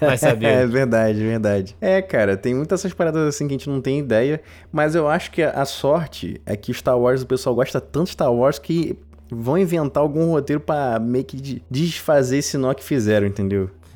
Vai 0.00 0.16
saber. 0.16 0.46
É 0.62 0.66
verdade, 0.66 1.18
verdade. 1.18 1.76
É, 1.80 2.00
cara, 2.00 2.34
tem 2.36 2.54
muitas 2.54 2.80
essas 2.80 2.94
paradas 2.94 3.26
assim 3.28 3.46
que 3.46 3.54
a 3.54 3.58
gente 3.58 3.68
não 3.68 3.80
tem 3.80 3.98
ideia, 3.98 4.40
mas 4.72 4.94
eu 4.94 5.06
acho 5.06 5.30
que 5.30 5.42
a 5.42 5.50
a 5.50 5.64
sorte 5.66 6.40
é 6.46 6.56
que 6.56 6.72
Star 6.72 6.98
Wars, 6.98 7.22
o 7.22 7.26
pessoal 7.26 7.54
gosta 7.54 7.78
tanto 7.80 8.06
de 8.06 8.12
Star 8.12 8.32
Wars 8.32 8.58
que 8.58 8.98
vão 9.30 9.58
inventar 9.58 10.02
algum 10.02 10.30
roteiro 10.30 10.60
pra 10.60 10.98
meio 10.98 11.24
que 11.24 11.36
de- 11.36 11.62
desfazer 11.70 12.38
esse 12.38 12.56
nó 12.56 12.72
que 12.74 12.84
fizeram, 12.84 13.30
tem 13.30 13.46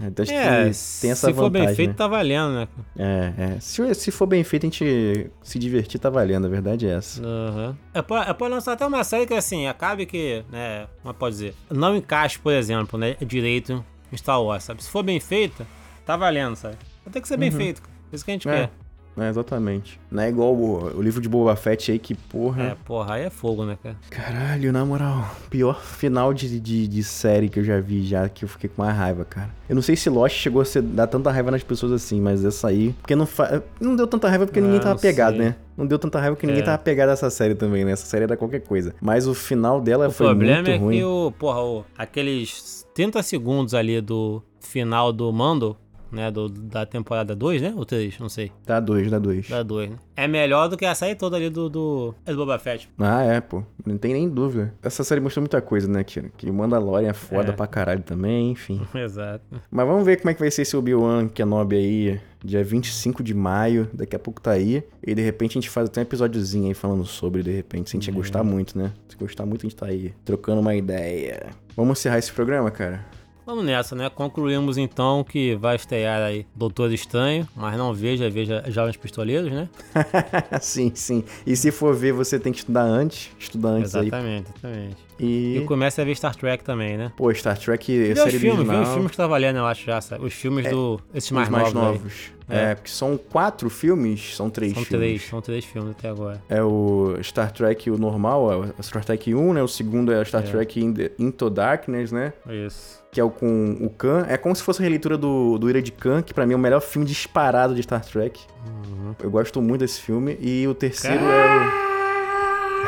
Então 0.03 0.23
acho 0.23 0.33
É, 0.33 0.71
que 0.71 1.01
tem 1.03 1.11
essa 1.11 1.27
se 1.27 1.33
vantagem. 1.33 1.35
for 1.35 1.51
bem 1.51 1.75
feito, 1.75 1.89
né? 1.91 1.95
tá 1.95 2.09
valendo, 2.09 2.53
né? 2.55 2.69
É, 2.99 3.33
é. 3.57 3.61
Se, 3.61 3.95
se 3.95 4.11
for 4.11 4.27
bem 4.27 4.43
feito, 4.43 4.65
a 4.65 4.69
gente 4.71 5.31
se 5.43 5.59
divertir, 5.59 6.01
tá 6.01 6.09
valendo, 6.09 6.47
a 6.47 6.49
verdade 6.49 6.87
é 6.87 6.93
essa. 6.93 7.23
Aham. 7.23 7.77
É 7.93 8.01
pra, 8.01 8.23
é 8.25 8.33
pra 8.33 8.47
lançar 8.49 8.73
até 8.73 8.87
uma 8.87 9.05
série 9.05 9.27
que, 9.27 9.35
assim, 9.35 9.67
acabe 9.67 10.07
que, 10.07 10.43
né, 10.51 10.87
como 11.03 11.13
pode 11.15 11.35
dizer, 11.35 11.55
não 11.71 11.95
encaixe, 11.95 12.39
por 12.39 12.53
exemplo, 12.55 12.99
né, 12.99 13.15
direito 13.21 13.85
em 14.11 14.17
Star 14.17 14.43
Wars, 14.43 14.65
sabe? 14.65 14.83
Se 14.83 14.89
for 14.91 15.03
bem 15.03 15.21
feita, 15.21 15.67
tá 16.07 16.17
valendo, 16.17 16.57
sabe? 16.57 16.77
Ter 17.13 17.21
que 17.21 17.29
ser 17.29 17.37
bem 17.37 17.51
feito, 17.51 17.83
cara. 17.83 17.93
Isso 18.13 18.25
que 18.25 18.31
a 18.31 18.35
gente 18.35 18.49
É. 18.49 18.53
quer. 18.53 18.71
É, 19.17 19.29
exatamente. 19.29 20.01
Não 20.11 20.23
é 20.23 20.29
igual 20.29 20.55
o, 20.55 20.97
o 20.99 21.03
livro 21.03 21.21
de 21.21 21.29
Boba 21.29 21.55
Fett 21.57 21.93
aí 21.93 21.99
que, 21.99 22.15
porra. 22.15 22.63
É, 22.63 22.77
porra, 22.85 23.15
aí 23.15 23.25
é 23.25 23.31
fogo, 23.31 23.65
né, 23.65 23.77
cara? 23.83 23.97
Caralho, 24.09 24.73
na 24.73 24.85
moral, 24.85 25.29
pior 25.51 25.81
final 25.83 26.33
de, 26.33 26.59
de, 26.61 26.89
de 26.89 27.03
série 27.05 27.49
que 27.49 27.59
eu 27.61 27.65
já 27.65 27.81
vi 27.81 28.07
já, 28.07 28.29
que 28.29 28.45
eu 28.45 28.49
fiquei 28.49 28.71
com 28.71 28.83
uma 28.83 28.93
raiva, 28.93 29.25
cara. 29.25 29.51
Eu 29.69 29.75
não 29.75 29.83
sei 29.83 29.95
se 29.97 30.09
Lost 30.09 30.37
chegou 30.37 30.63
a 30.63 30.65
ser, 30.65 30.81
dar 30.83 31.07
tanta 31.07 31.31
raiva 31.31 31.51
nas 31.51 31.63
pessoas 31.63 31.93
assim, 31.93 32.21
mas 32.21 32.45
essa 32.45 32.69
aí. 32.69 32.95
Porque 33.01 33.15
não 33.15 33.27
fa... 33.27 33.63
Não 33.81 33.95
deu 33.95 34.07
tanta 34.07 34.29
raiva 34.29 34.47
porque 34.47 34.59
Ah, 34.59 34.63
ninguém 34.63 34.81
tava 34.81 34.95
não 34.95 35.01
pegado, 35.01 35.37
sei. 35.37 35.47
né? 35.47 35.57
Não 35.77 35.87
deu 35.87 35.99
tanta 35.99 36.19
raiva 36.19 36.35
porque 36.37 36.47
ninguém 36.47 36.63
É. 36.63 36.67
tava 36.67 36.79
pegado 36.79 37.13
essa 37.13 37.29
série 37.31 37.55
também, 37.55 37.85
né? 37.85 37.93
Essa 37.93 38.07
série 38.07 38.25
era 38.25 38.37
qualquer 38.37 38.61
coisa. 38.61 38.95
Mas 39.01 39.27
o 39.27 39.35
final 39.35 39.81
dela 39.81 40.09
O 40.09 40.11
foi 40.11 40.27
problema 40.29 40.57
muito 40.57 40.71
é 40.71 40.77
ruim. 40.77 40.97
que 40.99 41.05
o, 41.05 41.33
porra, 41.39 41.61
o, 41.63 41.85
aqueles 41.97 42.87
30 42.95 43.23
segundos 43.23 43.75
ali 43.75 44.01
do 44.01 44.43
final 44.61 45.13
do 45.13 45.33
Mando, 45.33 45.77
né, 46.13 46.31
do, 46.31 46.49
da 46.49 46.85
temporada 46.87 47.35
2, 47.35 47.63
né? 47.63 47.73
Ou 47.77 47.85
3, 47.85 48.19
não 48.19 48.29
sei. 48.29 48.51
Dá 48.67 48.81
dois, 48.81 49.11
dá 49.11 49.19
dois. 49.19 49.49
Da 49.49 49.63
2, 49.63 49.91
né? 49.91 49.97
É 50.17 50.27
melhor 50.29 50.69
do 50.69 50.77
que 50.77 50.85
a 50.85 50.95
série 50.95 51.15
toda 51.15 51.37
ali 51.37 51.49
do, 51.49 51.69
do, 51.69 52.15
é 52.27 52.31
do 52.33 52.37
Boba 52.39 52.59
Fett. 52.59 52.89
Ah, 52.99 53.23
é, 53.23 53.41
pô. 53.41 53.63
Não 53.87 53.97
tem 53.97 54.13
nem 54.13 54.29
dúvida. 54.29 54.75
Essa 54.83 55.03
série 55.03 55.21
mostrou 55.21 55.43
muita 55.43 55.61
coisa, 55.63 55.89
né, 55.89 56.05
Kira? 56.05 56.31
Que 56.37 56.51
o 56.51 56.55
Mandalorian 56.55 57.09
é 57.11 57.13
foda 57.15 57.51
É. 57.51 57.53
pra 57.53 57.67
caralho 57.67 58.03
também, 58.03 58.51
enfim. 58.51 58.81
Exato. 58.95 59.45
Mas 59.71 59.87
vamos 59.87 60.05
ver 60.05 60.19
como 60.19 60.31
é 60.31 60.35
que 60.35 60.41
vai 60.41 60.51
ser 60.51 60.63
esse 60.63 60.77
Obi-Wan 60.77 61.29
Kenobi 61.29 61.77
aí, 61.77 62.21
dia 62.45 62.63
25 62.63 63.23
de 63.23 63.33
maio, 63.35 63.89
daqui 63.93 64.15
a 64.15 64.19
pouco 64.19 64.41
tá 64.41 64.51
aí. 64.51 64.83
E 65.07 65.15
de 65.15 65.23
repente 65.23 65.53
a 65.53 65.61
gente 65.61 65.71
faz 65.71 65.89
até 65.89 66.01
um 66.01 66.03
episódiozinho 66.03 66.67
aí 66.69 66.75
falando 66.75 67.05
sobre, 67.07 67.43
de 67.43 67.51
repente, 67.53 67.89
se 67.91 67.97
a 67.97 68.01
gente 68.01 68.09
ia 68.09 68.15
gostar 68.15 68.45
muito, 68.45 68.77
né? 68.79 68.93
Se 69.09 69.17
gostar 69.17 69.47
muito, 69.47 69.65
a 69.67 69.69
gente 69.69 69.77
tá 69.77 69.87
aí, 69.87 70.13
trocando 70.25 70.61
uma 70.61 70.75
ideia. 70.75 71.47
Vamos 71.77 71.99
encerrar 71.99 72.19
esse 72.19 72.33
programa, 72.33 72.71
cara? 72.71 73.05
Vamos 73.51 73.65
nessa, 73.65 73.97
né? 73.97 74.09
Concluímos 74.09 74.79
então 74.79 75.25
que 75.25 75.57
vai 75.57 75.75
estrear 75.75 76.23
aí 76.23 76.47
Doutor 76.55 76.93
Estranho, 76.93 77.49
mas 77.57 77.77
não 77.77 77.93
veja, 77.93 78.31
veja 78.31 78.63
Jovens 78.69 78.97
Pistoleiros, 78.97 79.51
né? 79.51 79.69
sim, 80.63 80.93
sim. 80.95 81.25
E 81.45 81.57
se 81.57 81.73
for 81.73 81.93
ver, 81.93 82.13
você 82.13 82.39
tem 82.39 82.53
que 82.53 82.61
estudar 82.61 82.85
antes, 82.85 83.29
estudar 83.41 83.71
antes 83.71 83.93
aí. 83.97 84.07
Exatamente, 84.07 84.51
exatamente. 84.57 84.97
E... 85.19 85.57
E 85.57 85.65
começa 85.65 86.01
a 86.01 86.05
ver 86.05 86.15
Star 86.15 86.37
Trek 86.37 86.63
também, 86.63 86.97
né? 86.97 87.11
Pô, 87.17 87.35
Star 87.35 87.59
Trek, 87.59 87.99
Vê 87.99 88.13
os 88.13 88.19
série 88.21 88.39
filmes, 88.39 88.59
vê 88.59 88.69
original... 88.69 88.83
os 88.83 88.89
filmes 88.91 89.11
que 89.11 89.17
tá 89.17 89.27
valendo, 89.27 89.57
eu 89.57 89.67
acho 89.67 89.85
já, 89.85 90.01
sabe? 90.01 90.25
Os 90.25 90.33
filmes 90.33 90.71
do. 90.71 91.01
Esses 91.13 91.33
os 91.33 91.37
mais, 91.37 91.49
mais 91.49 91.73
novos. 91.73 91.99
novos. 91.99 92.33
É. 92.51 92.71
É. 92.71 92.75
porque 92.75 92.91
são 92.91 93.17
quatro 93.17 93.69
filmes, 93.71 94.37
são 94.37 94.51
três 94.51 94.73
São 94.75 94.85
filmes. 94.85 95.07
três, 95.07 95.29
são 95.29 95.41
três 95.41 95.65
filmes 95.65 95.91
até 95.93 96.09
agora. 96.09 96.43
É 96.49 96.63
o 96.63 97.17
Star 97.23 97.51
Trek 97.53 97.91
o 97.91 97.99
normal, 97.99 98.53
é 98.53 98.57
o 98.79 98.83
Star 98.83 99.05
Trek 99.05 99.35
1, 99.35 99.53
né? 99.55 99.63
O 99.63 99.69
segundo 99.69 100.13
é 100.13 100.21
o 100.21 100.25
Star 100.25 100.43
É. 100.43 100.47
Trek 100.51 100.81
In 100.81 100.93
the- 100.93 101.13
Into 101.19 101.49
Darkness, 101.51 102.13
né? 102.13 102.33
Isso. 102.49 103.01
Que 103.13 103.21
é 103.21 103.25
o 103.25 103.31
com 103.31 103.77
o 103.81 103.91
Khan. 103.91 104.25
É 104.29 104.37
como 104.37 104.55
se 104.55 104.63
fosse 104.63 104.81
a 104.81 104.85
releitura 104.85 105.19
do, 105.19 105.59
do 105.59 105.69
Ira 105.69 105.83
de 105.83 105.91
Khan, 105.91 106.23
que 106.23 106.33
pra 106.33 106.47
mim 106.47 106.53
é 106.53 106.57
o 106.57 106.61
melhor 106.61 106.81
filme 106.81 107.07
disparado 107.07 107.75
de 107.75 107.83
Star 107.83 108.05
Trek. 108.05 108.41
Uhum. 108.67 109.15
Eu 109.21 109.31
gosto 109.31 109.61
muito 109.61 109.81
desse 109.81 110.01
filme. 110.01 110.39
E 110.41 110.67
o 110.69 110.75
terceiro 110.75 111.25
é 111.25 111.67
o... 111.77 111.81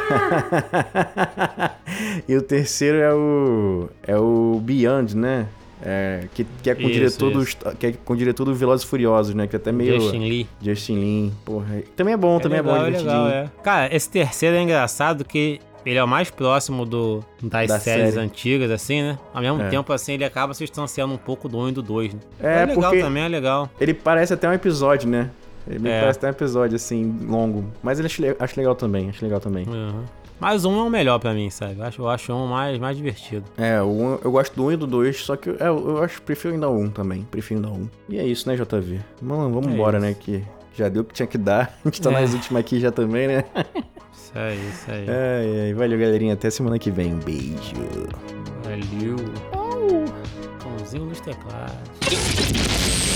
e 2.28 2.36
o 2.36 2.42
terceiro 2.42 2.98
é 2.98 3.14
o... 3.14 3.88
É 4.06 4.16
o 4.16 4.60
Beyond, 4.62 5.16
né? 5.16 5.46
É, 5.84 6.26
que, 6.34 6.46
que 6.62 6.70
é 6.70 6.74
com 6.74 6.82
o 6.82 6.84
Isso, 6.84 6.92
diretor 6.92 7.30
isso. 7.42 7.58
dos 7.64 7.74
que 7.74 7.86
é 7.88 7.92
com 7.92 8.14
diretor 8.14 8.44
do 8.44 8.54
Velozes 8.54 8.84
e 8.84 8.88
Furiosos, 8.88 9.34
né? 9.34 9.46
Que 9.48 9.56
é 9.56 9.58
até 9.58 9.72
meio 9.72 10.00
Justin 10.00 10.18
Lee. 10.20 10.46
Justin 10.62 10.94
Lin, 10.94 11.32
porra. 11.44 11.82
Também 11.96 12.14
é 12.14 12.16
bom, 12.16 12.38
também 12.38 12.58
é, 12.58 12.62
legal, 12.62 12.76
bom, 12.76 12.82
é 12.82 12.86
divertidinho. 12.90 13.24
legal, 13.24 13.42
é. 13.44 13.50
Cara, 13.64 13.94
esse 13.94 14.08
terceiro 14.08 14.56
é 14.56 14.62
engraçado 14.62 15.24
que 15.24 15.60
ele 15.84 15.98
é 15.98 16.04
o 16.04 16.06
mais 16.06 16.30
próximo 16.30 16.86
do, 16.86 17.24
das 17.42 17.66
Da 17.66 17.80
séries 17.80 18.14
série. 18.14 18.24
antigas, 18.24 18.70
assim, 18.70 19.02
né? 19.02 19.18
Ao 19.34 19.42
mesmo 19.42 19.60
É. 19.62 19.68
tempo, 19.68 19.92
assim, 19.92 20.12
ele 20.12 20.24
acaba 20.24 20.54
se 20.54 20.62
distanciando 20.62 21.12
um 21.12 21.18
pouco 21.18 21.48
do 21.48 21.58
1 21.58 21.70
e 21.70 21.72
do 21.72 21.82
2, 21.82 22.14
né? 22.14 22.20
É, 22.40 22.64
legal 22.66 22.82
porque- 22.90 23.00
também, 23.02 23.24
é 23.24 23.28
legal. 23.28 23.68
Ele 23.80 23.92
parece 23.92 24.32
até 24.32 24.48
um 24.48 24.52
episódio, 24.52 25.08
né? 25.08 25.30
Ele 25.66 25.88
É. 25.88 26.00
parece 26.00 26.18
até 26.18 26.28
um 26.28 26.30
episódio, 26.30 26.76
assim, 26.76 27.18
longo. 27.28 27.64
Mas 27.82 27.98
ele 27.98 28.06
acho, 28.06 28.22
acho 28.38 28.54
legal 28.56 28.76
também, 28.76 29.08
acho 29.10 29.24
legal 29.24 29.40
também. 29.40 29.66
Uhum. 29.68 30.04
Mas 30.42 30.64
um 30.64 30.76
é 30.80 30.82
o 30.82 30.90
melhor 30.90 31.20
pra 31.20 31.32
mim, 31.32 31.48
sabe? 31.50 31.78
Eu 31.78 31.84
acho, 31.84 32.02
eu 32.02 32.08
acho 32.08 32.32
um 32.32 32.48
mais, 32.48 32.76
mais 32.78 32.96
divertido. 32.96 33.44
É, 33.56 33.80
um- 33.80 34.18
eu 34.24 34.30
gosto 34.32 34.54
do 34.56 34.64
1 34.64 34.66
um 34.66 34.72
e 34.72 34.76
do 34.76 34.86
2, 34.88 35.16
só 35.24 35.36
que 35.36 35.50
eu, 35.50 35.56
é, 35.60 35.68
eu 35.68 36.02
acho 36.02 36.20
prefiro 36.22 36.52
ainda 36.54 36.68
o 36.68 36.76
1 36.76 36.82
um 36.82 36.90
também. 36.90 37.22
Prefiro 37.30 37.60
ainda 37.60 37.70
o 37.72 37.74
1. 37.78 37.82
Um. 37.82 37.88
E 38.08 38.18
é 38.18 38.24
isso, 38.26 38.48
né, 38.48 38.56
JV? 38.56 38.98
Mano, 39.22 39.50
vamos 39.54 39.68
É 39.68 39.70
embora, 39.70 39.98
isso. 39.98 40.06
né? 40.06 40.14
Que 40.18 40.42
já 40.74 40.88
deu 40.88 41.02
o 41.02 41.04
que 41.04 41.14
tinha 41.14 41.28
que 41.28 41.38
dar. 41.38 41.78
A 41.84 41.88
gente 41.88 42.02
tá 42.02 42.10
É. 42.10 42.20
nas 42.20 42.34
últimas 42.34 42.60
aqui 42.60 42.80
já 42.80 42.90
também, 42.90 43.28
né? 43.28 43.44
Isso 44.12 44.32
aí, 44.34 44.68
isso 44.68 44.90
aí. 44.90 45.06
Ai, 45.08 45.60
ai, 45.68 45.74
valeu, 45.74 45.98
galerinha. 45.98 46.34
Até 46.34 46.50
semana 46.50 46.76
que 46.78 46.90
vem. 46.90 47.14
Um 47.14 47.18
beijo. 47.20 47.54
Valeu. 48.64 49.16
Cãozinho 50.60 51.04
nos 51.04 51.20
teclados. 51.20 53.11